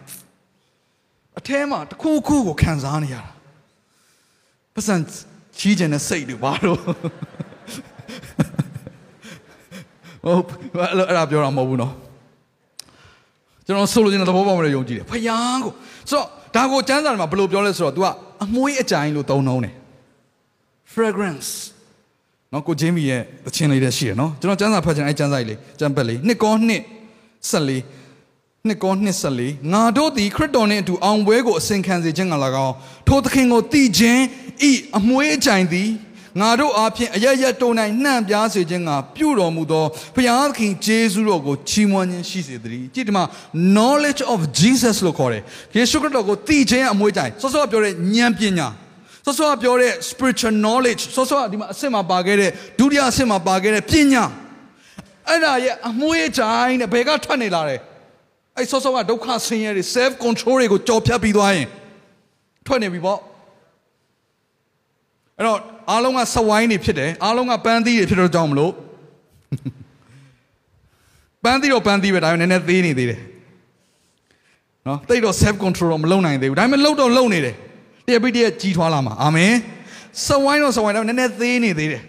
[1.40, 3.32] အထဲမှာတစ်ခုခုကိုခံစားနေရတာ
[4.74, 4.96] ပတ်စံ
[5.58, 6.80] ချီးကျင်တဲ့စိတ်တွေဘာလို့
[10.24, 10.44] ဟုတ်
[11.08, 11.94] အဲ့ဒါပြောတာမဟုတ်ဘူးနော်
[13.67, 15.73] ကျွန်တော်ဆိုလိုချင်တဲ့သဘောပေါက်မလို့ယုံကြည်တယ်ဖယားကို
[16.11, 18.07] ဆိုတော့ဒါကိုကျမ်းစာထဲမှာဘယ်လိုပြောလဲဆိုတော့ तू က
[18.45, 19.75] အမွှေးအကြိုင်လို့သုံးနှုံးတယ်
[20.95, 21.51] fragrance
[22.53, 26.83] နော်ကိုဂျင်းမီရဲ့သချင်းလေးတည်းရှိရနော်ကျွန်တော်ကျမ်းစာဖတ်ချင်အဲကျမ်းစာကြီးလေးကျမ်းပတ်လေးနှစ်ကောနှစ်
[27.51, 32.35] 14နှစ်ကောနှစ်14ငါတို့သည်ခရစ်တော်နှင့်အတူအောင်ပွဲကိုအစဉ်ခံစေခြင်းက၎
[32.67, 32.75] င်း
[33.09, 34.23] ထိုသခင်ကိုတည်ခြင်း
[34.71, 35.89] ဤအမွှေးအကြိုင်သည်
[36.41, 43.25] ငါတို့အားဖြင့်အရရတုံနိုင်နှံ့ပြားစေခြင်းကပြုတော်မူသောဘုရားသခင်ဂျေဇုတော်ကိုချီးမွမ်းခြင်းရှိစေတည်းကြည့်ဒီမှာ
[43.77, 45.43] knowledge of Jesus လို့ခေါ်တယ်
[45.77, 48.69] ယေရှုခရစ်တော်ကိုတည်ခြင်းအမွှေးကြိုင်စောစောပြောတဲ့ဉာဏ်ပညာ
[49.27, 54.25] ဆောဆောကပြောတဲ့ spiritual knowledge ဆောဆောကဒီမှာအစစ်မှာပါခဲ့တဲ့ဒုတိယအစစ်မှာပါခဲ့တဲ့ပညာ
[55.29, 57.81] အဲ့ဒါရဲ့အမွှေးတိုင်းနဲ့ဘယ်ကထွက်နေလာတယ်
[58.57, 61.69] အဲ့ဆောဆောကဒုက္ခဆင်းရဲတွေ self control တွေကိုကြော်ဖြတ်ပြီးသွားရင်
[62.67, 63.19] ထွက်နေပြီပေါ့
[65.39, 65.59] အဲ့တော့
[65.91, 68.73] အားလုံးကစဝိုင်းနေဖြစ်တယ်အားလုံးကပန်းသီးတွေဖြစ်တော့ကြောင်းမလို့
[71.45, 73.21] ပန်းသီးတော့ပန်းသီးပဲဒါပေမဲ့နည်းနည်းသေးနေသေးတယ်
[74.87, 77.55] နော်တိတ်တော့ self control တော့မလုပ်နိုင်သေးဘူးဒါပေမဲ့လှုပ်တော့လှုပ်နေတယ်
[78.07, 79.53] တရပိတရကြီးထွားလာမှာအာမင်
[80.27, 82.03] စဝိုင်းတော့စဝိုင်းတော့နည်းနည်းသေးနေသေးတယ်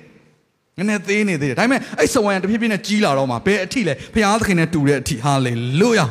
[0.78, 6.06] နည်းနည်းသေးနေသေးတယ်ဒါပေမဲ့အဲ့စဝိုင်းကတဖြည်းဖြည်းနဲ့ကြီးလာတော့မှာဘယ်အထိလဲဘုရားသခင်နဲ့တူတဲ့အထိဟာလေလုယာ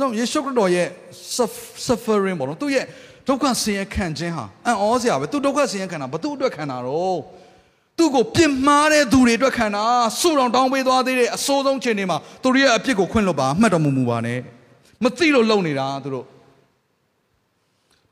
[0.00, 0.88] တော့ယေရှုခရစ်တော်ရဲ့
[1.86, 2.84] suffering ပေါ့နော်သူရဲ့
[3.28, 7.18] ဒုက္ခဆင်းရဲခံခြင်းဟာအံ့ဩစရာပဲသူဒုက္ခဆင်းရဲခံတာဘသူအတွက်ခံတာတော့
[7.98, 9.84] သူ့ကိုပြစ်မှားတဲ့သူတွေအတွက်ခံတာ
[10.20, 14.38] ဆူတောင်တောင်းပေးသွားသေးတဲ့အဆိုးဆုံးချိန်တွေမှာသူတို့ရဲ့အပြစ်ကိုခွင့်လွတ်ပါမှတ်တော်မူမူပါနဲ့
[15.02, 16.26] မသိလို့လုံနေတာသူတို့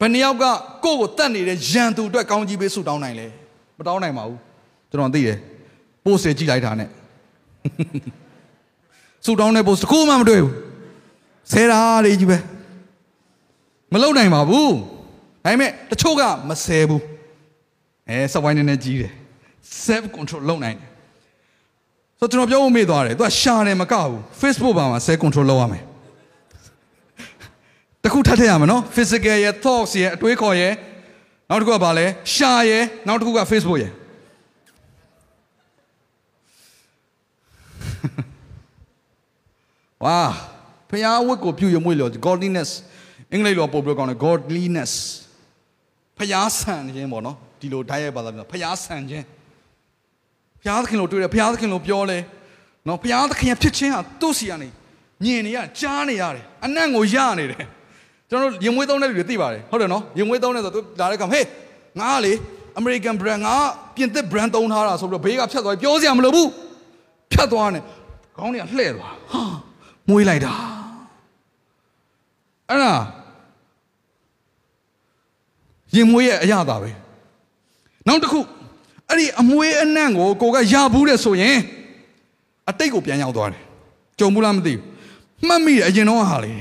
[0.01, 0.45] ဘယ်နှယောက်က
[0.85, 3.27] ကိုယ့်ကိုတတ်နေတဲ့ရန်သူအတွက်ကောင်းကြီးပေးဆုတောင်းနိုင်လဲ
[3.79, 4.39] မတောင်းနိုင်ပါဘူး
[4.91, 5.39] ကျွန်တော်သိတယ်
[6.05, 6.89] ပို့စေကြည့်လိုက်တာနဲ့
[9.25, 10.55] ဆုတောင်းတဲ့ပို့တစ်ခုမှမတွေ့ဘူး
[11.53, 12.39] ဆဲတာလေးကြီးပဲ
[13.93, 14.73] မလုံနိုင်ပါဘူး
[15.45, 17.03] ဒါပေမဲ့တချို့ကမဆဲဘူး
[18.09, 19.13] အဲစက်ဝိုင်းနေနေကြီးတယ်
[19.85, 20.89] self control လုပ်နိုင်တယ်
[22.19, 25.83] ဆိုတော့ကျွန်တော်ပြောဖို့မေ့သွားတယ်သူကရှာတယ်မကဘူး Facebook ပါမှာ self control လုပ်ရမယ်
[28.05, 30.73] တခုထပ်ထည့်ရမယ်နော် physical ရဲ့ thoughts ရဲ့အတွေးခေါ်ရဲ့
[31.49, 33.93] နောက်တစ်ခုကဘာလဲရှာရဲ့နောက်တစ်ခုက Facebook ရဲ့
[40.05, 40.19] ဝါ
[40.91, 42.71] ဖျားဝတ်ကိုပြုရမွေ့လို့ godliness
[43.33, 44.93] အင်္ဂလိပ်လိုပို့ပြောကောင်းတယ် godliness
[46.21, 49.25] ဖျားဆန်ခြင်းပေါ့နော်ဒီလိုဓာတ်ရိုက်ပါလာပြောဖျားဆန်ခြင်း
[50.63, 52.19] ဖျားသခင်လိုတွေ့တယ်ဖျားသခင်လိုပြောလဲ
[52.89, 54.69] နော်ဖျားသခင်ဖြစ်ခြင်းဟာသူ့စီကနေ
[55.25, 57.67] ညင်နေရကြားနေရတယ်အနံ့ကိုရနေတယ်
[58.31, 61.47] ကျွန်တော်ရင်မွေးသုံးတဲ့လူတွေသိပါတယ်ဟုတ်တယ်နော်ရင်မွေးသုံးတဲ့ဆိုသူလာတဲ့ကောင်ဟေး
[62.01, 62.33] ငါကလေ
[62.81, 63.55] American brand ငါ
[63.97, 66.49] ပြင်သစ် brand သုံးထားတာဆိုပြီးတော့ဘေးကဖြတ်သွားပြောစရာမလိုဘူး
[67.33, 67.81] ဖြတ်သွားနေ
[68.37, 69.43] ခေါင်းတွေကလှဲ့သွားဟာ
[70.09, 70.55] မွေးလိုက်တာ
[72.69, 72.95] အဲ့ဒါ
[75.95, 76.91] ရင်မွေးရဲ့အရသာပဲ
[78.07, 78.41] နောက်တစ်ခု
[79.09, 81.57] အဲ့ဒီအမွေးအနှံ့ကိုကိုကရဘူးတဲ့ဆိုရင်
[82.71, 83.63] အတိတ်ကိုပြန်ရောက်သွားတယ်
[84.19, 86.53] ကြုံဘူးလားမသိဘူးမှတ်မိတယ်အရင်တော့ဟာလေ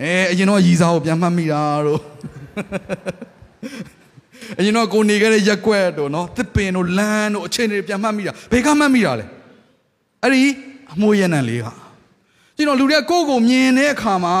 [0.00, 2.00] အဲအရင်တော့ရည်စားကိုပြန်မှတ်မိတာတို့
[4.58, 9.26] အရင်တော့ကိုနေခဲ့တဲ့ရက်ွက်တို့နော်တစ်ပင်တို့လမ်းတို့အချိန်တွေပြန်မှတ်မိတာဘယ်ကမှတ်မိတာလဲ
[10.22, 10.42] အဲ့ဒီ
[10.92, 11.66] အမွေးရနံလေးက
[12.56, 14.36] ကျွန်တော်လူတွေကကိုယ့်ကိုမြင်တဲ့အခါမှာ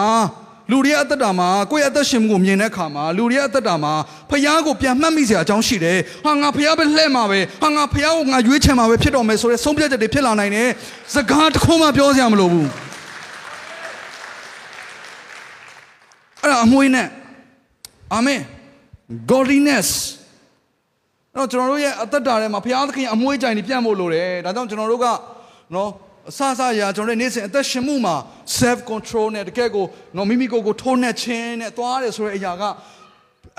[0.72, 3.92] လူတွေရဲ့အသက်တာမှာကိုယ့်ရဲ့အသက်ရှင်မှုကိုမြင်တဲ့အခါမှာလူတွေရဲ့အသက်တာမှာ
[4.30, 10.68] ဖခင်ကိုပြန်မှတ်မိစရာအကြောင်းရှိတယ်။ဟာငါဖခင်ပဲလှဲ့မှာပဲ။ဟာငါဖခင်ကိုငါရွေးချယ်မှာပဲဖြစ်တော်မယ်ဆိုတဲ့ဆုံးဖြတ်ချက်တွေဖြစ်လာနိုင်တယ်။
[11.14, 12.66] စကားတစ်ခုမှပြောစရာမလိုဘူး။
[16.42, 17.08] အဲ့ဒါအမွေးနဲ့
[18.14, 18.40] အာမင်
[19.30, 19.88] godliness
[21.34, 25.06] အဲ့တော့ကျွန်တော်တို့ရဲ့အသက်တာထဲမှာဖခင်သခင်အမွေးကြိုင်တွေပြန့်ဖို့လိုတယ်။ဒါကြောင့်ကျွန်တော်တို့က
[25.74, 25.90] နော်
[26.29, 28.15] အဆအဆရာကျွန်တော်တို့နေ့စဉ်အသက်ရှင်မှုမှာ
[28.59, 29.85] self control နဲ့တကယ်ကို
[30.17, 32.63] နော်မိမိကိုယ်ကိုထိုးနှက်ခြင်းနဲ့သွားတယ်ဆိုတဲ့အရာက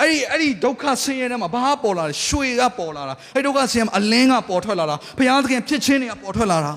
[0.00, 6.72] အဲ့ဒီအဲ့ဒီဒုက္ခဆင်းရဲထဲမှာဘာပေါ်လာလဲရွှေကပေါ်လာတာအဲ့ဒုက္ခဆင်းရဲမှာအလင်းကပေါ်ထွက်လာတာဘုရားသခင်ဖြစ်ခြင်းတွေကပေါ်ထွက်လာတာ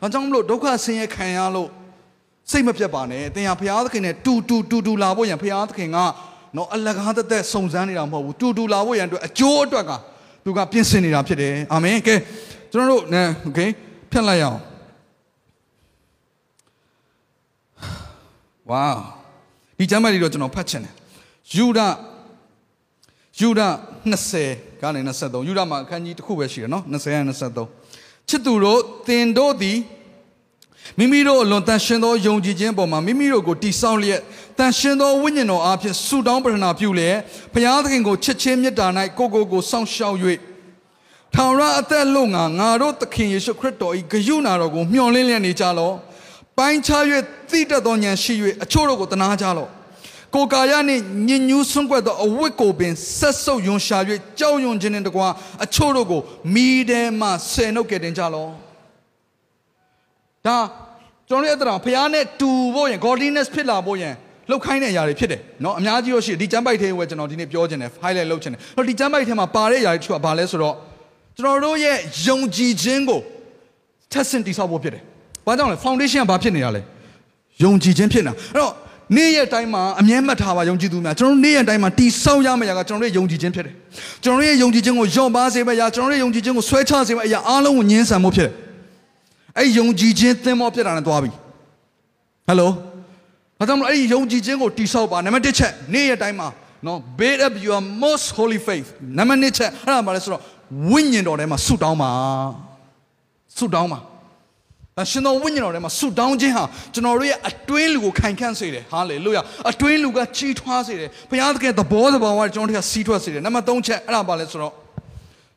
[0.00, 1.68] ဒါကြောင့်မလို့ဒုက္ခဆင်းရဲခံရလို့
[2.50, 5.98] စိတ်မပြတ်ပါနဲ့သင်ဟာဘုရားသခင်နဲ့တူတူတူတူလာဖို့ရန်ဘုရားသခင်က
[6.56, 9.92] နော်အလကားတသက်စုံစမ်းနေတာမဟုတ်ဘူးတူတူလာဖို့ရန်အတွက်အကျိုးအတွက်က
[10.44, 12.14] သူကပြင်ဆင်နေတာဖြစ်တယ်အာမင်ကဲ
[12.72, 13.60] ကျွန်တော်တို့နဲโอเค
[14.12, 14.60] ဖြတ်လိုက်ရအောင်
[18.71, 18.85] ဝါ
[19.77, 20.93] ဒီကျမ်းပိုင်းလေးတော့ကျွန်တော်ဖတ်ချင်တယ်
[21.55, 21.79] ယူဒ
[23.39, 23.61] ယူဒ
[24.25, 29.77] 20ကနေ23ယူဒမှာအခန်းကြီးတစ်ခုပဲရှိတယ်နော်20နဲ့23ချစ်သူတို့သင်တို့သည်
[30.97, 34.21] မိမိတို့အလွန်တန်ရှင်သောယုံကြည်ခြင်းပေါ်မှာမိမိတို့ကိုတည်ဆောက်လျက်
[34.57, 37.17] တန်ရှင်သောဝိညာဉ်တော်အားဖြင့်ဆုတောင်းပတနာပြုလျက်
[37.53, 40.17] ဘုရားသခင်ကိုချစ်ခြင်းမေတ္တာ၌ကိုကိုကိုစောင့်ရှောက်၍
[41.35, 45.95] ထောင်ရအသက်လုံငါငါတို့သခင်ယေရှုခရစ်တော်၏ဂရုဏာတော်ကိုမျှော်လင့်လျက်နေကြလော့
[46.58, 47.02] ပိုင်းခြား၍
[47.50, 49.70] သိတတ်သောဉာဏ်ရှိ၍အချို့တို့ကိုတနာကြလော့
[50.34, 53.98] ကိုကာယနှင့်ညဉ့်ညူးဆွန့်ကွက်သောအဝတ်ကိုပင်ဆက်ဆုပ်ယွန်ရှာ၍
[54.38, 55.26] ကြောက်ရွံ့ခြင်းနှင့်တကွာ
[55.64, 56.20] အချို့တို့ကို
[56.54, 58.50] မိထဲမှဆယ်နှုတ်ကယ်တင်ကြလော့
[60.46, 60.58] ဒါ
[61.28, 64.14] ကျွန်တော်ရဲ့အတ္တတော်ဖះနဲ့တူဖို့ရင် godliness ဖြစ်လာဖို့ရင်
[64.50, 70.74] လှုပ်ခိုင်းတဲ့အရာတွေဖြစ်တယ်เนาะအများကြီးရောရှိဒီကျမ်းပိုက်ထဲဝယ်ကျွန်တော်ဒီနေ့ပြောခြင်းတယ် highlight လုပ်ခြင်းတယ်ဟိုဒီကျမ်းပိုက်ထဲမှာပါတဲ့အရာတွေသူကဘာလဲဆိုတော့
[71.38, 71.96] ကျွန်တော်တို့ရဲ့
[72.26, 73.20] ယုံကြည်ခြင်းကို
[74.12, 75.04] ထက်ဆင့်တိဆောက်ဖို့ဖြစ်တယ်။
[75.45, 76.81] ဘာကြောင့်လဲ foundation ကဘာဖြစ်နေတာလဲ။
[77.63, 78.73] ယုံကြည်ခြင်းဖြစ်နေတာ။အဲ့တော့
[79.17, 83.73] နေ့ရက်တိုင်းမှာအမြဲမှတ်ထားပါယုံကြည်သူများကျွန်တော်တို့နေ့ရက်တိုင်းမှာတိဆောက်ရမယ့်အရာကကျွန်တော်တို့ရဲ့ယုံကြည်ခြင်းဖြစ်တယ်။
[84.23, 88.53] ကျွန်တော်တို့ရဲ့ယုံကြည်ခြင်းကိုယုံပါစေမယ့်အရာကျွန်တော်တို့ရဲ့ယုံကြည်ခြင်းကိုဆွဲချစေမယ့်အရာအားလုံးကိုညှင်းဆန်မှုဖြစ်တယ်။
[89.57, 91.31] အဲ့ယုံကြည်ခြင်းသင်္ဘောဖြစ်တာနဲ့သွားပြီ။
[92.47, 92.71] ဟယ်လို
[93.59, 96.47] ဘာကြောင့်လဲအဲ့ဒီယုံကြည်ခြင်းကိုတိဆောက်ပါနံပါတ်1ချက်နေ့ရက်တိုင်းမှာ
[96.85, 100.41] နော် build up your most holy faith နံပါတ်2ချက်အဲ့ဒါမှလည်းဆိုတော့
[100.89, 102.11] ဝိညာဉ်တော်ထဲမှာဆုတောင်းပါ
[103.57, 103.99] ဆုတောင်းပါ
[104.99, 106.63] အရှင်တော်ဝိညာဉ်တော်ထဲမှာဆုတောင်းခြင်းဟာ
[106.93, 114.73] ကျွန်တော်တို့ရဲ့အတွင်းလူကိုခိုင်ခန့်စေတယ်ဟာလေလုယာအတွင်းလူကကြီးထွားစေတယ်ဘုရားသခင်သဘောသဘာဝကျွန်တော်တို့ကစီးထွက်စေတယ်နံပါတ်3ချက်အဲ့ဒါပါလဲဆိုတော့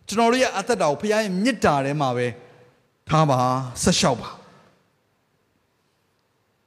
[0.09, 2.27] ကျွန်တော်တို့ရဲ့အသက်တာကိုဘုရားရဲ့မေတ္တာထဲမှာပဲ
[3.09, 3.39] ထားပါ
[3.83, 4.31] ဆက်လျှောက်ပါ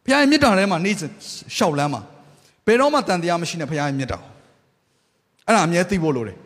[0.06, 1.12] ဘုရားရဲ့မေတ္တာထဲမှာနေ့စဉ်
[1.56, 2.02] လျှောက်လန်းပါ
[2.66, 4.18] ဘယ်တော့မှတန်တရားမရှိနဲ့ဘုရားရဲ့မေတ္တာ
[5.46, 6.38] အဲ့ဒါအမြဲသိဖို့လိုတယ်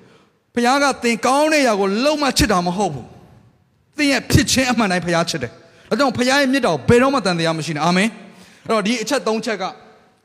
[0.56, 3.08] ဘုရားကသင်ကောင်းတဲ့ຢာကိုလုံးမချစ်တာမဟုတ်ဘူး
[3.98, 5.54] သင်ရဲ့ဖြစ်ခြင်းအမှန်တိုင်းဘုရားချစ်တယ်
[5.92, 8.10] ဒါကြောင့်ဘုရားရဲ့မေတ္တာကိုဘယ်တော့မှတန်တရားမရှိနဲ့အာမင်
[8.66, 9.64] အဲ့တော့ဒီအချက်၃ချက်က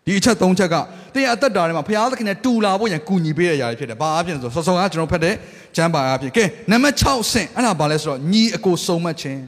[0.06, 0.74] ဒီအချက်၃ချက်က
[1.14, 5.34] သင်ရဲ့အသက်တာထဲမှာဘုရားသခင်နဲ့တူလာဖို့ရန်ကူညီပေးတဲ့ຢာတွေဖြစ်တယ်ဘာအဖြစ်ဆိုစောစောကကျွန်တော်ဖတ်တဲ့
[5.76, 9.40] ကျမ်းပါအဖြစ်ကဲနံပါတ်6ဆင့်အဲ့ဒါဘာလဲဆိုတော့ညီအကိုစုံမက်ခြင်း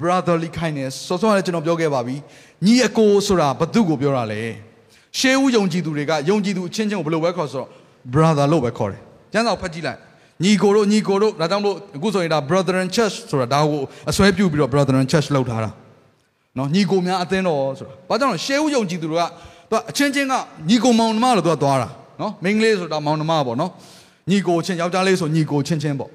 [0.00, 2.16] brotherly kindness စောစောကလည်းကျွန်တော်ပြောခဲ့ပါပြီ
[2.66, 4.40] ညီအကိုဆိုတာဘသူကိုပြောတာလဲ
[5.18, 7.68] ရှေးဦးယုံကြည်သူတွေကယုံကြည်သူအချင်းချင်းကိုဘယ်လိုပဲခေါ်ဆိုတော့
[8.12, 9.00] brother လို့ပဲခေါ်တယ်
[9.32, 9.98] ကျမ်းစာကိုဖတ်ကြည့်လိုက်
[10.44, 13.80] ညီကိုတို့ညီကိုတို့ဒါကြောင့်မို့အခုဆိုရင်ဒါ brethren church ဆိုတာဒါကို
[14.10, 15.70] အစွဲပြုပြီးတော့ brethren church လောက်ထားတာ
[16.58, 19.24] နော်ညီကိုများအသင်းတော်ဆိုတာဘာကြောင့်လဲရှေးဦးယုံကြည်သူတွေက
[19.70, 20.34] သူအချင်းချင်းက
[20.68, 21.88] ညီကိုမောင်နှမလို့သူကသွားတာ
[22.20, 23.70] နော်မိန်းကလေးဆိုတာမောင်နှမပေါ့နော်
[24.30, 26.10] ညီကိုချင်းယောက်ျားလေးဆိုညီကိုချင်းချင်းပေါ့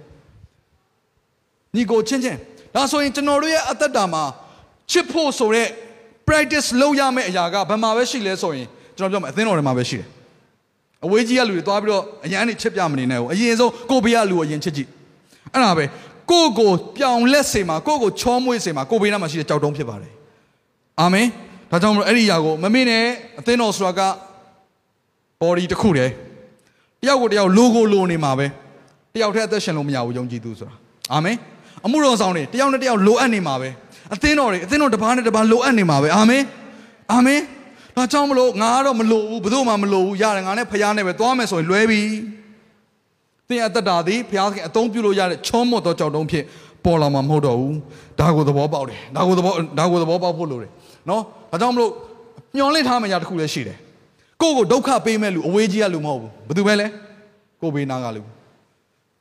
[1.76, 2.38] ညီကိုချင်းချင်း
[2.76, 4.24] ဒါဆိုရင်ကျွန်တော်တို့ရဲ့အသက်တာမှာ
[4.92, 5.68] ချစ်ဖို့ဆိုတဲ့
[6.28, 8.68] practice လုပ်ရမယ့်အရာကဘယ်မှာပဲရှိလဲဆိုရင်
[8.98, 10.08] ကျွန်တော်ပြောမယ်အသင်းတော်ထဲမှာပဲရှိတယ်
[11.06, 14.90] အဝေးကြီးကလူတွေသွားပြီးတော့အရန်နေချစ်ပြမနေနဲ့ဘူးအရင်ဆုံးကိုဘေးကလူကိုအရင်ချစ်ကြည့်
[15.54, 15.86] အဲ့ဒါပဲ
[16.32, 20.14] ကိုကိုပြောင်လက်စေမှာကိုကိုချောမွေးစေမှာကိုဘေးနားမှာရှိတဲ့ကြောက်တုံးဖြစ်ပါတယ်
[21.00, 21.28] အာမင်
[21.72, 23.06] ဒါကြောင့်မလို့အဲ့ဒီຢာကိုမမေ့နဲ့
[23.40, 24.02] အသင်းတော်ဆိုတာက
[25.42, 26.12] body တစ်ခုတည်း
[27.02, 28.48] တယောက်ကိုတယောက် logo လိုနေမှာပဲ
[29.14, 30.76] တယောက်တည်းအသက်ရှင်လို့မရဘူးယုံကြည်သူဆိုတာ
[31.14, 31.38] အာမင်
[31.86, 33.70] အမှုတော်ဆောင်တွေတယောက်နဲ့တယောက်လိုအပ်နေမှာပဲ
[34.14, 36.44] အသင်းတော်တွေအသင်းတော်တစ်ပါးနဲ့တစ်ပါးလိုအပ်နေမှာပဲအာမင်
[37.12, 37.40] အာမင်
[37.98, 42.02] ဒါကြောင့်မလို့ငါကတော့မလိုဘူးဘယ်သူမှမလိုဘူးရတယ်ငါနဲ့ဖရားနဲ့ပဲသွားမယ်ဆိုရင်လွဲပြီ
[43.50, 46.44] သင်အသက်တာသည်ဖရားခင်အသုံးပြုလို့ရတဲ့ချောမော့သောကြောက်တုံးဖြစ်
[46.86, 47.78] ပေါ်လာမှာမဟုတ်တော့ဘူး
[48.20, 50.72] ဒါကိုသဘောပေါက်တယ်ဒါကိုသဘောဒါကိုသဘောပေါက်ဖို့လိုတယ်
[51.10, 51.92] နော်ဒါကြောင့်မလို့
[52.56, 53.78] ညှော်လင့်ထားမယ့်ຢာတစ်ခုလည်းရှိတယ်
[54.42, 56.88] ကိုယ့်ကိုဒုက္ခပေးမဲ့လူအဝေးကြီးကလူမဟုတ်ဘူးဘယ်သူပဲလဲ
[57.62, 58.22] ကိုယ်ဘေးနာကလူ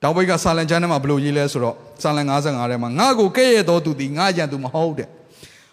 [0.03, 5.09] တောင်ဘိတ်ကဆာလန်ချမ်းထဲမှာဘယ်လိုရေးလဲဆိုတော့ဆာလန်55ထဲမှာငါ့ကိုကဲ့ရဲ့တော်သူသည်ငါရန်သူမဟုတ်တဲ့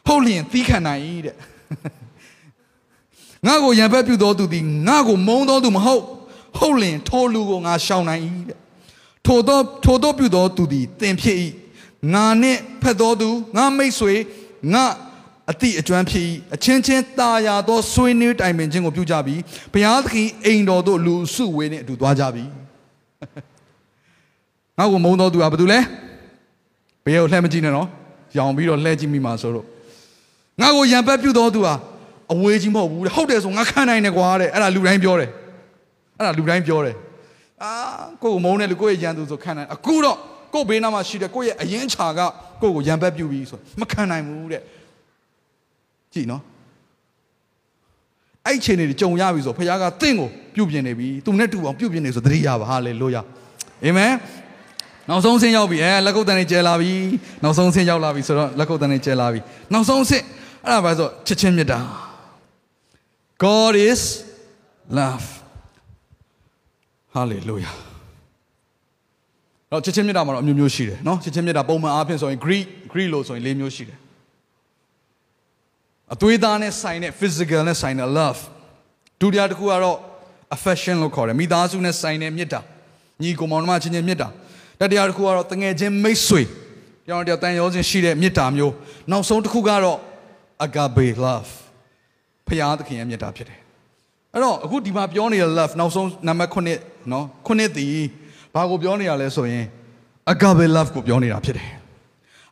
[0.08, 1.36] ဟုတ်လျင်သီးခံနိုင်၏တဲ့
[3.46, 6.04] ငါ့ကိုရံဖက်ပြုတော်သူသည်ငါ့ကိုမုန်းတော်သူမဟုတ်
[6.58, 8.58] ဟုတ်လင်ထိုလူကိုငါရှောင်နိုင်၏တဲ့
[9.26, 11.38] ထိုတော့ထိုတော့ပြုတော်သူသည်တင်ဖြစ်၏
[12.14, 14.14] ငါနဲ့ဖက်တော်သူငါမိတ်ဆွေ
[14.74, 14.86] ငါ
[15.52, 19.42] အတိအကျွမ်းဖြစ်၏အချင်းချင်းตาရသောဆွေးနွေးတိုင်ပင်ခြင်းကိုပြုကြပြီး
[19.74, 22.44] ဘုရားသခင်အိမ်တော်သို့လူစုဝေးနှင့်အတူသွားကြပြီ
[24.78, 25.80] ငါ့ကိုမုန်းတော်သူကဘာတူလဲ
[27.04, 27.88] ဘယ်ကိုလှမ်းမကြည့်နဲ့နော်
[28.38, 29.66] ရောင်ပြီးတော့လှဲကြည့်မိမှာဆိုတော့
[30.62, 31.74] ငါ့ကိုရံပတ်ပြုတော်သူဟာ
[32.34, 35.30] အဝေးကြီးမဟုတ်ဘူးတဲ့ဟုတ်တယ်ဆိုငါခံနိုင်တယ်ကွာတဲ့အဲ့ဒါလူတိုင်းပြောတယ်
[36.18, 36.96] အဲ့ဒါလူတိုင်းပြောတယ်
[37.64, 37.72] အာ
[38.24, 40.18] ကိုကိုမုန်းတယ်လူကိုရဲ့ရန်သူဆိုခံနိုင်အခုတော့
[40.54, 42.20] ကိုဘေးနားမှာရှိတယ်ကိုရဲ့အရင်ချာက
[42.62, 44.62] ကိုကိုရံပတ်ပြုပြီးဆိုမခံနိုင်ဘူးတဲ့
[46.14, 46.42] ကြည့်နော်
[48.46, 53.22] အဲ့အဲ့ချိန်တွေကြုံရပြီဆိုဖခင်ကတင့်ကိုပြုပြင်နေပြီသူနဲ့တူအောင်ပြုပြင်နေဆိုသတိရပါဟာလေလုယာ
[53.86, 54.14] အာမင်
[55.10, 56.94] နောက်ဆုံးဆင်းရောက်ပြီအဲလက်ကုပ်တန်နေကျဲလာပြီ
[57.44, 59.40] နောက်ဆုံးဆင်းရောက်လာပြီဆိုတော့လက်ကုပ်တန်နေကျဲလာပြီ
[59.74, 60.26] နောက်ဆုံးဆင်း
[60.66, 61.80] အဲ့ဒါဘာဆိုချစ်ချင်းမြတ်တာ
[63.46, 64.02] God is
[64.90, 65.28] love
[67.16, 67.76] hallelujah
[69.72, 73.98] တော့ချစ်ချင်းမြတ်တာမှာတော့အမျိုးမျိုးရှိတယ်နော်ချစ်ချင်းမြတ်တာပုံမှန်အားဖြင့်ဆိုရင် Greek Greek လို့ဆိုရင်၄မျိုးရှိတယ်
[76.14, 78.40] အသွေးသားနဲ့ဆိုင်တဲ့ physical နဲ့ဆိုင်တဲ့ love
[79.22, 79.98] ဒုတိယတစ်ခုကတော့
[80.56, 82.60] affection လို့ခေါ်တယ်မိသားစုနဲ့ဆိုင်တဲ့မေတ္တာ
[83.22, 84.28] ညီကိုမောင်နှမချင်းချင်းမေတ္တာ
[84.80, 86.42] တတိယတစ်ခုကတော့တငယ်ချင်းမိတ်ဆွေ
[87.06, 88.74] တယောက်တစ်ယောက်တန်ရောချင်းရှိတဲ့မေတ္တာမျိုး
[89.12, 89.98] နောက်ဆုံးတစ်ခုကတော့
[90.66, 91.52] agape love
[92.48, 93.60] ဖရာသခင်ရဲ့မြတ်တာဖြစ်တယ်
[94.34, 98.06] အဲ့တော့အခုဒီမှာပြောနေတဲ့ love နောက်ဆုံးနံပါတ်9နော်9တည်
[98.54, 99.66] ဘာကိုပြောနေရလဲဆိုရင်
[100.34, 101.70] agape love ကိုပြောနေတာဖြစ်တယ်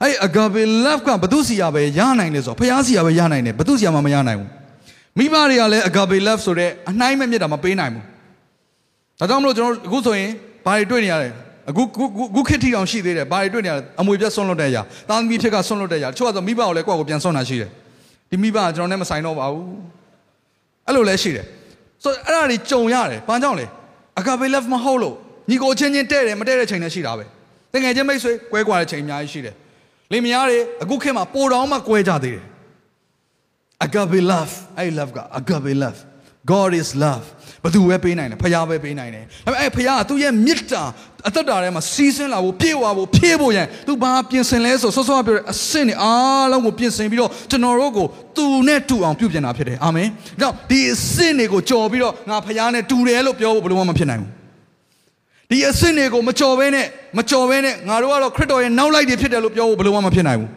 [0.02, 4.50] အဲ့ agape love ကဘသူစီရပဲရနိုင်တယ်ဆိုတော့ဖရာစီရပဲရနိုင်တယ်ဘသူစီရမှမရနိုင်ဘူး
[5.18, 8.04] မိဘတွေကလည်း agape love ဆိုတဲ့အနှိုင်းမဲ့မြတ်တာမပေးနိုင်ဘူး
[9.20, 10.30] ဒါကြောင့်မလို့ကျွန်တော်အခုဆိုရင်
[10.66, 11.30] ဘာတွေတွေ့နေရလဲ
[11.70, 11.84] အခု
[12.36, 17.72] ခုခေတ်ထိအောင်ရှိသေးတယ်ဘာတွေတွေ့နေရလဲအမွေပြတ်ဆွန့်လွတ်တဲ့အရာတာသမီထက်ကဆွန့်လွတ်တဲ့အရာတချို့ကဆိုမိဘကိုလည်းကိုယ့်ကိုပြန်ဆွန့်တာရှိတယ်
[18.30, 19.68] ဒီမိဘကကျွန်တော်နဲ့မဆိုင်တော့ပါဘူး
[20.86, 21.46] အဲ့လိုလည်းရှိတယ်
[22.04, 23.66] ဆိုတော့အဲ့ဒါတွေကြုံရတယ်ဘာကြောင့်လဲ
[24.20, 25.16] agape love မဟုတ်လို့
[25.50, 27.26] ညီကိုချင်းချင်းတဲ့တယ်မတဲ့တဲ့ချိန်လည်းရှိတာပဲ
[27.74, 29.56] တကယ်ချင်းမိတ်ဆွေကွဲကွာတဲ့ချိန်အများကြီးရှိတယ်
[30.12, 32.46] လင်မယားတွေအခုခေတ်မှာပိုတောင်မှကွဲကြသေးတယ်
[33.86, 36.00] agape love အဲ့ love က agape love
[36.52, 37.26] God is love
[37.66, 40.84] ဘသူပဲပေးနိုင်တယ်ဖခင်ပဲပေးနိုင်တယ်ဒါပေမဲ့အဲ့ဖခင်ကသူ့ရဲ့မေတ္တာ
[41.28, 48.06] အသက်တာထဲမှာစီးဆင်းလာဖို့ပြေဝဖို့ဖြည့်ဖို့ရန်သူဘာပြင်ဆင်လဲဆိုဆောဆောပြောတဲ့အဆင့်တွေအားလုံးကိုပြင်ဆင်ပြီးတော့ကျွန်တော်တို့ကို
[48.38, 54.32] သူနဲ့တူအောင်ပြုပြင်တာဖြစ်တယ်အာမင်ဒါကြောင့်ဒီအဆင့်တွေကိုကြော်ပြီးတော့ငါဖခင်နဲ့တူတယ်လို့ပြောဖို့ဘယ်လိုမှမဖြစ်နိုင်ဘူး
[55.52, 56.88] ဒီအဆင့်တွေကိုမကြော်ဘဲနဲ့
[57.18, 60.50] မကြော်ဘဲနဲ့ငါတို့ကတော့ခရစ်တော်ရဲ့နောက်လိုက်တွေဖြစ်တယ်လို့ပြောဖို့ဘယ်လိုမှမဖြစ်နိုင်ဘူး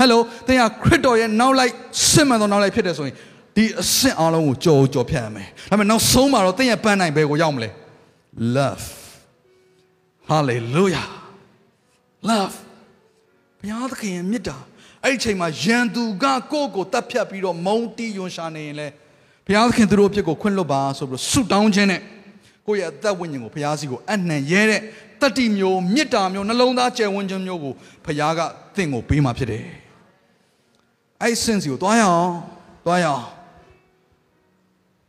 [0.00, 1.72] ဟယ်လိုသင်ကခရစ်တော်ရဲ့နောက်လိုက်
[2.10, 3.14] စစ်မှန်သောနောက်လိုက်ဖြစ်တယ်ဆိုရင်
[3.56, 7.70] ဒီအဆင့်အားလုံးကိုကြော်ကြော်ဖြတ်ရမယ်ဒါပေမဲ့နောက်ဆုံးမှာတော့သင်ရဲ့ပန်းနိုင်ဘယ်ကိုရောက်မလဲ
[8.56, 8.86] love
[10.30, 11.08] hallelujah
[12.28, 12.56] love
[13.60, 14.56] ဘုရားသခင်ရဲ့မေတ္တာ
[15.04, 18.88] အဲ့ဒီချိန်မှာယန်သူကကိုယ့်ကိုတတ်ဖြတ်ပြီးတော့မုန်းတီးယွန်ရှာနေရင်လေ
[19.46, 22.00] ဘုရားသခင်သူတို့အဖြစ်ကိုခွင့်လွတ်ပါဆိုပြီးဆုတောင်းခြင်းနဲ့
[22.66, 24.80] ကိုယ့်ရဲ့အသက်ဝိညာဉ်ကိုဘုရားစီကိုအနှံရဲတဲ့
[25.20, 27.72] တတိမျိုးမေတ္တာမျိုးနှလုံးသားကျယ်ဝန်းခြင်းမျိုးကို
[28.04, 28.40] ဘုရားက
[28.76, 29.64] သင်ကိုပေးมาဖြစ်တယ်
[31.22, 32.32] အဲ့ဒီစင်စီကိုတွားရအောင်
[32.86, 33.35] တွားရအောင်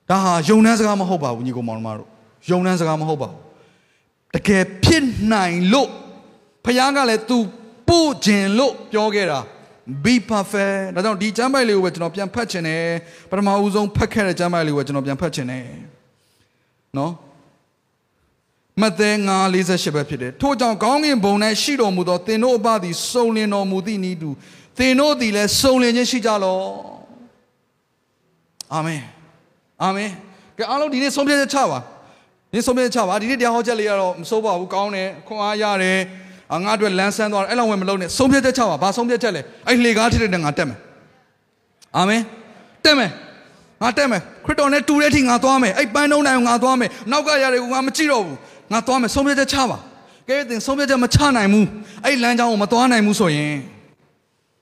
[0.09, 2.09] ဒါဟာယုံနှန်းစကားမဟုတ်ပါဘူးညီကောင်မောင်တို့
[2.49, 3.39] ယုံနှန်းစကားမဟုတ်ပါဘူး
[4.35, 5.89] တကယ်ဖြစ်နိုင်လို့
[6.65, 7.37] ဖခင်ကလည်း तू
[7.89, 9.39] ပို့ခြင်းလို့ပြောခဲ့တာ
[10.03, 12.83] be perfect ဒါကြောင့်ဒီကျမ်းပိုက်လေးကိုပဲကျွန်တော်ပြန်ဖတ်ချင်တယ်
[13.29, 15.65] ပထမဦးဆုံးဖတ်ခဲ့တဲ့ကျမ်းပိုက်လေးကိုကျွန်တော်ပြန်ဖတ်ချင်တယ်
[16.97, 17.11] နော်
[18.81, 19.09] မဿဲ
[19.49, 24.29] 9:48ပဲဖြစ်တယ်ထို့ကြောင့်ကောင်းကင်ဘုံ၌ရှိတော်မူသောသင်တို့အပသည်စုံလင်တော်မူသည့်ဤသူ
[24.77, 26.65] သင်တို့သည်လည်းစုံလင်ခြင်းရှိကြလော့
[28.73, 29.03] အာမင်
[29.83, 30.09] အာမင်
[30.57, 31.79] ကဲအားလုံးဒီနေ့ဆုံးဖြတ်ချက်ချပါ
[32.53, 35.99] ဒီဆုံးဖြတ်ချက်ချပါဒီနေ့တရားဟောချက်လေးကတော့မစိုးပါဘူးကောင်းတယ်ခွန်အားရတယ်
[36.53, 40.79] အငါအတွက်လမ်းဆန်းသွားတယ်အဲ့လောက်ဝင်မလုံးနဲ့ဆုံးဖြတ်ချက်ချပါဘာဆုံးဖြတ်ချက်လဲအဲ့လေကားထစ်တဲ့ငါတက်မယ်
[41.97, 42.21] အာမင်
[42.85, 43.11] တက်မယ်
[43.81, 48.37] ငါတက်မယ်ခရစ်တော်နဲ့တူတဲ့အထိငါသွားမယ်အဲ့ပန်းတုံးတိုင်းငါသွားမယ်နောက်ကရတယ်ကိုငါမကြည့်တော့ဘူး
[48.71, 49.77] ငါသွားမယ်ဆုံးဖြတ်ချက်ချပါ
[50.27, 51.67] ကဲတင်ဆုံးဖြတ်ချက်မချနိုင်ဘူး
[52.05, 53.53] အဲ့လမ်းကြောင်းကိုမသွားနိုင်ဘူးဆိုရင်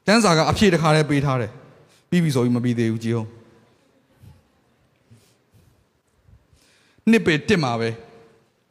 [0.08, 1.52] တန်းစာကအဖြေတစ်ခါတည်းပေးထားတယ်
[2.10, 3.28] ပြီးပြီဆိုပြီးမပြီးသေးဘူးကြည်ဟုတ်
[7.12, 7.90] နှစ်ပေတစ်မှာပဲ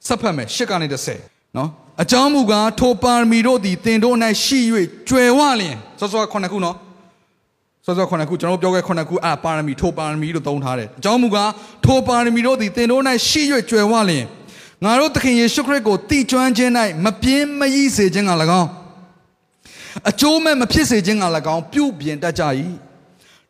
[0.06, 0.86] ဆက်ဖတ်မယ်ရှစ်ကနေ
[1.20, 1.68] 30နော်
[2.02, 4.60] အကြောင်းမူကားထိုပါရမီတို့သည်တင်တို့၌ရှိ၍
[5.08, 6.76] ကျွယ်ဝလျင်စောစောခုနှစ်ခုနော်
[7.86, 11.50] စောစောခုနှစ်ခုကျွန်တော်ပြောခဲ့ခုနှစ်ခုအာပါရမီထိုပါရမီလို့သုံးထားတယ်အကြောင်းမူကား
[11.86, 14.24] ထိုပါရမီတို့သည်တင်တို့၌ရှိ၍ကျွယ်ဝလျင်
[14.84, 16.72] ငါတို့သခင်ယေရှုခရစ်ကိုတည်ကျွမ်းခြင်း၌
[17.04, 18.68] မပြင်းမရည်စေခြင်းက၎င်း
[20.10, 21.24] အကျိုးမဲ့မဖြစ်စေခြင်းက၎
[21.54, 22.42] င်းပြုပြင်တတ်ကြ၏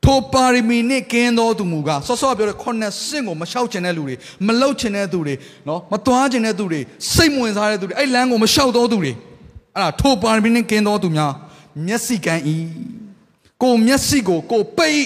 [0.04, 4.14] ထိုပါရမီနှင့်ကင်းသောသူမူကားဆော့ဆော့ပြောတဲ့ခုနှစ်စင့်ကိုမလျှောက်ချင်တဲ့လူတွေ
[4.46, 5.34] မလှုပ်ချင်တဲ့သူတွေ
[5.68, 6.80] နော်မသွားချင်တဲ့သူတွေ
[7.14, 9.12] စိတ်မဝင်စားတဲ့သူတွေအဲ့လမ်းကိုမလျှောက်သောသူတွေ
[9.74, 11.32] အဲ့ဒါထိုပါရမီနှင့်ကင်းသောသူများ
[11.86, 12.56] မျက်စိကန်းဤ
[13.62, 15.02] ကိုမျက်စိကိုကိုပိတ်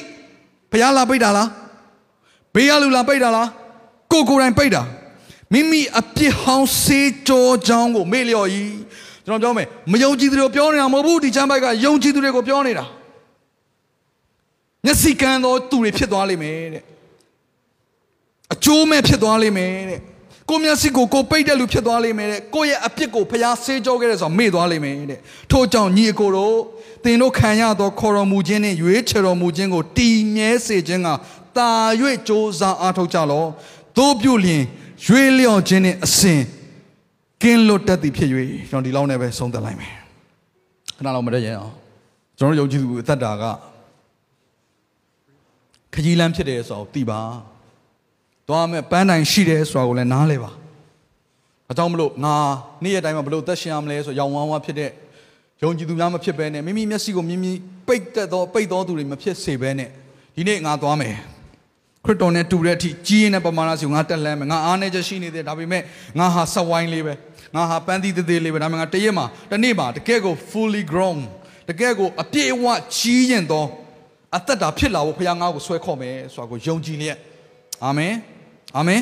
[0.71, 1.49] ဘုရားလာပိတ်တာလား
[2.55, 3.49] ဘေးရလူလာပိတ်တာလား
[4.13, 4.83] ကိုကိုယ်တိုင်ပိတ်တာ
[5.53, 8.63] မိမိအပြစ်ဟောင်းစေးကြောကြောင်းကိုမေ့လျော်ဤ
[9.27, 12.85] ကျွန်တော်ပြောမယ်မယုံကြည်သူတွေကိုပြောနေတာမဟုတ်ဘူးဒီချမ်းပိုက်ကယုံကြည်သူတွေကိုပြောနေတာ
[14.85, 16.83] မျက်စိကန်းသောသူတွေဖြစ်သွားလိမ့်မယ်တဲ့
[18.55, 20.01] အကျိုးမဲ့ဖြစ်သွားလိမ့်မယ်တဲ့
[20.49, 26.57] ကိုမျက်စိကိုကိုပိတ်တဲ့လူဖြစ်သွားလိမ့်မယ်တဲ့ကိုရဲ့အပြစ်ကိုဖျားဆေးကြောခဲ့တဲ့ဆိုမေ့သွားလိမ့်မယ်တဲ့ထို့ကြောင့်ညီအကိုတို့
[27.05, 31.09] သင်တို့ခံရသောခေါ်တော်မူခြင်းနှင့်ရွေးချယ်တော်မူခြင်းကိုတည်မြဲစေခြင်းက
[31.57, 31.71] တာ၍
[32.13, 33.45] စ조사အားထုတ်ကြလော
[33.99, 34.63] တို့ပြုလျင်
[35.07, 36.41] ရွေးလျော့ခြင်းနှင့်အစဉ်
[37.43, 38.31] ကင်းလွတ်တတ်သည်ဖြစ်၍
[38.71, 39.93] ကျွန်တော်ဒီလောက်နဲ့ပဲဆုံးသက်လိုက်မယ်
[40.97, 41.73] ခဏလောက်မတည့်ရအောင်
[42.39, 43.45] ကျွန်တော်ယုံကြည်သူအသက်တာက
[45.95, 47.21] ခကြီးလန်းဖြစ်တယ်ဆိုတော့သိပါ
[48.49, 50.51] သွားမယ်ပန်းတိုင်ရှိတယ်ဆိုတာကိုလည်းနားလဲပါ
[51.71, 52.35] အကြောင်းမလို့ငါ
[52.83, 54.91] နေ့ရက်တိုင်းမှာဘလို့သက်ရှင်ရမလဲဆိုရောင်ဝမ်းဝါဖြစ်တဲ့
[55.63, 57.57] ယုံကြည်သူများမဖြစ်ဘဲနဲ့မိမိမျက်စိကိုမြင်မြင်
[57.89, 59.89] ပိတ်သက်သောပိတ်သောသူတွေမဖြစ်စေဘဲနဲ့
[60.37, 61.15] ဒီနေ့ငါသွားမယ်
[62.05, 65.83] ခရစ်တော်နဲ့တူတဲ့အထိကြီးရင်တဲ့ပမာဏစီကိုငါတက်လန်းမယ်ငါအားနေချက်ရှိနေတယ်ဒါပေမဲ့
[66.19, 67.15] ငါဟာစဝိုင်းလေးပဲ
[67.55, 71.19] ငါဟာပန်းသီးသေးသေးလေးပဲဒါပေမဲ့ငါတရက်မှာတစ်နေ့မှာတကယ့်ကို fully grown
[71.69, 72.65] တကယ့်ကိုအပြည့်အဝ
[72.97, 73.65] ကြီးရင်သော
[74.37, 77.19] အသက်တာဖြစ်လာဖို့ဘုရားငါ့ကိုဆွဲခေါ်မယ်ဆိုတာကိုယုံကြည်လျက်
[77.85, 78.15] အာမင်
[78.77, 79.01] အာမင်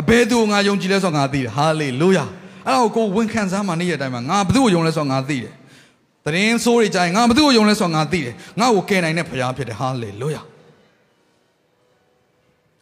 [0.00, 2.24] အဘယ်သူငါယုံကြည်လဲဆိုတော့ငါသိတယ်ဟာလေလုယာ
[2.66, 5.52] အဲ့ဒါကိုကိုဝန်ခံစားမှနေ့ရက်တိုင်းမှာငါဘယ်သူကိုယုံလဲဆိုတော့ငါသိတယ်
[6.24, 10.42] တရင်ဆိုးတွေကြရင်ငါဘယ်သူကိုယုံလဲဆိုတော့ငါသိတယ်ငါ့ကိုကယ်နိုင်တဲ့ဘုရားဖြစ်တယ်ဟာလေလုယာ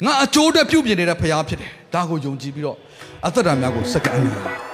[0.04, 2.76] ငါအကျိုးအတွက်ပြုပြင်နေတဲ့ဘုရားဖြစ်တယ်ဒါကိုယုံကြည်ပြီးတော့
[3.26, 4.73] အသက်တာများကိုစက္ကန့်နေတာ